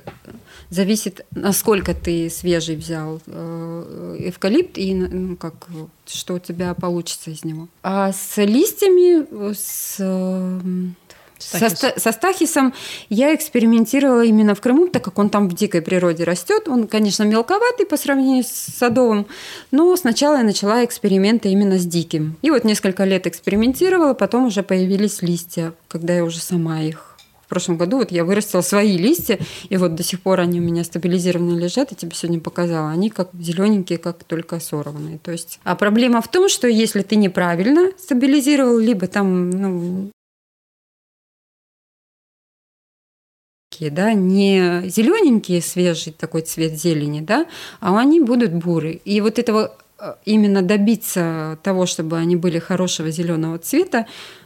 [0.69, 5.67] зависит, насколько ты свежий взял э, эвкалипт и ну, как,
[6.07, 7.67] что у тебя получится из него.
[7.83, 9.97] А с листьями, с
[11.43, 11.79] Стахис.
[11.79, 12.73] Со, со стахисом
[13.09, 16.67] я экспериментировала именно в Крыму, так как он там в дикой природе растет.
[16.67, 19.27] Он, конечно, мелковатый по сравнению с садовым,
[19.71, 22.37] но сначала я начала эксперименты именно с диким.
[22.41, 27.13] И вот несколько лет экспериментировала, потом уже появились листья, когда я уже сама их
[27.43, 29.37] в прошлом году вот я вырастила свои листья,
[29.69, 32.89] и вот до сих пор они у меня стабилизированно лежат, я тебе сегодня показала.
[32.89, 35.19] Они как зелененькие, как только сорванные.
[35.19, 40.11] То есть, а проблема в том, что если ты неправильно стабилизировал, либо там ну,
[43.89, 47.45] да, не зелененькие, свежий такой цвет зелени, да,
[47.79, 48.95] а они будут бурые.
[49.05, 54.05] И вот этого э, именно добиться того, чтобы они были хорошего зеленого цвета,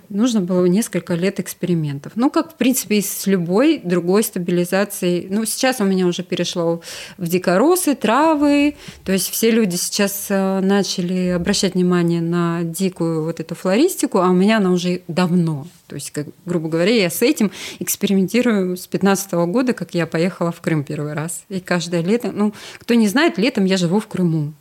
[0.10, 2.14] нужно было несколько лет экспериментов.
[2.16, 5.28] Ну, как, в принципе, и с любой другой стабилизацией.
[5.30, 6.82] Ну, сейчас у меня уже перешло
[7.18, 8.76] в дикоросы, травы.
[9.04, 14.30] То есть все люди сейчас э, начали обращать внимание на дикую вот эту флористику, а
[14.30, 15.68] у меня она уже давно.
[15.88, 20.52] То есть, как, грубо говоря, я с этим экспериментирую с 15 года, как я поехала
[20.52, 21.44] в Крым первый раз.
[21.50, 24.54] И каждое лето, ну, кто не знает, летом я живу в Крыму.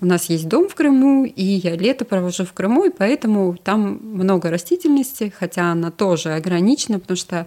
[0.00, 4.00] У нас есть дом в Крыму, и я лето провожу в Крыму, и поэтому там
[4.02, 7.46] много растительности, хотя она тоже ограничена, потому что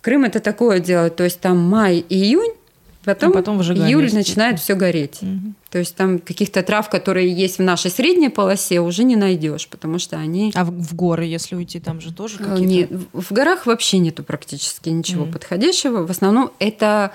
[0.00, 2.54] Крым это такое дело, то есть там май и июнь,
[3.04, 5.18] потом, а потом июль начинает все гореть.
[5.22, 5.54] Угу.
[5.72, 9.98] То есть там каких-то трав, которые есть в нашей средней полосе, уже не найдешь, потому
[9.98, 10.52] что они...
[10.54, 12.94] А в горы, если уйти, там же тоже э, какие-то...
[12.94, 15.32] Нет, в горах вообще нету практически ничего mm.
[15.32, 16.06] подходящего.
[16.06, 17.12] В основном это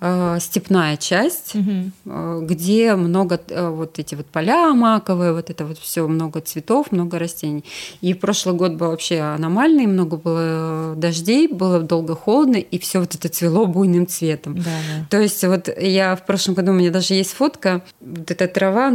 [0.00, 1.90] э, степная часть, mm-hmm.
[2.06, 6.90] э, где много э, вот эти вот поля маковые, вот это вот все много цветов,
[6.90, 7.64] много растений.
[8.00, 13.14] И прошлый год был вообще аномальный, много было дождей, было долго холодно, и все вот
[13.14, 14.56] это цвело буйным цветом.
[14.56, 15.06] Да, да.
[15.10, 18.92] То есть вот я в прошлом году, у меня даже есть фотка, вот эта трава,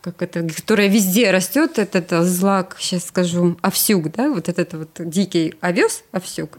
[0.00, 5.54] как это, которая везде растет, этот злак, сейчас скажу, овсюк, да, вот этот вот дикий
[5.60, 6.58] овес, овсюк,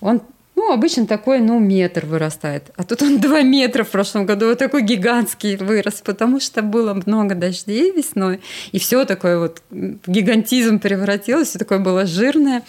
[0.00, 0.22] он
[0.66, 2.70] ну, обычно такой, ну, метр вырастает.
[2.76, 6.94] А тут он два метра в прошлом году, вот такой гигантский вырос, потому что было
[7.06, 8.40] много дождей весной,
[8.72, 12.62] и все такое вот гигантизм превратилось, все такое было жирное.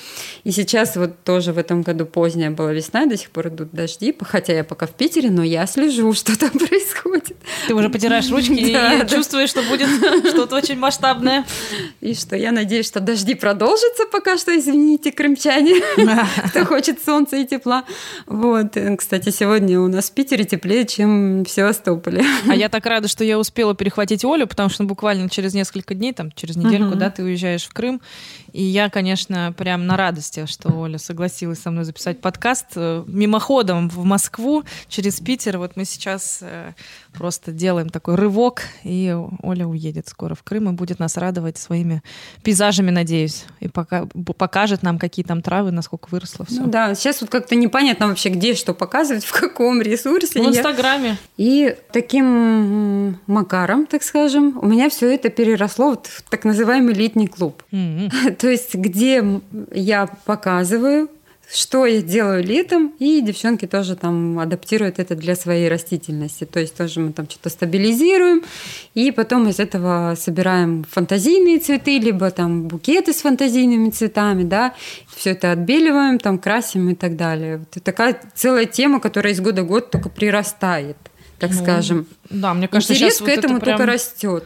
[0.44, 3.70] И сейчас вот тоже в этом году поздняя была весна, и до сих пор идут
[3.72, 7.38] дожди, хотя я пока в Питере, но я слежу, что там происходит.
[7.68, 9.88] Ты уже потираешь ручки и чувствуешь, что будет
[10.30, 11.46] что-то очень масштабное.
[12.02, 15.82] И что я надеюсь, что дожди продолжатся пока что, извините, крымчане,
[16.50, 17.85] кто хочет солнца и тепла.
[18.28, 18.78] Вот.
[18.98, 22.24] Кстати, сегодня у нас в Питере теплее, чем в Севастополе.
[22.50, 26.14] А я так рада, что я успела перехватить Олю, потому что буквально через несколько дней,
[26.14, 26.96] там, через недельку, угу.
[26.96, 28.02] да, ты уезжаешь в Крым.
[28.56, 33.90] И я, конечно, прям на радости, что Оля согласилась со мной записать подкаст э, мимоходом
[33.90, 35.58] в Москву через Питер.
[35.58, 36.72] Вот мы сейчас э,
[37.12, 42.02] просто делаем такой рывок, и Оля уедет скоро в Крым и будет нас радовать своими
[42.44, 46.62] пейзажами, надеюсь, и пока, покажет нам, какие там травы, насколько выросло все.
[46.62, 50.42] Ну да, сейчас вот как-то непонятно вообще, где что показывать, в каком ресурсе.
[50.42, 51.18] В Инстаграме.
[51.36, 57.28] И таким макаром, так скажем, у меня все это переросло вот в так называемый летний
[57.28, 57.62] клуб.
[57.76, 58.45] Mm-hmm.
[58.46, 59.24] То есть, где
[59.74, 61.10] я показываю
[61.52, 66.44] что я делаю летом, и девчонки тоже там адаптируют это для своей растительности.
[66.44, 68.44] То есть тоже мы там что-то стабилизируем,
[68.96, 74.74] и потом из этого собираем фантазийные цветы, либо там букеты с фантазийными цветами, да,
[75.16, 77.58] все это отбеливаем, там красим и так далее.
[77.58, 80.98] Вот такая целая тема, которая из года в год только прирастает,
[81.40, 82.08] так ну, скажем.
[82.30, 83.78] Да, мне кажется, Интерес к этому вот это прям...
[83.78, 84.46] только растет.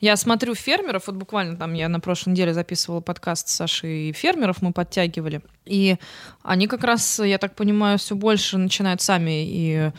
[0.00, 4.62] Я смотрю фермеров, вот буквально там я на прошлой неделе записывала подкаст с Сашей фермеров,
[4.62, 5.40] мы подтягивали.
[5.64, 5.96] И
[6.42, 9.90] они как раз, я так понимаю, все больше начинают сами и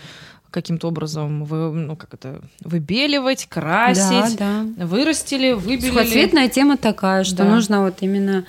[0.51, 4.85] каким-то образом вы, ну, как это, выбеливать, красить, да, да.
[4.85, 5.89] вырастили, выбелили.
[5.89, 7.45] Сухоцветная тема такая, что да.
[7.45, 8.45] нужно вот именно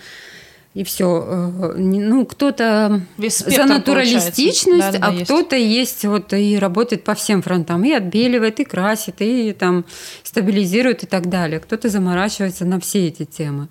[0.73, 1.25] и все.
[1.27, 7.43] Э, ну, кто-то за натуралистичность, да, да, а кто-то есть вот и работает по всем
[7.43, 7.85] фронтам.
[7.85, 9.85] И отбеливает, и красит, и там
[10.23, 11.59] стабилизирует и так далее.
[11.59, 13.68] Кто-то заморачивается на все эти темы.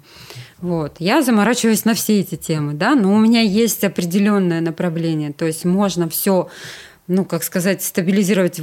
[0.60, 0.98] Вот.
[1.00, 5.32] Я заморачиваюсь на все эти темы, да, но у меня есть определенное направление.
[5.32, 6.50] То есть можно все
[7.10, 8.62] ну, как сказать, стабилизировать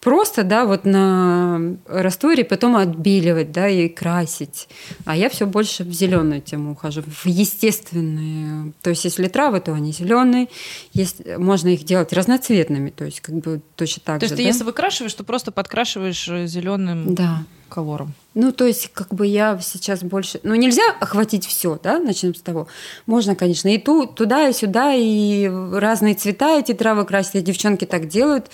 [0.00, 4.68] просто, да, вот на растворе, потом отбеливать, да, и красить.
[5.04, 8.72] А я все больше в зеленую тему ухожу, в естественные.
[8.80, 10.48] То есть, если травы, то они зеленые.
[10.94, 14.34] Есть, можно их делать разноцветными, то есть, как бы точно так то же.
[14.34, 17.44] То есть, ты, если выкрашиваешь, то просто подкрашиваешь э, зеленым да.
[17.68, 18.14] Колором.
[18.34, 20.40] Ну, то есть, как бы я сейчас больше...
[20.42, 22.66] Ну, нельзя охватить все, да, начнем с того.
[23.06, 27.36] Можно, конечно, и ту, туда, и сюда, и разные цвета эти травы красить.
[27.36, 28.50] И девчонки так делают.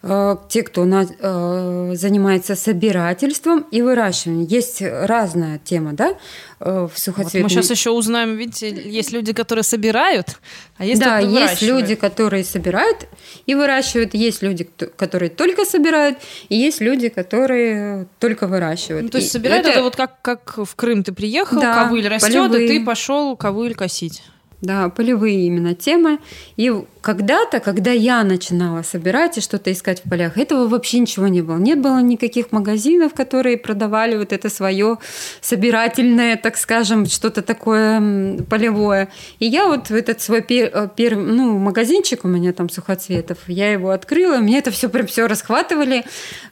[0.00, 4.46] Э, те, кто на, э, занимается собирательством и выращиванием.
[4.46, 6.14] Есть разная тема, да,
[6.60, 7.42] э, в сухоцветной.
[7.42, 10.38] Вот мы сейчас еще узнаем, видите, есть люди, которые собирают,
[10.76, 13.08] а есть Да, есть люди, которые собирают
[13.46, 16.18] и выращивают, есть люди, которые только собирают,
[16.48, 19.02] и есть люди, которые только выращивают.
[19.02, 19.78] Ну, то есть собирают это...
[19.78, 22.66] это вот как, как в Крым ты приехал, да, ковыль растет, полевые.
[22.66, 24.22] и ты пошел ковыль косить.
[24.60, 26.18] Да, полевые именно темы.
[26.56, 31.42] И когда-то, когда я начинала собирать и что-то искать в полях, этого вообще ничего не
[31.42, 31.58] было.
[31.58, 34.98] Не было никаких магазинов, которые продавали вот это свое
[35.40, 39.08] собирательное, так скажем, что-то такое полевое.
[39.38, 43.70] И я вот в этот свой первый, пер, ну, магазинчик у меня там сухоцветов, я
[43.70, 46.04] его открыла, мне это все прям все расхватывали,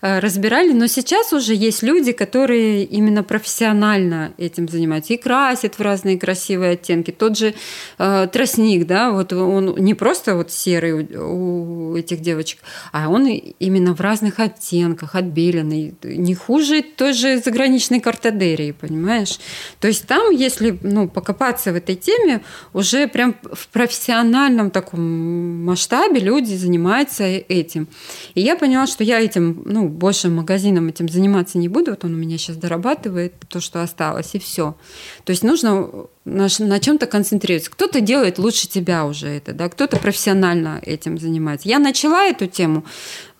[0.02, 0.72] э, разбирали.
[0.72, 6.72] Но сейчас уже есть люди, которые именно профессионально этим занимаются и красят в разные красивые
[6.72, 7.10] оттенки.
[7.10, 7.54] Тот же
[7.98, 12.60] э, тростник, да, вот он не просто вот вот серый у, у этих девочек,
[12.92, 19.38] а он именно в разных оттенках, отбеленный, не хуже той же заграничной картадерии, понимаешь?
[19.80, 22.42] То есть там, если ну, покопаться в этой теме,
[22.72, 27.88] уже прям в профессиональном таком масштабе люди занимаются этим.
[28.34, 32.14] И я поняла, что я этим, ну, больше магазином этим заниматься не буду, вот он
[32.14, 34.76] у меня сейчас дорабатывает то, что осталось, и все.
[35.24, 37.70] То есть нужно на, на чем-то концентрироваться.
[37.70, 41.68] Кто-то делает лучше тебя уже это, да, кто-то профессионально этим занимается.
[41.68, 42.84] Я начала эту тему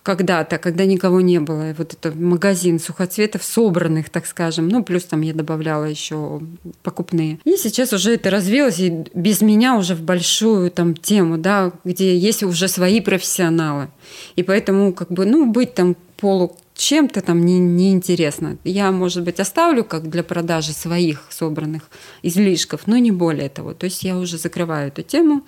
[0.01, 1.75] когда-то, когда никого не было.
[1.77, 4.69] Вот это магазин сухоцветов собранных, так скажем.
[4.69, 6.39] Ну, плюс там я добавляла еще
[6.81, 7.39] покупные.
[7.43, 12.17] И сейчас уже это развилось, и без меня уже в большую там тему, да, где
[12.17, 13.89] есть уже свои профессионалы.
[14.37, 18.57] И поэтому как бы, ну, быть там полу чем-то там не, неинтересно.
[18.63, 21.89] Я, может быть, оставлю как для продажи своих собранных
[22.23, 23.73] излишков, но не более того.
[23.73, 25.41] То есть я уже закрываю эту тему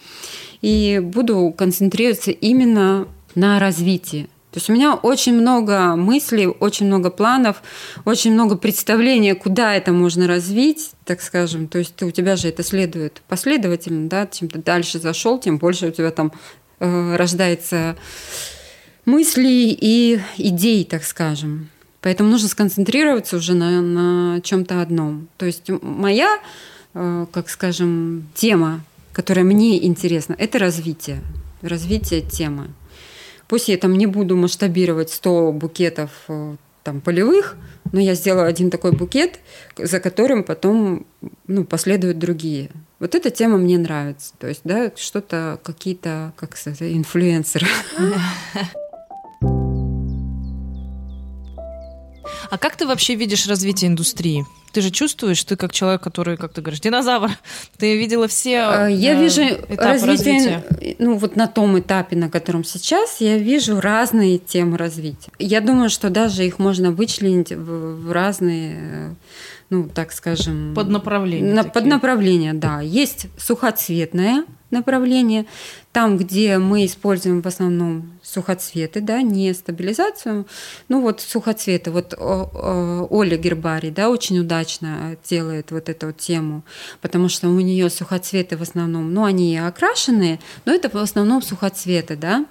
[0.61, 4.27] и буду концентрироваться именно на развитии.
[4.51, 7.61] То есть у меня очень много мыслей, очень много планов,
[8.03, 11.67] очень много представления, куда это можно развить, так скажем.
[11.67, 15.89] То есть у тебя же это следует последовательно, да, чем ты дальше зашел, тем больше
[15.89, 16.31] у тебя там
[16.79, 17.95] э, рождается
[19.09, 21.69] мыслей и идей, так скажем.
[22.01, 25.27] Поэтому нужно сконцентрироваться уже на, на чем-то одном.
[25.37, 26.39] То есть моя,
[26.93, 28.81] э, как скажем, тема,
[29.11, 31.21] которая мне интересна, это развитие.
[31.61, 32.67] Развитие темы.
[33.47, 37.57] Пусть я там не буду масштабировать 100 букетов э, там, полевых,
[37.91, 39.39] но я сделаю один такой букет,
[39.77, 41.05] за которым потом
[41.47, 42.69] ну, последуют другие.
[42.99, 44.33] Вот эта тема мне нравится.
[44.39, 47.67] То есть, да, что-то, какие-то, как сказать, инфлюенсеры.
[52.49, 54.45] А как ты вообще видишь развитие индустрии?
[54.71, 57.31] Ты же чувствуешь, ты как человек, который, как ты говоришь, динозавр,
[57.77, 60.95] ты видела все а, Я э, вижу развитие, развития.
[60.99, 65.31] ну вот на том этапе, на котором сейчас, я вижу разные темы развития.
[65.39, 69.15] Я думаю, что даже их можно вычленить в, в разные
[69.71, 70.73] ну, так скажем...
[70.75, 71.53] Под направление.
[71.53, 72.81] На, под направление, да.
[72.81, 75.45] Есть сухоцветное направление,
[75.91, 80.45] там, где мы используем в основном сухоцветы, да, не стабилизацию,
[80.87, 81.91] ну вот сухоцветы.
[81.91, 86.63] Вот Оля Гербарий, да, очень удачно делает вот эту тему,
[87.01, 92.15] потому что у нее сухоцветы в основном, ну они окрашенные, но это в основном сухоцветы,
[92.15, 92.45] да,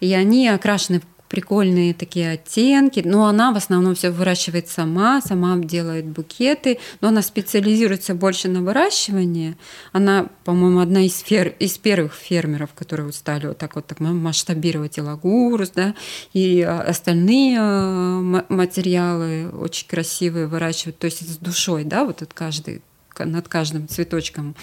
[0.00, 1.00] и они окрашены
[1.34, 3.02] прикольные такие оттенки.
[3.04, 8.62] Но она в основном все выращивает сама, сама делает букеты, но она специализируется больше на
[8.62, 9.56] выращивании.
[9.90, 11.48] Она, по-моему, одна из, фер...
[11.58, 15.96] из первых фермеров, которые вот стали вот так вот так масштабировать и лагурус, да,
[16.32, 22.80] и остальные э, материалы очень красивые выращивать, то есть с душой, да, вот от каждый
[23.18, 24.54] над каждым цветочком.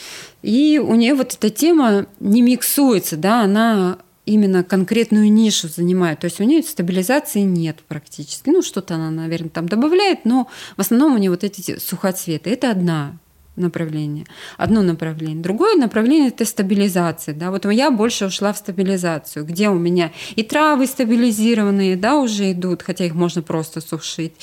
[0.42, 3.98] И у нее вот эта тема не миксуется, да, она
[4.32, 6.20] именно конкретную нишу занимает.
[6.20, 8.50] То есть у нее стабилизации нет практически.
[8.50, 12.50] Ну, что-то она, наверное, там добавляет, но в основном у нее вот эти сухоцветы.
[12.50, 13.18] Это одна
[13.56, 14.26] направление,
[14.58, 15.42] одно направление.
[15.42, 17.36] Другое направление– это стабилизация.
[17.36, 17.52] Да?
[17.52, 22.82] Вот я больше ушла в стабилизацию, где у меня и травы стабилизированные да, уже идут,
[22.82, 24.34] хотя их можно просто сушить,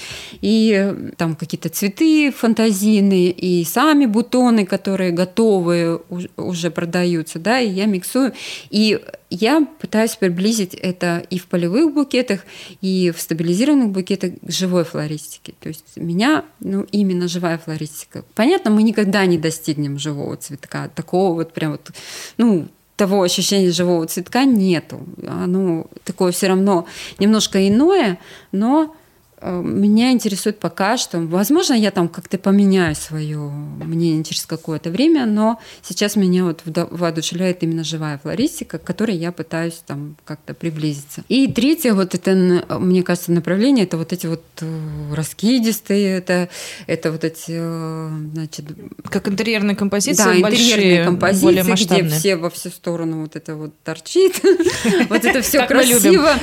[0.40, 6.00] и э, там какие-то цветы фантазийные, и сами бутоны, которые готовые
[6.36, 8.32] уже продаются, да, и я миксую.
[8.70, 9.00] И
[9.30, 12.40] я пытаюсь приблизить это и в полевых букетах,
[12.80, 15.54] и в стабилизированных букетах к живой флористике.
[15.60, 18.24] То есть меня, ну, именно живая флористика.
[18.34, 21.90] Понятно, мы никогда не достигнем живого цветка, такого вот прям вот,
[22.36, 25.00] ну, того ощущения живого цветка нету.
[25.26, 26.86] Оно такое все равно
[27.18, 28.18] немножко иное,
[28.50, 28.94] но
[29.42, 35.60] меня интересует пока что, возможно, я там как-то поменяю свое мнение через какое-то время, но
[35.82, 41.22] сейчас меня вот воодушевляет именно живая флористика, к которой я пытаюсь там как-то приблизиться.
[41.28, 42.34] И третье, вот это,
[42.78, 46.48] мне кажется, направление, это вот эти вот э, раскидистые, это,
[46.86, 48.64] это вот эти, э, значит...
[49.04, 54.42] Как интерьерные композиции Да, интерьерные композиции, где все во всю сторону вот это вот торчит.
[55.08, 56.34] Вот это все красиво,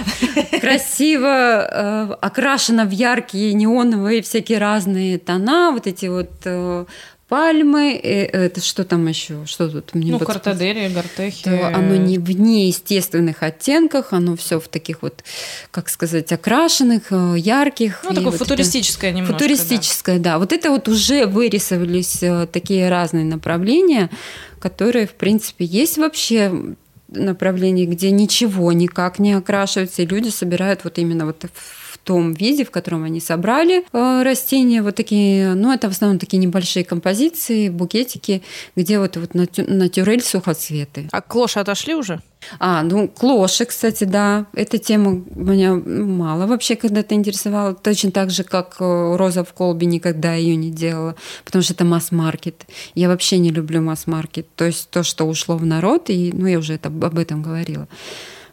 [0.62, 6.86] красиво окрашено в яркие неоновые всякие разные тона, вот эти вот э,
[7.28, 11.48] пальмы, э, это что там еще, что тут мне Ну, картадерия, гортехи.
[11.48, 15.24] Оно не в неестественных оттенках, оно все в таких вот,
[15.72, 18.02] как сказать, окрашенных, э, ярких.
[18.04, 19.40] Ну, такое вот футуристическое это, немножко.
[19.40, 20.34] Футуристическое, да.
[20.34, 20.40] да.
[20.40, 24.10] Вот это вот уже вырисовались такие разные направления,
[24.60, 26.76] которые, в принципе, есть вообще
[27.08, 31.46] направлений, где ничего никак не окрашивается, и люди собирают вот именно вот
[32.06, 34.82] том виде, в котором они собрали э, растения.
[34.82, 38.44] Вот такие, ну, это в основном такие небольшие композиции, букетики,
[38.76, 41.10] где вот, вот натюрель сухоцветы.
[41.12, 42.22] А клоши отошли уже?
[42.60, 44.46] А, ну, клоши, кстати, да.
[44.54, 47.74] Эта тема меня мало вообще когда-то интересовала.
[47.74, 51.86] Точно так же, как э, роза в колбе никогда ее не делала, потому что это
[51.86, 52.68] масс-маркет.
[52.94, 54.48] Я вообще не люблю масс-маркет.
[54.56, 57.88] То есть то, что ушло в народ, и, ну, я уже это, об этом говорила.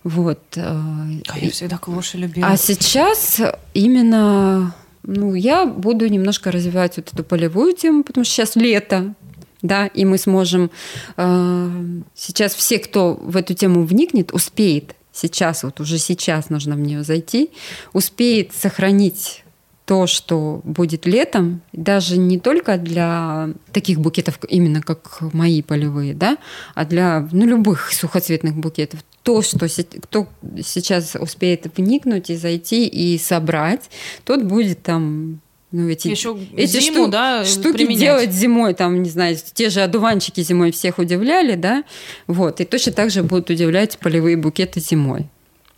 [0.05, 0.41] Вот.
[0.57, 0.81] Э,
[1.29, 2.49] а я всегда клоши любила.
[2.49, 3.41] А сейчас
[3.75, 4.75] именно
[5.05, 9.15] ну, я буду немножко развивать вот эту полевую тему, потому что сейчас лето,
[9.61, 10.71] да, и мы сможем
[11.17, 11.71] э,
[12.15, 17.03] сейчас все, кто в эту тему вникнет, успеет сейчас, вот уже сейчас нужно в нее
[17.03, 17.51] зайти,
[17.93, 19.45] успеет сохранить
[19.85, 26.39] то, что будет летом, даже не только для таких букетов, именно как мои полевые, да,
[26.75, 29.67] а для ну, любых сухоцветных букетов, то, что
[30.01, 30.27] кто
[30.63, 33.91] сейчас успеет вникнуть и зайти и собрать,
[34.25, 35.41] тот будет там
[35.73, 38.01] ну, эти, Еще эти зиму, штук, да, штуки применять.
[38.01, 41.85] делать зимой, там, не знаю, те же одуванчики зимой всех удивляли, да,
[42.27, 45.29] вот, и точно так же будут удивлять полевые букеты зимой.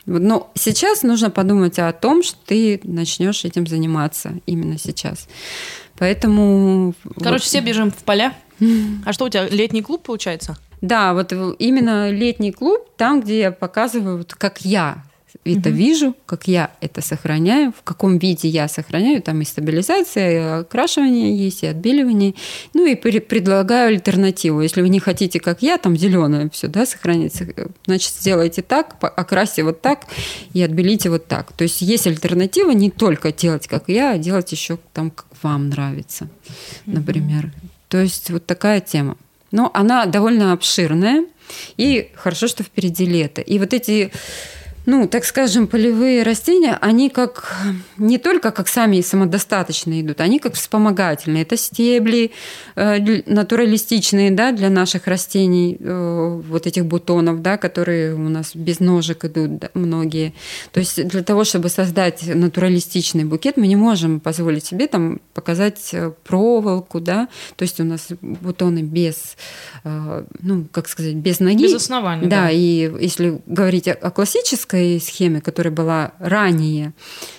[0.07, 5.29] Но сейчас нужно подумать о том, что ты начнешь этим заниматься именно сейчас.
[5.97, 6.95] Поэтому...
[7.17, 7.43] Короче, вот.
[7.43, 8.35] все бежим в поля.
[9.07, 10.57] А что у тебя, летний клуб получается?
[10.85, 15.03] Да, вот именно летний клуб, там, где я показываю, вот как я
[15.45, 15.79] это угу.
[15.79, 19.23] вижу, как я это сохраняю, в каком виде я сохраняю.
[19.23, 22.35] Там и стабилизация, и окрашивание есть, и отбеливание.
[22.73, 24.61] Ну и предлагаю альтернативу.
[24.61, 27.47] Если вы не хотите, как я, там зеленое все, да, сохранится,
[27.87, 30.07] значит, сделайте так, окрасьте вот так
[30.53, 31.53] и отбелите вот так.
[31.53, 35.71] То есть есть альтернатива не только делать, как я, а делать еще там, как вам
[35.71, 36.29] нравится,
[36.87, 37.47] например.
[37.47, 37.69] Угу.
[37.89, 39.17] То есть вот такая тема.
[39.55, 41.27] Но она довольно обширная,
[41.77, 43.41] и хорошо, что впереди лето.
[43.41, 44.11] И вот эти
[44.87, 47.57] ну, так скажем, полевые растения, они как
[47.97, 51.43] не только как сами самодостаточные идут, они как вспомогательные.
[51.43, 52.33] Это стебли
[52.77, 58.81] э, натуралистичные да, для наших растений, э, вот этих бутонов, да, которые у нас без
[58.81, 60.35] ножек идут да, многие.
[60.73, 65.91] То есть для того, чтобы создать натуралистичный букет, мы не можем позволить себе там показать
[65.93, 69.37] э, проволоку, да, то есть у нас бутоны без,
[69.85, 71.63] э, ну, как сказать, без ноги.
[71.63, 72.27] Без основания.
[72.27, 72.51] Да, да.
[72.51, 76.93] и если говорить о классической классической схеме, которая была ранее,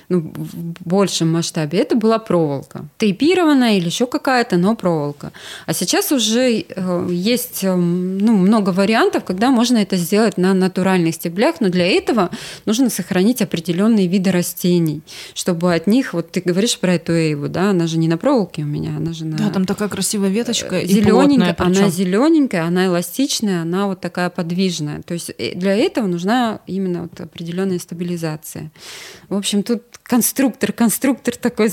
[0.09, 2.85] ну, в большем масштабе, это была проволока.
[2.97, 5.31] Тейпированная или еще какая-то, но проволока.
[5.65, 11.15] А сейчас уже э, есть э, ну, много вариантов, когда можно это сделать на натуральных
[11.15, 12.29] стеблях, но для этого
[12.65, 15.01] нужно сохранить определенные виды растений,
[15.33, 18.61] чтобы от них, вот ты говоришь про эту эйву, да, она же не на проволоке
[18.61, 19.37] у меня, она же на...
[19.37, 25.01] Да, там такая красивая веточка зелененькая, она зелененькая, она эластичная, она вот такая подвижная.
[25.01, 28.71] То есть э, для этого нужна именно вот определенная стабилизация.
[29.29, 31.71] В общем, тут конструктор, конструктор такой.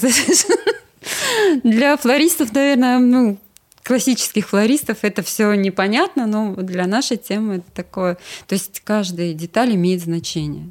[1.65, 3.39] Для флористов, наверное, ну,
[3.83, 8.17] классических флористов это все непонятно, но для нашей темы это такое.
[8.47, 10.71] То есть каждая деталь имеет значение.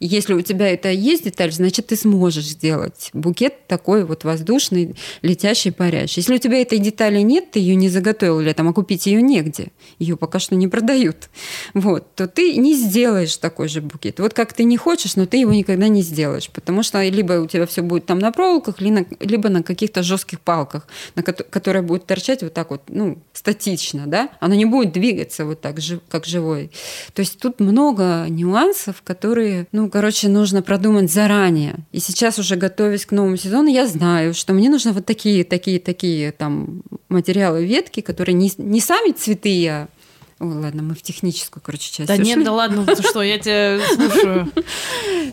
[0.00, 5.72] Если у тебя это есть деталь, значит, ты сможешь сделать букет такой вот воздушный, летящий,
[5.72, 6.20] парящий.
[6.20, 9.68] Если у тебя этой детали нет, ты ее не заготовил летом, а купить ее негде,
[9.98, 11.28] ее пока что не продают,
[11.74, 14.20] вот, то ты не сделаешь такой же букет.
[14.20, 17.46] Вот как ты не хочешь, но ты его никогда не сделаешь, потому что либо у
[17.46, 22.42] тебя все будет там на проволоках, либо на каких-то жестких палках, на которые будут торчать
[22.42, 25.76] вот так вот, ну, статично, да, оно не будет двигаться вот так,
[26.08, 26.70] как живой.
[27.12, 31.76] То есть тут много нюансов, которые, ну, короче, нужно продумать заранее.
[31.92, 35.78] И сейчас уже готовясь к новому сезону, я знаю, что мне нужно вот такие, такие,
[35.78, 39.88] такие там материалы ветки, которые не, не сами цветы я
[40.40, 42.24] Ой, ладно, мы в техническую, короче, часть Да ушли.
[42.24, 44.50] нет, да ладно, ты что, я тебя слушаю.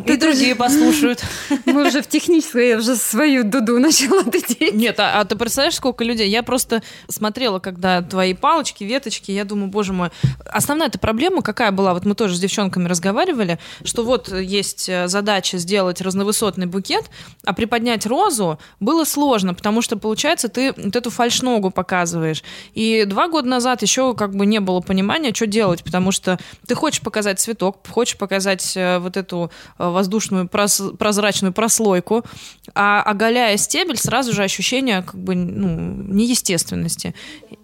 [0.05, 1.23] И другие послушают.
[1.65, 4.73] Мы уже в техническую, я уже свою дуду начала дудеть.
[4.73, 6.29] Нет, а, а ты представляешь, сколько людей?
[6.29, 10.09] Я просто смотрела, когда твои палочки, веточки, я думаю, боже мой.
[10.45, 11.93] Основная эта проблема какая была?
[11.93, 17.05] Вот мы тоже с девчонками разговаривали, что вот есть э, задача сделать разновысотный букет,
[17.45, 22.43] а приподнять розу было сложно, потому что, получается, ты вот эту фальшногу показываешь.
[22.73, 26.39] И два года назад еще как бы не было понимания, понимания, что делать, потому что
[26.65, 32.25] ты хочешь показать цветок, хочешь показать э, вот эту э, воздушную прозрачную прослойку,
[32.73, 35.67] а оголяя стебель, сразу же ощущение как бы ну,
[36.13, 37.13] неестественности.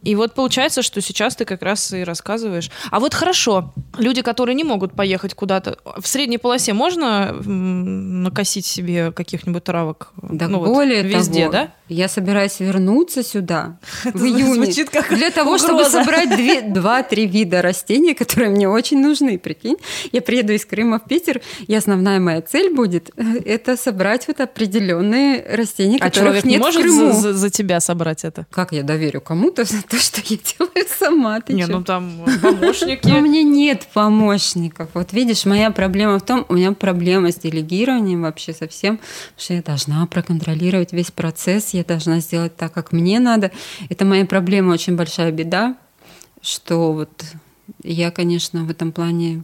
[0.04, 2.70] И вот получается, что сейчас ты как раз и рассказываешь.
[2.92, 9.12] А вот хорошо, люди, которые не могут поехать куда-то, в средней полосе можно накосить себе
[9.12, 10.12] каких-нибудь травок?
[10.22, 11.74] Да ну, более вот, везде, того, да?
[11.94, 14.74] Я собираюсь вернуться сюда в июне
[15.10, 19.78] для того, чтобы собрать два-три три вида растений, которые мне очень нужны, прикинь.
[20.12, 24.40] Я приеду из Крыма в Питер, и основная моя цель будет э, это собрать вот
[24.40, 27.14] определенные растения, а которых нет не может в Крыму.
[27.14, 28.48] За, за тебя собрать это?
[28.50, 31.40] Как я доверю кому-то за то, что я делаю сама?
[31.42, 31.68] Ты не, чё?
[31.68, 33.08] ну там помощники.
[33.08, 34.90] Но у меня нет помощников.
[34.96, 39.00] Вот видишь, моя проблема в том, у меня проблема с делегированием вообще совсем,
[39.38, 43.52] что я должна проконтролировать весь процесс, я должна сделать так, как мне надо.
[43.90, 45.78] Это моя проблема, очень большая беда
[46.44, 47.24] что вот
[47.82, 49.44] я, конечно, в этом плане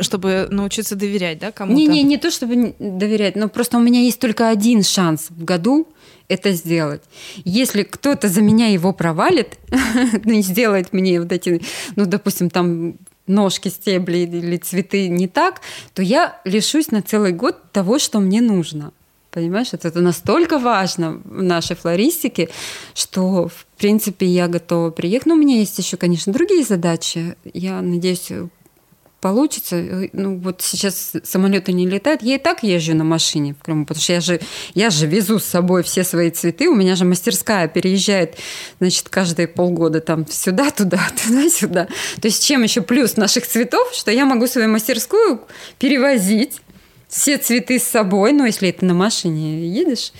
[0.00, 1.76] чтобы научиться доверять, да, кому-то?
[1.76, 5.44] Не, не, не то, чтобы доверять, но просто у меня есть только один шанс в
[5.44, 5.86] году
[6.26, 7.02] это сделать.
[7.44, 9.58] Если кто-то за меня его провалит,
[10.24, 11.60] ну и сделает мне вот эти,
[11.96, 12.94] ну, допустим, там
[13.26, 15.60] ножки, стебли или цветы не так,
[15.92, 18.90] то я лишусь на целый год того, что мне нужно.
[19.34, 22.50] Понимаешь, это, настолько важно в нашей флористике,
[22.94, 25.26] что, в принципе, я готова приехать.
[25.26, 27.34] Но у меня есть еще, конечно, другие задачи.
[27.52, 28.30] Я надеюсь,
[29.20, 29.82] получится.
[30.12, 32.22] Ну, вот сейчас самолеты не летают.
[32.22, 34.38] Я и так езжу на машине в Крыму, потому что я же,
[34.74, 36.68] я же везу с собой все свои цветы.
[36.68, 38.36] У меня же мастерская переезжает,
[38.78, 41.88] значит, каждые полгода там сюда, туда, туда, сюда.
[42.20, 45.40] То есть чем еще плюс наших цветов, что я могу свою мастерскую
[45.78, 46.60] перевозить
[47.14, 50.12] все цветы с собой, ну, если это на машине едешь,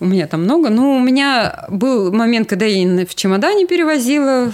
[0.00, 0.70] у меня там много.
[0.70, 4.50] Ну, у меня был момент, когда я в чемодане перевозила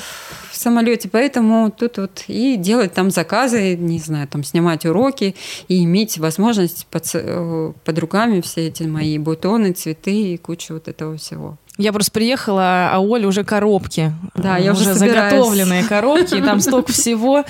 [0.51, 5.37] в самолете, поэтому тут вот и делать там заказы, не знаю, там снимать уроки
[5.69, 10.89] и иметь возможность под, э, под руками все эти мои бутоны, цветы и кучу вот
[10.89, 11.59] этого всего.
[11.79, 14.13] Я просто приехала, а Оля уже коробки.
[14.35, 17.45] Да, я уже, уже заготовленные коробки, и там столько всего.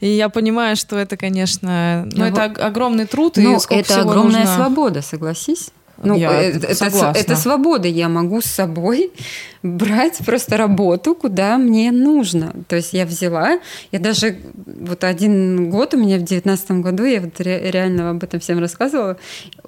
[0.00, 3.36] И я понимаю, что это, конечно, ну, это огромный труд.
[3.36, 4.54] Ну, и это огромная нужно...
[4.54, 5.70] свобода, согласись.
[6.02, 7.18] Ну, я э, это, согласна.
[7.18, 7.88] это свобода.
[7.88, 9.10] Я могу с собой
[9.62, 12.54] брать просто работу, куда мне нужно.
[12.68, 13.58] То есть я взяла,
[13.90, 18.38] я даже вот один год у меня в девятнадцатом году, я вот реально об этом
[18.38, 19.16] всем рассказывала,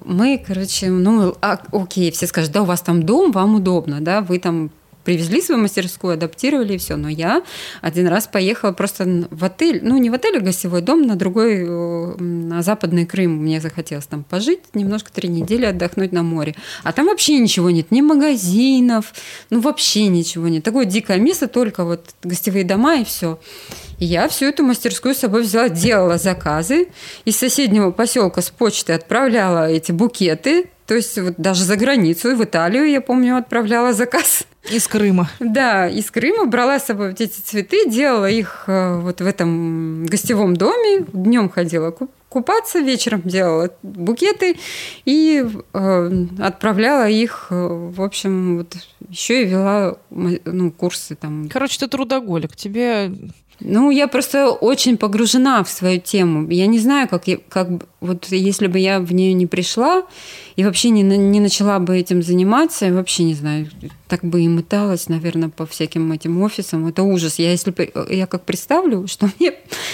[0.03, 4.21] мы, короче, ну, а, окей, все скажут, да, у вас там дом, вам удобно, да,
[4.21, 4.71] вы там
[5.03, 6.95] привезли свою мастерскую, адаптировали и все.
[6.95, 7.43] Но я
[7.81, 11.65] один раз поехала просто в отель, ну не в отель, а гостевой дом на другой,
[11.67, 13.37] э, на Западный Крым.
[13.37, 16.55] Мне захотелось там пожить, немножко три недели отдохнуть на море.
[16.83, 19.13] А там вообще ничего нет, ни магазинов,
[19.49, 20.63] ну вообще ничего нет.
[20.63, 23.39] Такое дикое место, только вот гостевые дома и все.
[24.01, 26.89] И я всю эту мастерскую с собой взяла, делала заказы.
[27.23, 30.69] Из соседнего поселка с почты отправляла эти букеты.
[30.91, 34.43] То есть вот даже за границу, в Италию, я помню, отправляла заказ.
[34.69, 35.29] Из Крыма.
[35.39, 40.05] Да, из Крыма брала с собой вот эти цветы, делала их э, вот в этом
[40.05, 41.05] гостевом доме.
[41.13, 41.95] Днем ходила
[42.27, 44.57] купаться, вечером делала букеты
[45.05, 48.75] и э, отправляла их, э, в общем, вот
[49.07, 51.47] еще и вела ну, курсы там.
[51.47, 52.57] Короче, ты трудоголик.
[52.57, 53.13] Тебе
[53.61, 56.49] ну, я просто очень погружена в свою тему.
[56.49, 57.67] Я не знаю, как, я, как
[57.99, 60.03] вот если бы я в нее не пришла
[60.55, 63.69] и вообще не, не начала бы этим заниматься, я вообще не знаю,
[64.07, 66.87] так бы и моталась, наверное, по всяким этим офисам.
[66.87, 67.39] Это ужас.
[67.39, 69.53] Я если бы, я как представлю, что мне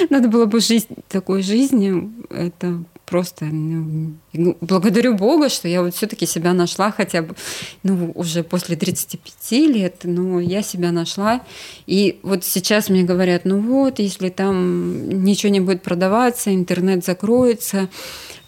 [0.10, 6.26] надо было бы жить такой жизнью, это просто ну, благодарю Бога, что я вот все-таки
[6.26, 7.36] себя нашла хотя бы,
[7.84, 11.42] ну, уже после 35 лет, но я себя нашла.
[11.88, 17.88] И вот сейчас мне говорят, ну вот, если там ничего не будет продаваться, интернет закроется,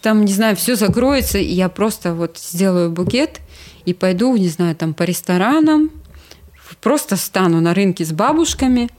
[0.02, 3.40] там, не знаю, все закроется, и я просто вот сделаю букет
[3.86, 5.90] и пойду, не знаю, там по ресторанам,
[6.82, 8.90] просто стану на рынке с бабушками,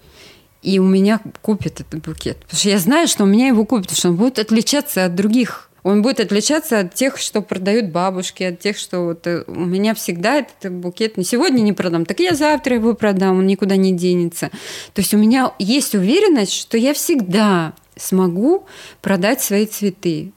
[0.63, 2.39] и у меня купят этот букет.
[2.39, 5.15] Потому что я знаю, что у меня его купят, потому что он будет отличаться от
[5.15, 5.71] других.
[5.83, 9.95] Он будет отличаться от тех, что продают бабушки, от тех, что вот э, у меня
[9.95, 13.93] всегда этот букет не сегодня не продам, так я завтра его продам, он никуда не
[13.93, 14.51] денется.
[14.93, 18.67] То есть у меня есть уверенность, что я всегда смогу
[19.01, 20.33] продать свои цветы.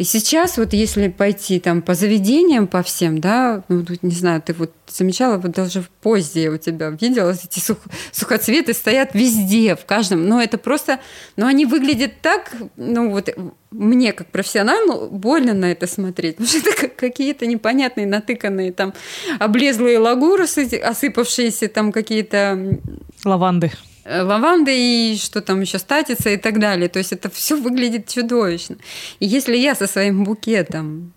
[0.00, 4.54] И сейчас вот если пойти там по заведениям, по всем, да, ну, не знаю, ты
[4.54, 7.76] вот замечала, вот даже в позе у тебя видела, эти сух,
[8.10, 11.00] сухоцветы стоят везде, в каждом, но это просто,
[11.36, 13.28] ну, они выглядят так, ну, вот
[13.70, 18.94] мне как профессионалу больно на это смотреть, потому что это какие-то непонятные натыканные там
[19.38, 22.80] облезлые лагурусы, осыпавшиеся там какие-то...
[23.26, 23.70] Лаванды.
[24.04, 26.88] Э, лаванды и что там еще статица и так далее.
[26.88, 28.76] То есть это все выглядит чудовищно.
[29.18, 31.12] И если я со своим букетом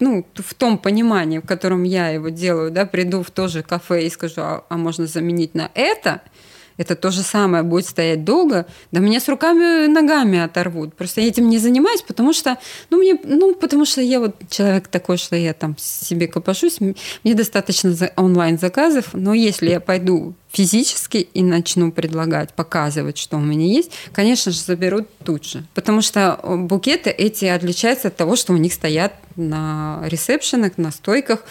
[0.00, 4.06] ну, в том понимании, в котором я его делаю, да, приду в то же кафе
[4.06, 6.22] и скажу, а, а можно заменить на это,
[6.78, 10.94] это то же самое будет стоять долго, да меня с руками и ногами оторвут.
[10.94, 12.56] Просто я этим не занимаюсь, потому что,
[12.88, 17.34] ну, мне, ну, потому что я вот человек такой, что я там себе копошусь, мне
[17.34, 23.92] достаточно онлайн-заказов, но если я пойду физически и начну предлагать, показывать, что у меня есть,
[24.12, 25.64] конечно же, заберут тут же.
[25.74, 30.90] Потому что э, букеты эти отличаются от того, что у них стоят на ресепшенах, на
[30.90, 31.44] стойках.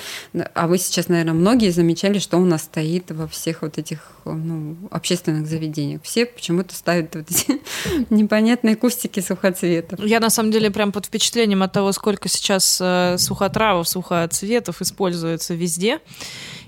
[0.53, 4.75] А вы сейчас, наверное, многие замечали, что у нас стоит во всех вот этих ну,
[4.91, 6.01] общественных заведениях.
[6.03, 7.61] Все почему-то ставят вот эти
[8.09, 9.99] непонятные кустики сухоцветов.
[10.03, 15.53] Я, на самом деле, прям под впечатлением от того, сколько сейчас э, сухотравов, сухоцветов используется
[15.53, 15.99] везде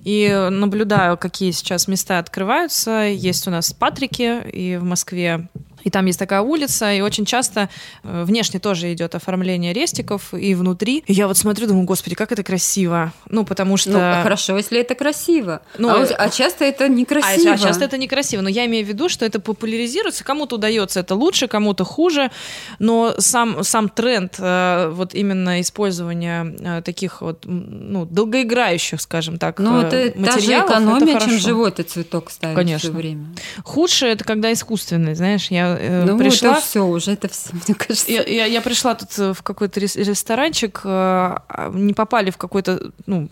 [0.04, 3.04] и наблюдаю, какие сейчас места открываются.
[3.04, 5.48] Есть у нас Патрики, и в Москве
[5.84, 7.70] и там есть такая улица, и очень часто
[8.04, 11.04] э, внешне тоже идет оформление рестиков, и внутри.
[11.08, 13.14] И я вот смотрю, думаю, господи, как это красиво.
[13.30, 13.92] Ну, потому что...
[13.92, 15.62] Ну, хорошо, если это красиво.
[15.78, 17.52] Ну, а, а часто это некрасиво.
[17.52, 18.42] А, а часто это некрасиво.
[18.42, 20.24] Но я имею в виду, что это популяризируется.
[20.24, 22.32] Кому-то удается это лучше, кому-то хуже.
[22.80, 29.60] Но сам, сам тренд э, вот именно использования э, таких вот, ну, долгоиграющих, скажем так,
[29.60, 32.90] ну, это материалов, та же экономия, это чем живой ты цветок ставишь Конечно.
[32.90, 33.26] все время.
[33.64, 36.52] Худшее это когда искусственный, знаешь, я э, ну, пришла...
[36.52, 38.12] это все, уже это все, мне кажется.
[38.12, 42.92] Я, я, я пришла тут э, в какой-то ресторанчик, э, а, не попали в какой-то,
[43.06, 43.28] ну,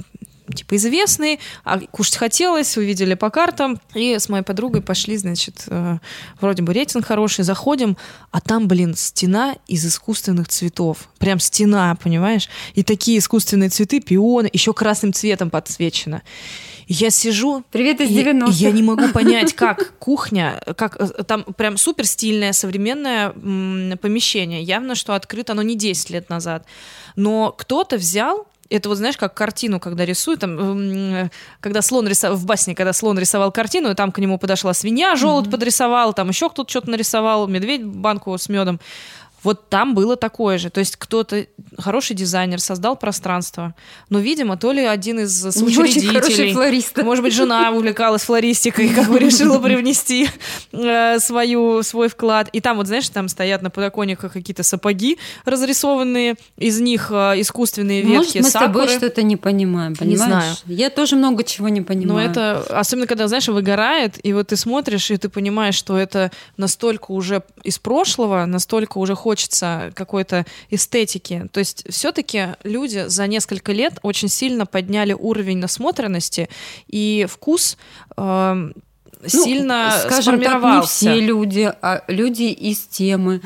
[0.54, 5.98] типа известный, а кушать хотелось, увидели по картам, и с моей подругой пошли, значит, э,
[6.40, 7.98] вроде бы рейтинг хороший, заходим,
[8.32, 14.50] а там, блин, стена из искусственных цветов, прям стена, понимаешь, и такие искусственные цветы, пионы,
[14.52, 16.22] еще красным цветом подсвечено
[16.88, 17.64] я сижу...
[17.72, 18.52] Привет из 90-х.
[18.52, 23.32] И, я не могу понять, как кухня, как э, там прям супер стильное современное
[23.98, 24.64] помещение.
[24.64, 26.66] Явно, что открыто оно не 10 лет назад.
[27.16, 31.30] Но кто-то взял это вот знаешь, как картину, когда рисуют, там,
[31.60, 35.16] когда слон рисовал, в басне, когда слон рисовал картину, и там к нему подошла свинья,
[35.16, 35.52] желудь mm-hmm.
[35.52, 38.80] подрисовал, там еще кто-то что-то нарисовал, медведь банку с медом.
[39.44, 40.70] Вот там было такое же.
[40.70, 41.46] То есть кто-то,
[41.78, 43.76] хороший дизайнер, создал пространство.
[44.10, 46.54] Но, видимо, то ли один из соучредителей...
[47.04, 50.28] Может быть, жена увлекалась флористикой, как бы решила привнести
[50.72, 52.50] э, свою, свой вклад.
[52.52, 58.02] И там, вот знаешь, там стоят на подоконниках какие-то сапоги разрисованные, из них э, искусственные
[58.02, 60.20] ветки Может, мы с тобой что-то не понимаем, понимаешь?
[60.20, 60.56] Не знаю.
[60.66, 62.08] Я тоже много чего не понимаю.
[62.08, 66.32] Но это, особенно когда, знаешь, выгорает, и вот ты смотришь, и ты понимаешь, что это
[66.58, 71.50] настолько уже из прошлого, настолько уже хочется какой-то эстетики.
[71.52, 76.48] То есть все-таки люди за несколько лет очень сильно подняли уровень насмотренности
[76.88, 77.78] и вкус
[78.16, 78.72] э,
[79.26, 81.06] сильно ну, скажем сформировался.
[81.06, 83.42] Так, не все люди, а люди из темы.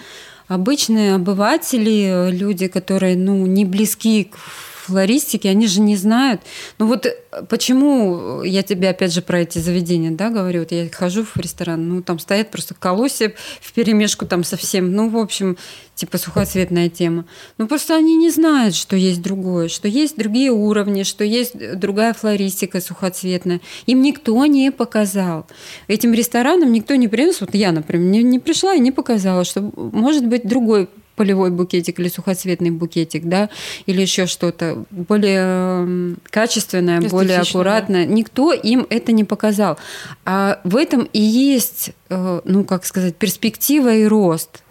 [0.48, 4.38] Обычные обыватели, люди, которые ну, не близки к
[4.82, 6.42] флористики, они же не знают.
[6.80, 7.14] Ну вот э,
[7.50, 11.88] почему я тебе опять же про эти заведения, да, говорю, вот я хожу в ресторан,
[11.88, 15.58] ну там стоят просто колосья в перемешку там совсем, ну в общем,
[15.96, 17.26] типа сухоцветная тема.
[17.58, 22.14] Ну просто они не знают, что есть другое, что есть другие уровни, что есть другая
[22.14, 23.62] флористика сухоцветная.
[23.86, 25.46] Им никто не показал.
[25.88, 29.72] Этим ресторанам никто не принес, вот я, например, не, не пришла и не показала, что
[29.76, 33.50] может быть другой полевой букетик или сухоцветный букетик, да,
[33.86, 38.06] или еще что-то более качественное, более аккуратное.
[38.06, 38.14] Да.
[38.14, 39.78] Никто им это не показал.
[40.26, 44.64] А в этом и есть, э, ну, как сказать, перспектива и рост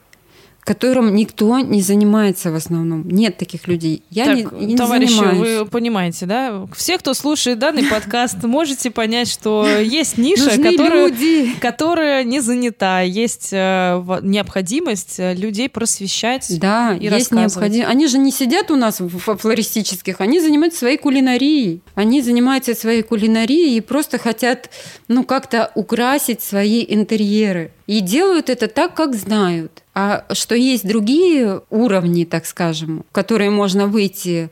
[0.62, 3.08] которым никто не занимается в основном.
[3.08, 4.02] Нет таких людей.
[4.10, 5.58] Я так, не, не товарищи, занимаюсь.
[5.60, 6.66] вы понимаете, да?
[6.74, 11.12] Все, кто слушает данный подкаст, можете понять, что есть ниша, которая,
[11.60, 13.00] которая не занята.
[13.00, 16.46] Есть э, необходимость э, людей просвещать.
[16.60, 17.54] Да, и есть рассказывать.
[17.54, 17.88] необходимо.
[17.88, 21.80] Они же не сидят у нас в флористических, они занимаются своей кулинарией.
[21.94, 24.70] Они занимаются своей кулинарией и просто хотят,
[25.08, 27.72] ну, как-то украсить свои интерьеры.
[27.86, 29.82] И делают это так, как знают.
[30.02, 34.48] А что есть другие уровни, так скажем, которые можно выйти,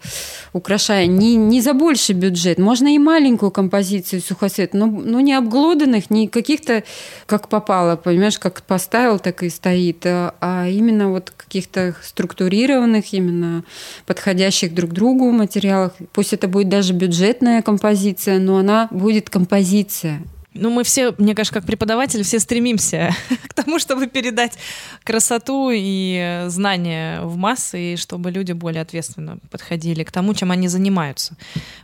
[0.52, 2.58] украшая не, не за больший бюджет.
[2.58, 6.84] Можно и маленькую композицию сухоцвет, но, но не обглоданных, не каких-то,
[7.24, 13.64] как попало, понимаешь, как поставил, так и стоит, а, а именно вот каких-то структурированных, именно
[14.04, 15.92] подходящих друг другу материалах.
[16.12, 20.20] Пусть это будет даже бюджетная композиция, но она будет композиция.
[20.54, 23.14] Ну, мы все, мне кажется, как преподаватели, все стремимся
[23.48, 24.58] к тому, чтобы передать
[25.04, 30.68] красоту и знания в массы, и чтобы люди более ответственно подходили к тому, чем они
[30.68, 31.36] занимаются.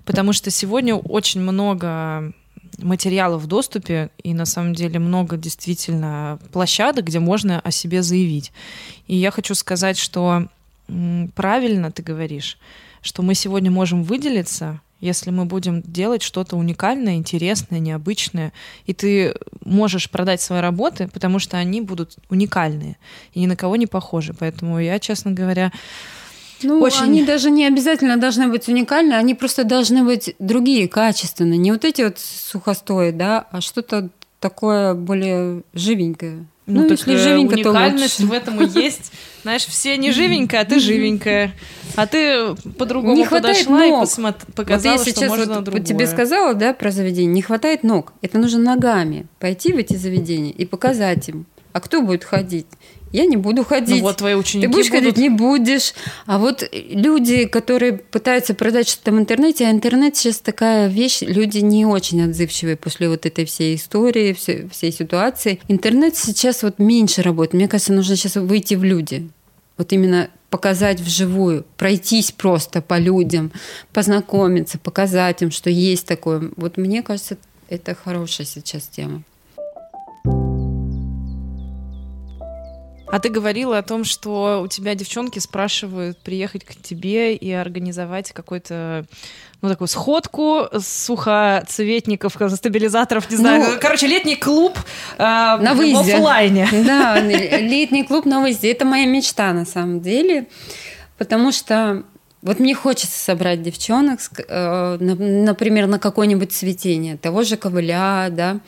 [0.04, 2.32] Потому что сегодня очень много
[2.78, 8.52] материалов в доступе, и на самом деле много действительно площадок, где можно о себе заявить.
[9.06, 10.48] И я хочу сказать, что
[11.34, 12.58] правильно ты говоришь,
[13.02, 18.52] что мы сегодня можем выделиться, если мы будем делать что-то уникальное, интересное, необычное,
[18.86, 19.34] и ты
[19.64, 22.96] можешь продать свои работы, потому что они будут уникальные
[23.34, 24.34] и ни на кого не похожи.
[24.38, 25.72] Поэтому я, честно говоря,
[26.62, 31.58] Ну, Очень- они даже не обязательно должны быть уникальны, они просто должны быть другие, качественные.
[31.58, 34.08] Не вот эти вот сухостои, да, а что-то
[34.40, 36.46] такое более живенькое.
[36.66, 38.24] Ну, так, если э, живенько, то лучше.
[38.26, 39.12] в этом и есть.
[39.42, 41.52] Знаешь, все не живенькая, а ты живенькая.
[41.96, 44.04] А ты по-другому Не хватает подошла и ног.
[44.04, 45.82] посмо- Вот показала, я что сейчас можно вот другое.
[45.84, 48.14] тебе сказала, да, про заведение, не хватает ног.
[48.22, 51.44] Это нужно ногами пойти в эти заведения и показать им.
[51.74, 52.66] А кто будет ходить?
[53.10, 53.96] Я не буду ходить.
[53.96, 55.04] Ну вот твои ученики Ты будешь будут.
[55.04, 55.92] ходить, не будешь.
[56.24, 61.58] А вот люди, которые пытаются продать что-то в интернете, а интернет сейчас такая вещь, люди
[61.58, 65.58] не очень отзывчивые после вот этой всей истории, всей, всей ситуации.
[65.66, 67.54] Интернет сейчас вот меньше работает.
[67.54, 69.28] Мне кажется, нужно сейчас выйти в люди.
[69.76, 73.50] Вот именно показать вживую, пройтись просто по людям,
[73.92, 76.50] познакомиться, показать им, что есть такое.
[76.56, 77.36] Вот мне кажется,
[77.68, 79.24] это хорошая сейчас тема.
[83.06, 88.32] А ты говорила о том, что у тебя девчонки спрашивают приехать к тебе и организовать
[88.32, 89.04] какой-то,
[89.62, 93.62] ну, такую сходку сухоцветников, стабилизаторов, не знаю.
[93.74, 94.76] Ну, Короче, летний клуб
[95.18, 96.14] э, На в выезде.
[96.14, 96.68] оффлайне.
[96.86, 98.70] Да, летний клуб на выезде.
[98.72, 100.46] Это моя мечта на самом деле,
[101.18, 102.04] потому что
[102.42, 108.60] вот мне хочется собрать девчонок, э, на- например, на какое-нибудь цветение того же ковыля, да,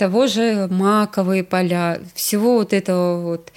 [0.00, 3.52] того же маковые поля, всего вот этого вот.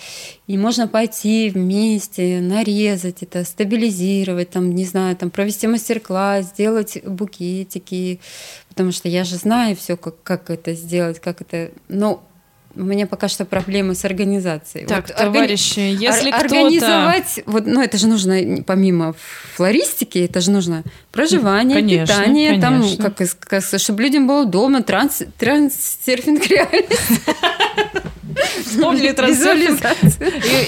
[0.46, 8.20] И можно пойти вместе, нарезать это, стабилизировать, там, не знаю, там, провести мастер-класс, сделать букетики,
[8.68, 11.72] потому что я же знаю все, как, как это сделать, как это...
[11.88, 12.22] Но
[12.76, 14.86] у меня пока что проблемы с организацией.
[14.86, 16.56] Так, Вот органи- товарищи, если Ор- кто-то...
[16.56, 19.14] Организовать, вот, ну это же нужно помимо
[19.56, 23.04] флористики, это же нужно проживание, Конечно, питание, там, конечно.
[23.04, 27.22] как, из- как, чтобы людям было удобно, транс, трансерфинг реальность,
[28.66, 29.82] Вспомнили трансерфинг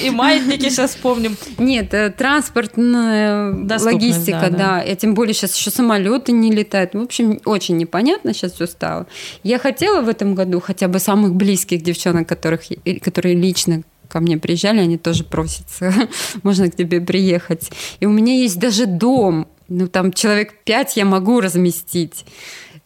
[0.02, 1.36] и, и маятники сейчас вспомним.
[1.58, 4.82] Нет, э, транспортная Доступность, логистика, да, да, да.
[4.84, 6.94] И тем более сейчас еще самолеты не летают.
[6.94, 9.08] В общем, очень непонятно сейчас все стало.
[9.44, 12.62] Я хотела в этом году хотя бы самых близких девчонок, которых,
[13.02, 15.94] которые лично ко мне приезжали, они тоже просятся,
[16.44, 17.72] можно к тебе приехать.
[18.00, 22.26] И у меня есть даже дом, ну там человек пять я могу разместить.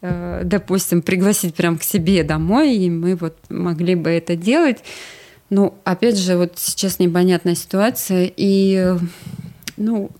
[0.01, 4.79] Э, Допустим, пригласить прям к себе домой, и мы вот могли бы это делать.
[5.49, 8.95] Ну, опять же, вот сейчас непонятная ситуация, и,
[9.77, 10.11] ну,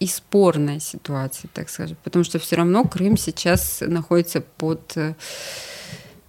[0.00, 5.14] и спорная ситуация, так скажем, потому что все равно Крым сейчас находится под, э,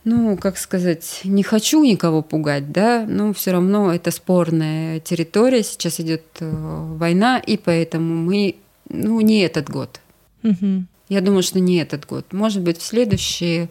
[0.03, 5.99] ну, как сказать, не хочу никого пугать, да, но все равно это спорная территория, сейчас
[5.99, 8.57] идет э, война, и поэтому мы,
[8.89, 10.01] ну, не этот год.
[10.43, 10.87] Мгм.
[11.09, 12.31] Я думаю, что не этот год.
[12.31, 13.67] Может быть, в следующий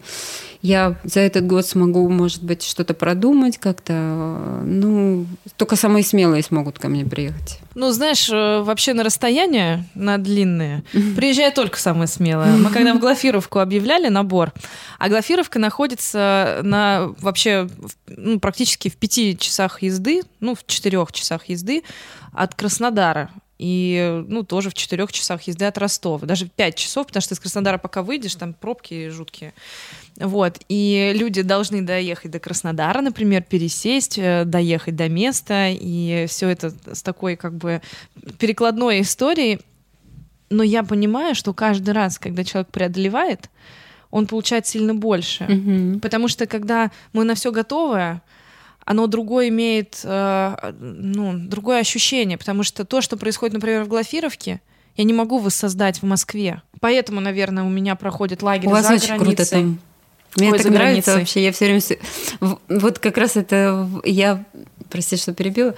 [0.63, 4.61] я за этот год смогу, может быть, что-то продумать как-то.
[4.63, 5.25] Ну,
[5.57, 7.59] только самые смелые смогут ко мне приехать.
[7.75, 10.83] Ну, знаешь, э, вообще на расстояние, на длинные,
[11.17, 12.55] приезжают только самые смелые.
[12.55, 14.53] Мы когда в Глафировку объявляли набор,
[14.99, 17.67] а Глафировка находится на вообще
[18.07, 21.83] ну, практически в пяти часах езды, ну, в четырех часах езды
[22.31, 23.29] от Краснодара.
[23.59, 26.25] И, ну, тоже в четырех часах езды от Ростова.
[26.25, 29.53] Даже пять часов, потому что из Краснодара пока выйдешь, там пробки жуткие.
[30.17, 36.49] Вот, и люди должны доехать до Краснодара, например, пересесть, э, доехать до места, и все
[36.49, 37.81] это с такой как бы
[38.37, 39.59] перекладной историей.
[40.49, 43.49] Но я понимаю, что каждый раз, когда человек преодолевает,
[44.11, 45.45] он получает сильно больше.
[45.45, 45.99] Мгм.
[45.99, 48.21] Потому что когда мы на все готовы,
[48.85, 54.61] оно другое имеет, э, ну, другое ощущение, потому что то, что происходит, например, в Глафировке,
[54.95, 56.61] я не могу воссоздать в Москве.
[56.79, 59.35] Поэтому, наверное, у меня проходит лагерь У вас за очень границей.
[59.35, 59.79] круто там.
[60.35, 61.13] Мне Ой, так нравится границей.
[61.15, 61.43] вообще.
[61.43, 62.59] Я все время...
[62.67, 64.43] Вот как раз это я,
[64.89, 65.75] прости, что перебила,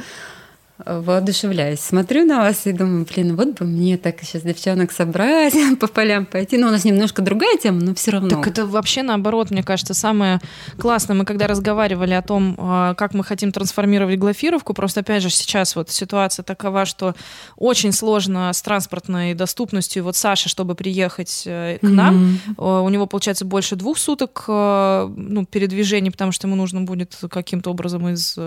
[0.77, 1.79] воодушевляюсь.
[1.79, 6.25] Смотрю на вас и думаю, блин, вот бы мне так сейчас девчонок собрать, по полям
[6.25, 6.57] пойти.
[6.57, 8.29] Ну, у нас немножко другая тема, но все равно.
[8.29, 10.41] Так это вообще наоборот, мне кажется, самое
[10.77, 11.15] классное.
[11.15, 15.77] Мы когда разговаривали о том, а, как мы хотим трансформировать Глафировку, просто опять же сейчас
[15.77, 17.15] вот ситуация такова, что
[17.55, 20.03] очень сложно с транспортной доступностью.
[20.03, 22.39] Вот Саша, чтобы приехать э, к нам.
[22.57, 27.17] Э, У него получается больше двух суток э, ну, передвижений, потому что ему нужно будет
[27.29, 28.37] каким-то образом из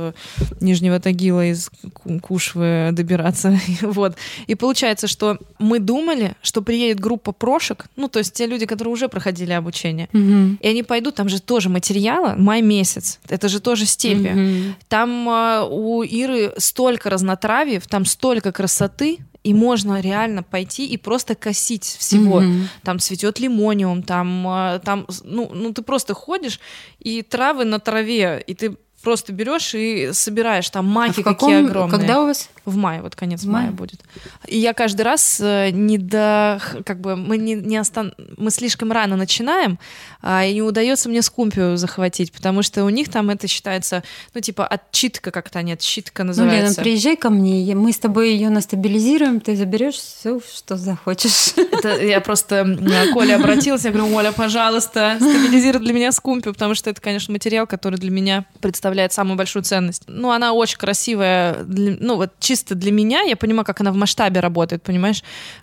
[0.61, 1.71] Нижнего Тагила, из
[2.21, 3.59] Ку- Кушвы добираться.
[3.83, 4.17] вот.
[4.47, 8.93] И получается, что мы думали, что приедет группа прошек, ну, то есть те люди, которые
[8.93, 10.59] уже проходили обучение, Мгм.
[10.63, 14.29] и они пойдут, там же тоже материала, май месяц, это же тоже степи.
[14.29, 14.75] Мгм.
[14.89, 21.35] Там э, у Иры столько разнотравьев, там столько красоты, и можно реально пойти и просто
[21.35, 22.41] косить всего.
[22.41, 22.69] Мгм.
[22.83, 26.61] Там цветет лимониум, там, э, там, ну, ну ты просто ходишь
[27.01, 28.77] и травы на траве, и ты
[29.09, 31.99] просто берешь и собираешь там А маки какие каком, огромные.
[31.99, 32.51] когда у вас?
[32.67, 33.73] В мае, вот конец мая мае?
[33.75, 34.01] будет.
[34.47, 38.13] И я каждый раз э, не до, как бы мы не, не остан...
[38.37, 39.79] мы слишком рано начинаем,
[40.21, 44.03] а, и не удается мне скумпию захватить, потому что у них там это считается,
[44.35, 46.83] ну типа отчитка как-то, нет, отчитка Ну, Лена, называется.
[46.83, 51.55] приезжай ко мне, мы с тобой ее настабилизируем, ты заберешь все, что захочешь.
[51.57, 52.77] Это я просто м,
[53.13, 57.33] к Оле обратилась, я говорю, Оля, пожалуйста, стабилизируй для меня скумпию, потому что это, конечно,
[57.33, 60.03] материал, который для меня представляет самую большую ценность.
[60.07, 63.97] Ну, она очень красивая, для- ну, вот чисто для меня, я понимаю, как она в
[63.97, 65.23] масштабе работает, понимаешь?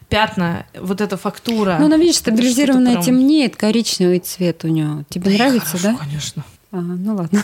[0.09, 1.77] Пятна, вот эта фактура.
[1.79, 5.05] Ну, она, видишь, стабилизированная прям- темнеет, коричневый цвет у нее.
[5.09, 5.95] Тебе Да нравится, хорошо, да?
[6.05, 6.43] конечно.
[6.77, 7.41] А, ну ладно.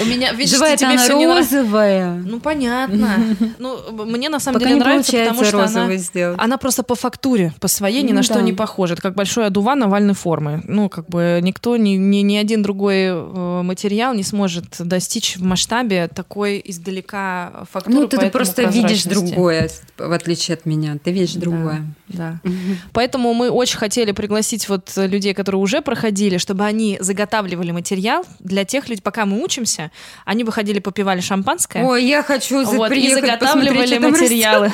[0.00, 1.56] У меня, видишь, Живая тебе она не нравится.
[1.58, 2.14] розовая.
[2.14, 3.10] Ну, понятно.
[3.58, 3.76] Ну,
[4.06, 5.96] мне на самом Пока деле не нравится, потому что она...
[5.96, 6.38] сделать.
[6.40, 8.40] Она просто по фактуре, по своей ни Ну на что да.
[8.40, 8.94] не похожа.
[8.94, 10.62] Это как большой одуван овальной формы.
[10.66, 15.42] Ну, как бы никто, ни, ни, ни один другой э, материал не сможет достичь в
[15.42, 18.00] масштабе такой издалека фактуры.
[18.00, 20.96] Ну, ты, ты просто видишь другое, в отличие от меня.
[21.02, 21.40] Ты видишь Да.
[21.40, 21.84] другое.
[22.08, 22.40] Да.
[22.44, 22.78] Мгм.
[22.92, 28.64] Поэтому мы очень хотели пригласить вот людей, которые уже проходили, чтобы они заготавливали материал для
[28.70, 29.90] тех людей, пока мы учимся,
[30.24, 31.84] они выходили, попивали шампанское.
[31.84, 34.72] Ой, я хочу Вот, и заготавливали материалы.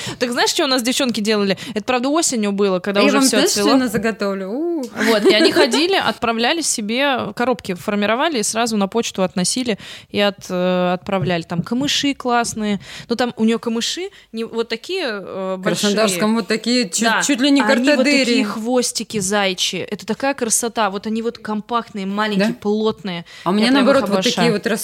[0.18, 1.56] Так знаешь, что у нас девчонки делали?
[1.74, 3.00] Это, правда, осенью было, когда.
[3.00, 3.78] Я уже вам все знаешь, что цвело.
[3.78, 4.48] я заготовлю?
[4.50, 4.82] У.
[4.82, 9.78] Вот, и они ходили, отправляли себе коробки, формировали и сразу на почту относили
[10.10, 11.42] и от, э, отправляли.
[11.42, 12.80] Там камыши классные.
[13.08, 15.92] Ну, там у нее камыши не вот такие э, В большие.
[15.92, 18.24] Краснодарском вот такие, чуть, Да, чуть ли не а Они вот картадыри.
[18.24, 19.76] такие хвостики зайчи.
[19.76, 20.90] Это такая красота.
[20.90, 22.54] Вот они вот компактные, маленькие, Да?
[22.60, 23.24] плотные.
[23.44, 24.82] А у меня наоборот вот такие вот рас...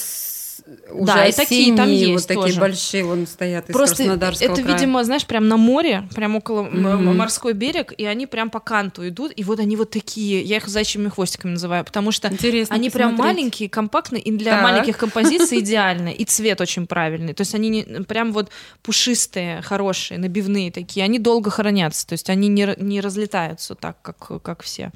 [0.92, 2.60] уже Да, и такие там есть вот такие тоже.
[2.60, 4.74] большие вон стоят из Просто Краснодарского это, края.
[4.76, 7.16] видимо, знаешь, прям на море, прям около Мгм.
[7.16, 10.68] морской берег, и они прям по канту идут, и вот они вот такие, я их
[10.68, 13.36] зайчьими хвостиками называю, потому что Интересно они прям посмотреть.
[13.36, 14.62] маленькие, компактные, и для Так.
[14.62, 17.32] маленьких композиций идеальны, и цвет очень правильный.
[17.34, 18.50] То есть они не- прям вот
[18.82, 24.42] пушистые, хорошие, набивные такие, они долго хранятся, то есть они не, не разлетаются так, как,
[24.42, 24.90] как все.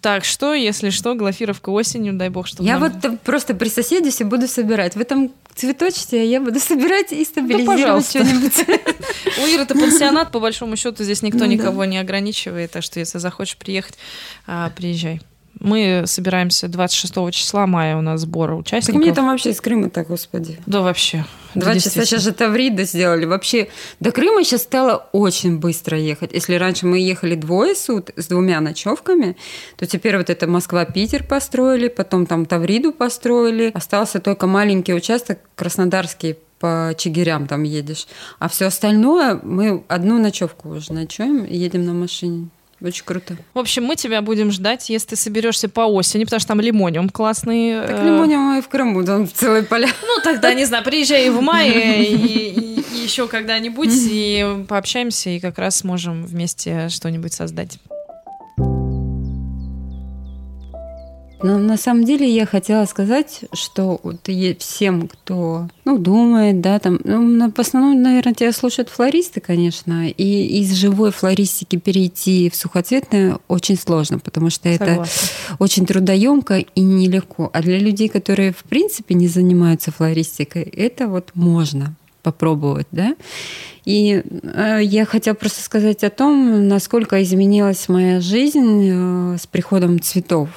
[0.00, 4.10] Так что, если что, Глафировка осенью, дай бог, чтобы Я нам- вот просто при соседе
[4.24, 4.94] буду собирать.
[4.96, 8.24] Вы там цветочите, а я буду собирать и стабилизировать пожалуйста.
[8.24, 9.38] что-нибудь.
[9.38, 11.52] У Иры это пансионат, по большому счету, здесь никто Ну да.
[11.52, 13.94] никого не ограничивает, так что если захочешь приехать,
[14.46, 15.20] а, приезжай.
[15.64, 19.00] Мы собираемся 26 числа мая у нас сбора Так участников.
[19.00, 20.58] мне там вообще из Крыма-то, господи.
[20.66, 21.24] Да вообще.
[21.54, 23.24] Два Да, часа сейчас же Таврида сделали.
[23.24, 23.68] Вообще
[23.98, 26.32] до Крыма сейчас стало очень быстро ехать.
[26.32, 29.36] Если раньше мы ехали двое сут с двумя ночевками,
[29.76, 33.70] то теперь вот это Москва-Питер построили, потом там Тавриду построили.
[33.72, 38.06] Остался только маленький участок Краснодарский по Чигирям там едешь.
[38.38, 42.48] А все остальное мы одну ночевку уже ночуем и едем на машине.
[42.84, 43.36] Очень круто.
[43.54, 47.08] В общем, мы тебя будем ждать, если ты соберешься по осени, потому что там лимониум
[47.08, 47.80] классный.
[47.80, 49.88] Так э, лимония мы и в Крыму, там целые поля.
[50.02, 55.58] Ну, тогда, не знаю, приезжай в мае, и, и еще когда-нибудь, и пообщаемся, и как
[55.58, 57.78] раз сможем вместе что-нибудь создать.
[61.44, 64.30] Но на самом деле я хотела сказать, что вот
[64.60, 70.60] всем, кто ну, думает, да, там, ну, в основном, наверное, тебя слушают флористы, конечно, и
[70.60, 75.02] из живой флористики перейти в сухоцветное очень сложно, потому что Согласна.
[75.02, 77.50] это очень трудоемко и нелегко.
[77.52, 83.16] А для людей, которые в принципе не занимаются флористикой, это вот можно попробовать, да.
[83.84, 90.00] И э, я хотела просто сказать о том, насколько изменилась моя жизнь э, с приходом
[90.00, 90.48] цветов.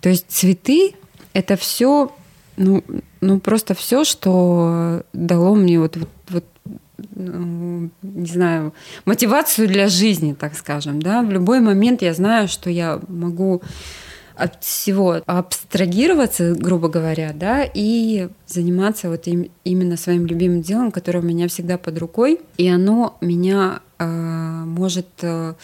[0.00, 0.94] То есть цветы
[1.32, 2.12] это все,
[2.56, 2.82] ну,
[3.20, 6.44] ну просто все, что дало мне вот, вот, вот
[7.14, 8.72] ну, не знаю,
[9.04, 11.22] мотивацию для жизни, так скажем, да.
[11.22, 13.62] В любой момент я знаю, что я могу
[14.34, 21.20] от всего абстрагироваться, грубо говоря, да, и заниматься вот им, именно своим любимым делом, которое
[21.20, 25.54] у меня всегда под рукой, и оно меня э, может э,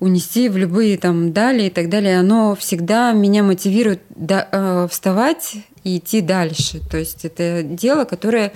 [0.00, 5.56] унести в любые там дали и так далее, оно всегда меня мотивирует да, э, вставать
[5.84, 6.80] и идти дальше.
[6.90, 8.52] То есть это дело, которое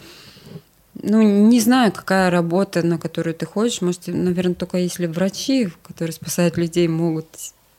[1.02, 3.80] ну, не знаю, какая работа, на которую ты ходишь.
[3.80, 7.26] Может, наверное, только если врачи, которые спасают людей, могут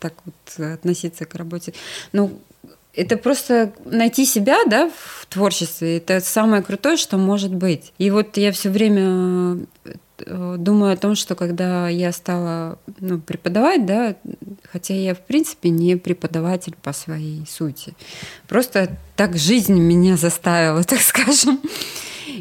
[0.00, 1.72] так вот относиться к работе.
[2.12, 2.40] Ну,
[2.94, 5.96] это просто найти себя, да, в творчестве.
[5.98, 7.92] Это самое крутое, что может быть.
[7.98, 9.66] И вот я все время
[10.26, 14.14] Э, думаю о том, что когда я стала ну, преподавать, да,
[14.70, 17.94] хотя я в принципе не преподаватель по своей сути,
[18.48, 21.60] просто так жизнь меня заставила, так скажем.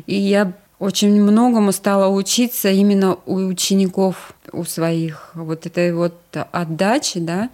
[0.06, 5.32] И я очень многому стала учиться именно у учеников, у своих.
[5.36, 6.15] Вот этой вот
[6.52, 7.49] отдачи, да,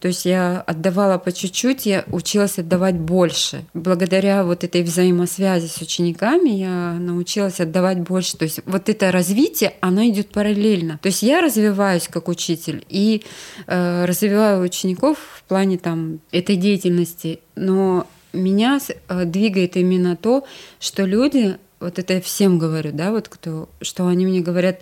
[0.00, 3.64] то есть я отдавала по чуть-чуть, я училась отдавать больше.
[3.74, 8.36] Благодаря вот этой взаимосвязи с учениками я научилась отдавать больше.
[8.36, 11.00] То есть вот это развитие, оно идет параллельно.
[11.02, 13.24] То есть я развиваюсь как учитель и
[13.66, 20.44] э, развиваю учеников в плане там этой деятельности, но меня э, двигает именно то,
[20.78, 24.80] что люди, вот это я всем говорю, да, вот кто, что они мне говорят,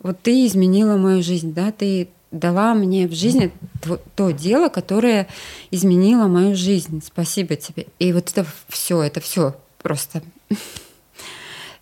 [0.00, 3.52] вот ты изменила мою жизнь, да, ты дала мне в жизни
[4.16, 5.28] то, дело, которое
[5.70, 7.02] изменило мою жизнь.
[7.04, 7.86] Спасибо тебе.
[7.98, 10.22] И вот это все, это все просто.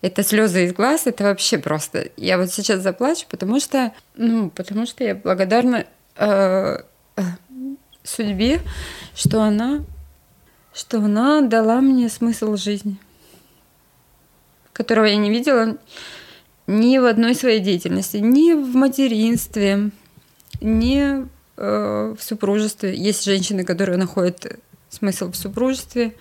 [0.03, 2.11] Это слезы из глаз, это вообще просто.
[2.17, 6.79] Я вот сейчас заплачу, потому что, ну, потому что я благодарна э,
[7.17, 7.23] э,
[8.03, 8.63] судьбе,
[9.15, 9.85] что она,
[10.75, 12.97] что она дала мне смысл жизни,
[14.73, 15.77] которого я не видела
[16.67, 19.93] ни в одной своей деятельности, ни в материнстве,
[20.63, 21.27] не
[21.57, 22.97] э, в супружестве.
[22.97, 24.59] Есть женщины, которые находят
[24.89, 26.15] смысл в супружестве,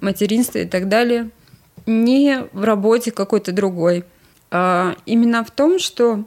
[0.00, 1.30] материнстве и так далее.
[1.86, 4.04] Не в работе какой-то другой.
[4.50, 6.24] А именно в том, что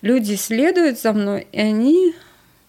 [0.00, 2.14] люди следуют за мной, и они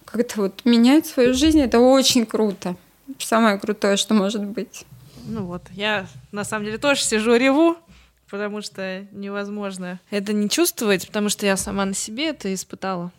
[0.06, 1.60] как-то вот меняют свою жизнь.
[1.60, 2.76] Это очень круто.
[3.20, 4.86] Самое крутое, что может быть.
[5.26, 7.78] Ну вот, я на самом деле тоже сижу реву,
[8.30, 13.12] потому что невозможно это не чувствовать, потому что я сама на себе это испытала.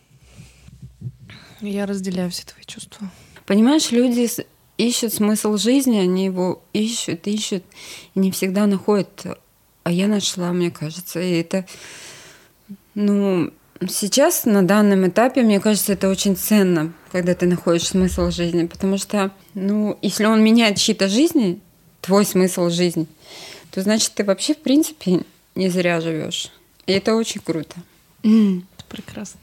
[1.60, 3.10] Я разделяю все твои чувства.
[3.46, 4.28] Понимаешь, люди
[4.76, 7.64] ищут смысл жизни, они его ищут, ищут,
[8.14, 9.26] и не всегда находят.
[9.82, 11.20] А я нашла, мне кажется.
[11.20, 11.66] И это,
[12.94, 13.52] ну,
[13.88, 18.66] сейчас, на данном этапе, мне кажется, это очень ценно, когда ты находишь смысл жизни.
[18.66, 21.60] Потому что, ну, если он меняет чьи-то жизни,
[22.00, 23.06] твой смысл жизни,
[23.70, 25.24] то значит, ты вообще, в принципе,
[25.54, 26.50] не зря живешь.
[26.86, 27.76] И это очень круто.
[28.22, 29.40] Это прекрасно.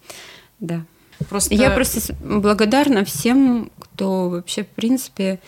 [0.59, 0.85] Да.
[1.29, 1.53] Просто...
[1.53, 5.39] Я просто благодарна всем, кто вообще, в принципе,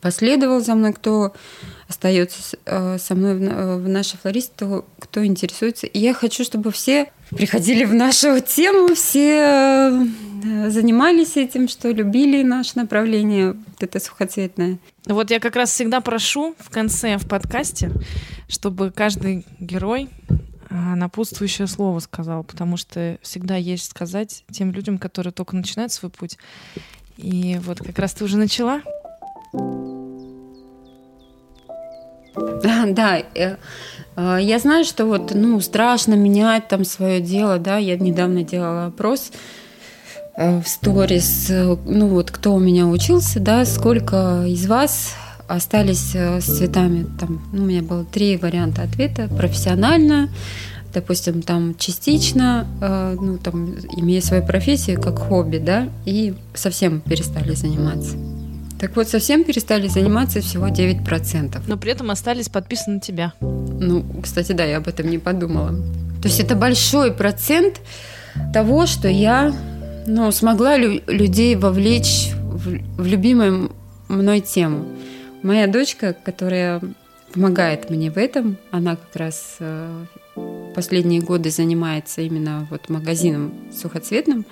[0.00, 1.34] последовал за мной, кто
[1.88, 5.86] остается э, со мной в, в нашей флористе, кто интересуется.
[5.86, 9.90] И я хочу, чтобы все приходили в нашу тему, все
[10.44, 14.78] э, занимались этим, что любили наше направление, вот это сухоцветное.
[15.06, 17.90] Вот я как раз всегда прошу в конце в подкасте,
[18.48, 20.08] чтобы каждый герой
[20.96, 26.38] напутствующее слово сказал, потому что всегда есть сказать тем людям, которые только начинают свой путь.
[27.16, 28.82] И вот как раз ты уже начала.
[32.34, 33.18] Да, да.
[33.34, 33.56] Э,
[34.16, 37.78] э, я знаю, что вот, ну, страшно менять там свое дело, да.
[37.78, 39.32] Я недавно делала опрос
[40.36, 45.14] э, в сторис, ну вот кто у меня учился, да, сколько из вас
[45.48, 47.06] остались э, с цветами.
[47.18, 49.28] Там, ну, у меня было три варианта ответа.
[49.28, 50.28] Профессионально,
[50.92, 57.54] допустим, там частично, э, ну, там, имея свою профессию как хобби, да, и совсем перестали
[57.54, 58.16] заниматься.
[58.78, 61.62] Так вот, совсем перестали заниматься всего 9%.
[61.66, 63.32] Но при этом остались подписаны на тебя.
[63.40, 65.70] Ну, кстати, да, я об этом не подумала.
[66.20, 67.80] То есть это большой процент
[68.52, 69.54] того, что я
[70.06, 73.72] ну, смогла лю- людей вовлечь в, в любимую
[74.08, 74.86] мной тему.
[75.46, 76.80] Моя дочка, которая
[77.32, 80.04] помогает мне в этом, она как раз э,
[80.74, 84.44] последние годы занимается именно вот магазином сухоцветным.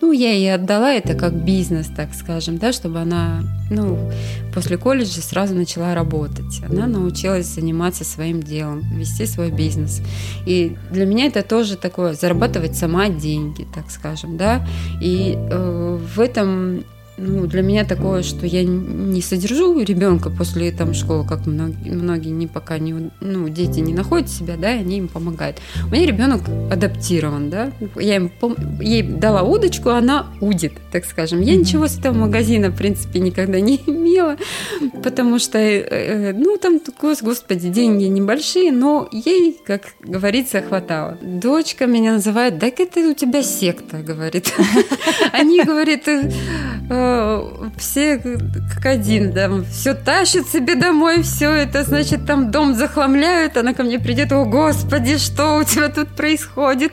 [0.00, 4.10] Ну, я ей отдала это как бизнес, так скажем, да, чтобы она, ну,
[4.52, 6.60] после колледжа сразу начала работать.
[6.68, 10.02] Она научилась заниматься своим делом, вести свой бизнес.
[10.46, 14.66] И для меня это тоже такое, зарабатывать сама деньги, так скажем, да.
[15.00, 16.82] И э, в этом
[17.20, 22.30] ну, для меня такое, что я не содержу ребенка после там школы, как многие, многие
[22.30, 25.58] не пока не, ну, дети не находят себя, да, и они им помогают.
[25.86, 26.40] У меня ребенок
[26.70, 28.32] адаптирован, да, я им,
[28.80, 31.40] ей дала удочку, она удит, так скажем.
[31.40, 31.58] Я mm-hmm.
[31.58, 34.36] ничего с этого магазина, в принципе, никогда не имела,
[35.02, 41.18] потому что, э, э, ну, там, господи, деньги небольшие, но ей, как говорится, хватало.
[41.20, 44.54] Дочка меня называет, да это у тебя секта, говорит.
[45.32, 46.08] Они, говорит,
[47.76, 53.74] все как один, да, все тащат себе домой, все это, значит, там дом захламляют, она
[53.74, 56.92] ко мне придет, о, господи, что у тебя тут происходит?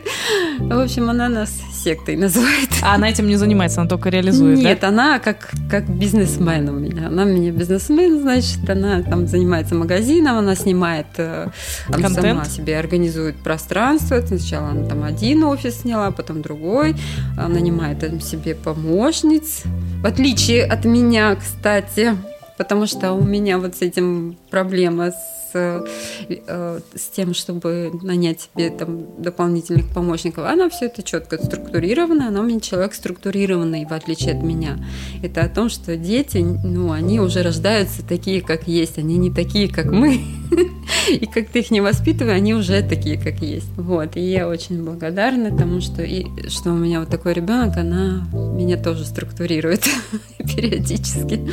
[0.60, 1.50] В общем, она нас
[1.88, 2.70] сектой называет.
[2.82, 4.90] А она этим не занимается, она только реализует, Нет, да?
[4.90, 7.08] она как, как бизнесмен у меня.
[7.08, 11.48] Она у меня бизнесмен, значит, она там занимается магазином, она снимает, э,
[11.88, 14.22] она сама себе организует пространство.
[14.26, 16.96] Сначала она там один офис сняла, потом другой.
[17.38, 19.64] Нанимает там себе помощниц.
[20.02, 22.16] В отличие от меня, кстати,
[22.58, 28.70] потому что у меня вот с этим проблема с Э, с тем, чтобы нанять себе
[28.70, 30.46] там дополнительных помощников.
[30.46, 34.78] Она все это четко структурирована, она у меня человек структурированный, в отличие от меня.
[35.24, 39.68] Это о том, что дети, ну, они уже рождаются такие, как есть, они не такие,
[39.72, 40.22] как мы.
[41.10, 43.68] И как ты их не воспитывай, они уже такие, как есть.
[43.76, 44.16] Вот.
[44.16, 48.78] И я очень благодарна тому, что, и, что у меня вот такой ребенок, она меня
[48.78, 49.86] тоже структурирует
[50.38, 51.50] периодически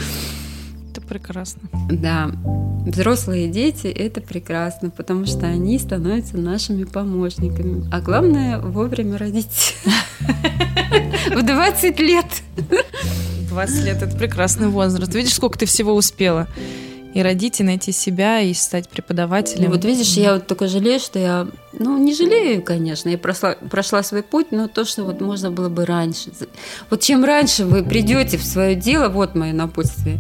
[1.05, 1.63] прекрасно.
[1.91, 2.31] Да,
[2.87, 7.85] взрослые дети– это прекрасно, потому что они становятся нашими помощниками.
[7.93, 9.77] А главное– вовремя родить.
[11.31, 12.27] В 20 лет.
[13.49, 15.15] 20 лет– это прекрасный возраст.
[15.15, 16.49] Видишь, сколько ты всего успела?
[17.15, 19.71] и родить, и найти себя, и стать преподавателем.
[19.71, 24.03] Вот видишь, я вот только жалею, что я, ну, не жалею, конечно, я прошла, прошла
[24.03, 26.33] свой путь, но то, что вот можно было бы раньше.
[26.91, 30.19] Вот чем раньше вы придете в свое дело, вот мое напутствие,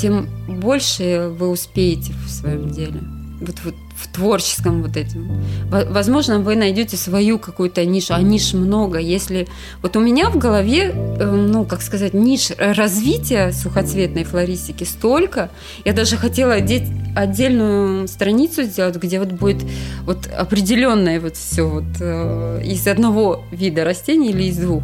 [0.00, 3.00] тем больше вы успеете в своем деле.
[3.40, 5.42] Вот, вот в творческом вот этим.
[5.70, 8.98] Возможно, вы найдете свою какую-то нишу, а ниш много.
[8.98, 9.46] Если
[9.82, 15.50] вот у меня в голове, эм, ну, как сказать, ниш развития сухоцветной флористики столько.
[15.84, 19.64] Я даже хотела одеть отдельную страницу сделать, где вот будет
[20.04, 24.82] вот определенное вот все вот э, из одного вида растений или из двух,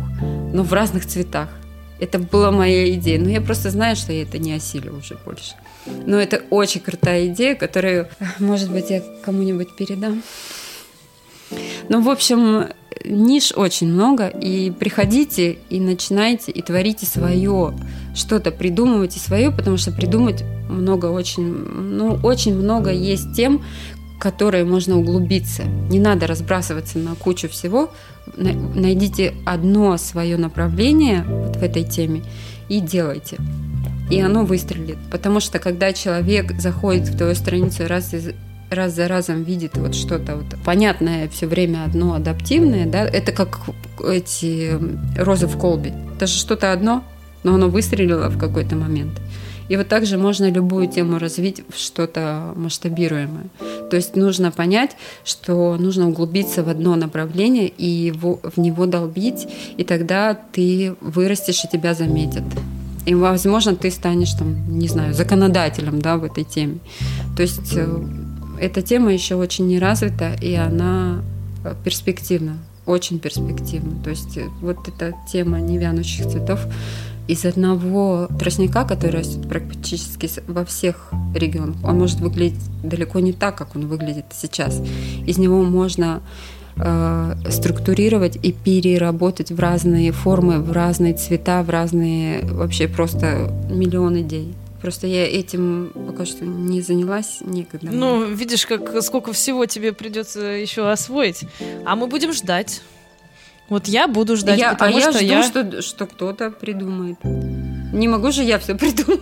[0.52, 1.48] но в разных цветах.
[1.98, 3.18] Это была моя идея.
[3.18, 5.54] Но я просто знаю, что я это не осилю уже больше.
[6.06, 8.08] Но это очень крутая идея, которую,
[8.38, 10.22] может быть, я кому-нибудь передам.
[11.88, 12.68] Ну, в общем,
[13.04, 17.74] ниш очень много, и приходите и начинайте, и творите свое,
[18.14, 23.64] что-то придумывайте свое, потому что придумать много очень, ну, очень много есть тем,
[24.18, 25.64] которые можно углубиться.
[25.90, 27.90] Не надо разбрасываться на кучу всего.
[28.36, 32.22] Найдите одно свое направление вот в этой теме
[32.68, 33.36] и делайте.
[34.10, 34.98] И оно выстрелит.
[35.10, 38.14] Потому что когда человек заходит в твою страницу раз,
[38.70, 43.60] раз за разом видит вот что-то вот понятное все время одно адаптивное, да, это как
[44.04, 44.78] эти
[45.18, 45.92] розы в колбе.
[46.16, 47.04] Это же что-то одно,
[47.42, 49.20] но оно выстрелило в какой-то момент.
[49.68, 53.46] И вот также можно любую тему развить в что-то масштабируемое.
[53.90, 59.46] То есть нужно понять, что нужно углубиться в одно направление и его, в него долбить,
[59.76, 62.44] и тогда ты вырастешь и тебя заметят.
[63.06, 66.78] И, возможно, ты станешь там, не знаю, законодателем да, в этой теме.
[67.36, 67.86] То есть э,
[68.60, 71.22] эта тема еще очень не развита, и она
[71.64, 74.02] э, перспективна, очень перспективна.
[74.02, 76.66] То есть э, вот эта тема невянущих цветов
[77.28, 83.56] из одного тростника, который растет практически во всех регионах, он может выглядеть далеко не так,
[83.56, 84.80] как он выглядит сейчас.
[85.26, 86.22] Из него можно
[86.76, 94.20] э, структурировать и переработать в разные формы, в разные цвета, в разные вообще просто миллион
[94.20, 94.54] идей.
[94.80, 97.90] Просто я этим пока что не занялась некогда.
[97.90, 101.44] Ну, видишь, как сколько всего тебе придется еще освоить.
[101.84, 102.82] А мы будем ждать.
[103.68, 105.70] Вот я буду ждать, я, потому а что я жду, я...
[105.70, 107.18] что, что кто-то придумает.
[107.92, 109.20] Не могу же я все придумать.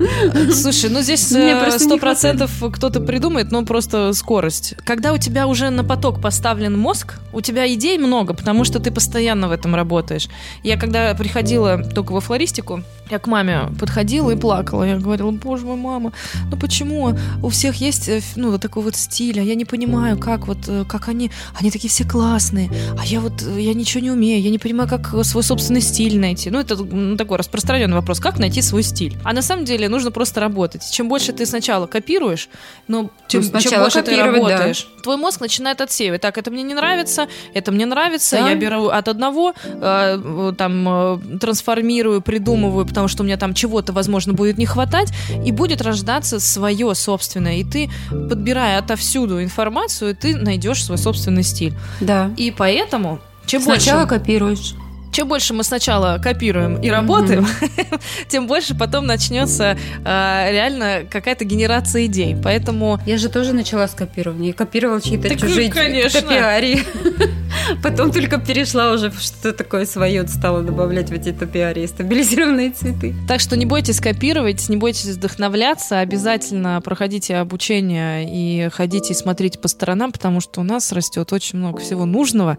[0.52, 4.74] Слушай, ну здесь э, сто процентов кто-то придумает, но просто скорость.
[4.84, 8.90] Когда у тебя уже на поток поставлен мозг, у тебя идей много, потому что ты
[8.90, 10.28] постоянно в этом работаешь.
[10.62, 14.84] Я когда приходила только во флористику, я к маме подходила и плакала.
[14.84, 16.12] Я говорила, боже мой, мама,
[16.50, 20.16] ну почему у всех есть э, ну, вот такой вот стиль, а я не понимаю,
[20.16, 24.10] как вот, э, как они, они такие все классные, а я вот, я ничего не
[24.10, 26.50] умею, я не понимаю, как свой собственный стиль найти.
[26.50, 27.36] Ну, это ну, такой
[27.80, 29.16] распространенный вопрос, как найти свой стиль.
[29.24, 30.90] А на самом деле нужно просто работать.
[30.90, 32.48] Чем больше ты сначала копируешь,
[32.88, 35.02] но тем, ну, чем больше ты работаешь, да.
[35.02, 36.20] твой мозг начинает отсеивать.
[36.20, 38.50] Так, это мне не нравится, это мне нравится, да.
[38.50, 43.92] я беру от одного, э, там, э, трансформирую, придумываю, потому что у меня там чего-то,
[43.92, 45.12] возможно, будет не хватать,
[45.46, 47.56] и будет рождаться свое собственное.
[47.56, 51.74] И ты, подбирая отовсюду информацию, ты найдешь свой собственный стиль.
[52.00, 52.30] Да.
[52.36, 54.18] И поэтому чем Сначала больше...
[54.18, 54.74] копируешь
[55.12, 58.00] чем больше мы сначала копируем и работаем, mm-hmm.
[58.28, 62.36] тем больше потом начнется э, реально какая-то генерация идей.
[62.42, 64.48] Поэтому я же тоже начала с копирования.
[64.48, 66.20] Я копировала чьи-то так, чужие конечно.
[66.20, 66.84] топиарии.
[67.82, 73.14] Потом только перешла уже в что такое свое, стала добавлять в эти топиарии стабилизированные цветы.
[73.26, 79.58] Так что не бойтесь копировать, не бойтесь вдохновляться, обязательно проходите обучение и ходите и смотрите
[79.58, 82.58] по сторонам, потому что у нас растет очень много всего нужного,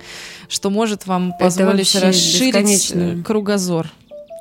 [0.50, 3.88] что может вам позволить расширить расширить э, кругозор.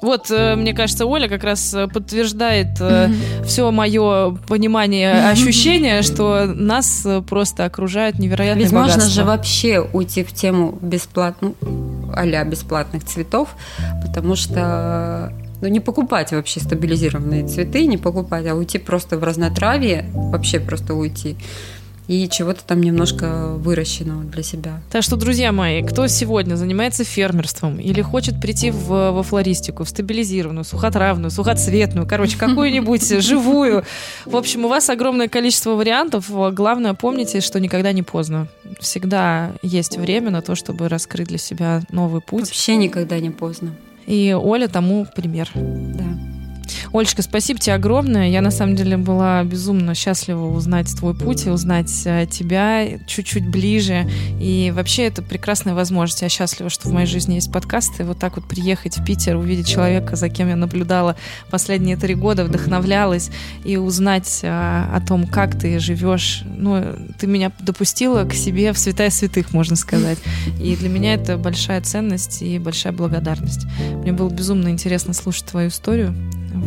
[0.02, 3.44] Вот, э, мне кажется, Оля как раз э, подтверждает mm-hmm.
[3.44, 9.00] все мое понимание, ощущение, что нас просто окружает невероятное Ведь богатство.
[9.00, 13.50] можно же вообще уйти в тему бесплатно, ну, а бесплатных цветов,
[14.02, 20.10] потому что ну, не покупать вообще стабилизированные цветы, не покупать, а уйти просто в разнотравие,
[20.14, 21.36] вообще просто уйти
[22.10, 24.80] и чего-то там немножко выращенного для себя.
[24.90, 29.88] Так что, друзья мои, кто сегодня занимается фермерством или хочет прийти в, во флористику, в
[29.88, 33.84] стабилизированную, сухотравную, сухоцветную, короче, какую-нибудь живую,
[34.26, 36.28] в общем, у вас огромное количество вариантов.
[36.28, 38.48] Главное, помните, что никогда не поздно.
[38.80, 42.46] Всегда есть время на то, чтобы раскрыть для себя новый путь.
[42.46, 43.76] Вообще никогда не поздно.
[44.08, 45.48] И Оля тому пример.
[45.54, 46.39] Да.
[46.92, 48.28] Олечка, спасибо тебе огромное.
[48.28, 53.48] Я на самом деле была безумно счастлива узнать твой путь и узнать э, тебя чуть-чуть
[53.48, 54.08] ближе.
[54.40, 56.22] И вообще это прекрасная возможность.
[56.22, 58.04] Я счастлива, что в моей жизни есть подкасты.
[58.04, 61.16] Вот так вот приехать в Питер, увидеть человека, за кем я наблюдала
[61.50, 63.30] последние три года, вдохновлялась
[63.64, 66.42] и узнать а, о том, как ты живешь.
[66.44, 70.18] Ну, ты меня допустила к себе в святая святых, можно сказать.
[70.60, 73.66] И для меня это большая ценность и большая благодарность.
[74.02, 76.14] Мне было безумно интересно слушать твою историю.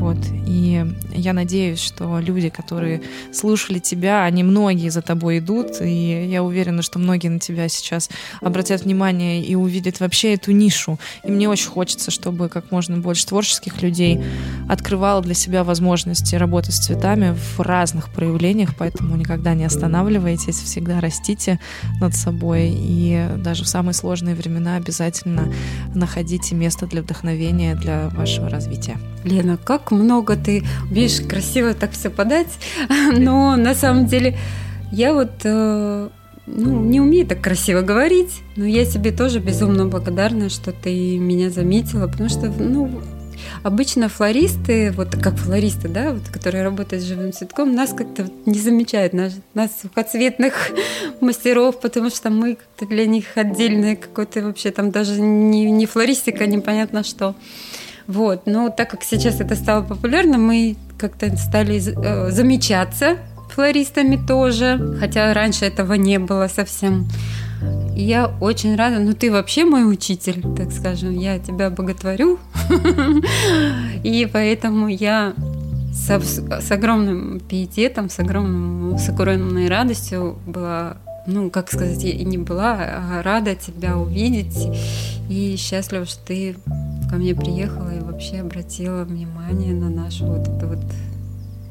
[0.04, 0.18] Вот.
[0.46, 0.86] И
[1.16, 3.02] я надеюсь, что люди, которые
[3.32, 8.10] слушали тебя, они многие за тобой идут, и я уверена, что многие на тебя сейчас
[8.42, 11.00] обратят внимание и увидят вообще эту нишу.
[11.24, 14.22] И мне очень хочется, чтобы как можно больше творческих людей
[14.68, 21.00] открывало для себя возможности работать с цветами в разных проявлениях, поэтому никогда не останавливайтесь, всегда
[21.00, 21.62] растите
[22.02, 25.54] над собой, и даже в самые сложные времена обязательно
[25.96, 28.98] находите место для вдохновения, для вашего развития.
[29.24, 32.60] Лена, как много ты умеешь красиво так все подать,
[33.18, 34.38] но на самом деле
[34.92, 36.10] я вот э,
[36.46, 41.50] ну, не умею так красиво говорить, но я тебе тоже безумно благодарна, что ты меня
[41.50, 43.02] заметила, потому что, ну,
[43.64, 48.60] обычно флористы, вот как флористы, да, вот, которые работают с живым цветком, нас как-то не
[48.60, 50.72] замечают, нас, нас сухоцветных
[51.22, 56.46] мастеров, потому что мы как-то для них отдельное какое-то вообще там даже не, не флористика,
[56.46, 57.36] непонятно что.
[58.08, 58.46] Вот.
[58.46, 63.18] Но так как сейчас это стало популярно, мы как-то стали э, замечаться
[63.54, 67.08] флористами тоже, хотя раньше этого не было совсем.
[67.96, 72.40] Я очень рада, ну ты вообще мой учитель, так скажем, я тебя боготворю,
[74.04, 75.34] и поэтому я
[75.94, 83.22] с, огромным пиететом, с огромной радостью была ну, как сказать, я и не была а
[83.24, 84.58] рада тебя увидеть
[85.30, 86.56] и счастлива, что ты
[87.10, 90.80] ко мне приехала и вообще обратила внимание на нашу вот эту вот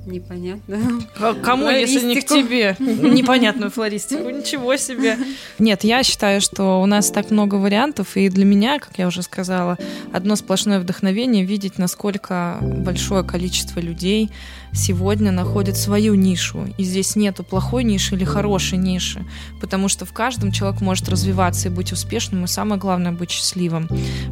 [0.06, 1.02] непонятную
[1.42, 2.76] Кому, если не к тебе?
[2.78, 4.28] Непонятную флористику.
[4.30, 5.16] Ничего себе.
[5.58, 9.22] Нет, я считаю, что у нас так много вариантов, и для меня, как я уже
[9.22, 9.78] сказала,
[10.12, 14.30] одно сплошное вдохновение видеть, насколько большое количество людей
[14.72, 16.66] сегодня находит свою нишу.
[16.76, 19.24] И здесь нету плохой ниши или хорошей ниши,
[19.60, 23.88] потому что в каждом человек может развиваться и быть успешным, и самое главное быть счастливым.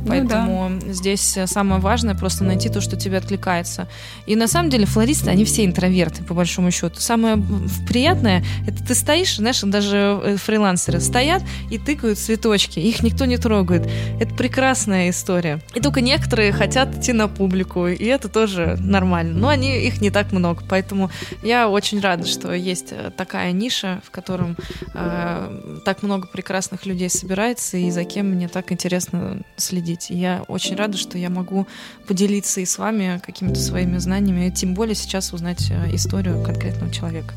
[0.06, 0.92] Поэтому ну, да.
[0.92, 3.86] здесь самое важное просто найти то, что тебе откликается.
[4.26, 7.00] И на самом деле флористы, они все все интроверты, по большому счету.
[7.00, 7.42] Самое
[7.86, 13.36] приятное, это ты стоишь, знаешь, даже э, фрилансеры стоят и тыкают цветочки, их никто не
[13.36, 13.88] трогает.
[14.18, 15.60] Это прекрасная история.
[15.74, 19.38] И только некоторые хотят идти на публику, и это тоже нормально.
[19.38, 21.10] Но они, их не так много, поэтому
[21.42, 24.56] я очень рада, что есть э, такая ниша, в котором
[24.94, 30.10] э, так много прекрасных людей собирается, и за кем мне так интересно следить.
[30.10, 31.66] И я очень рада, что я могу
[32.06, 36.92] поделиться и с вами какими-то своими знаниями, и тем более сейчас узнать э, историю конкретного
[36.92, 37.34] человека.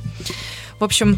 [0.80, 1.18] В общем,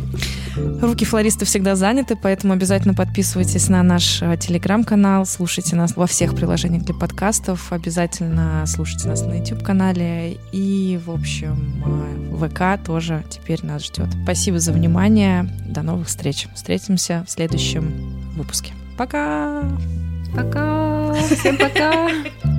[0.81, 6.35] руки флориста всегда заняты, поэтому обязательно подписывайтесь на наш э, телеграм-канал, слушайте нас во всех
[6.35, 13.65] приложениях для подкастов, обязательно слушайте нас на YouTube-канале и, в общем, э, ВК тоже теперь
[13.65, 14.07] нас ждет.
[14.23, 16.47] Спасибо за внимание, до новых встреч.
[16.53, 18.73] Встретимся в следующем выпуске.
[18.97, 19.63] Пока!
[20.35, 21.13] Пока!
[21.13, 22.09] Всем пока!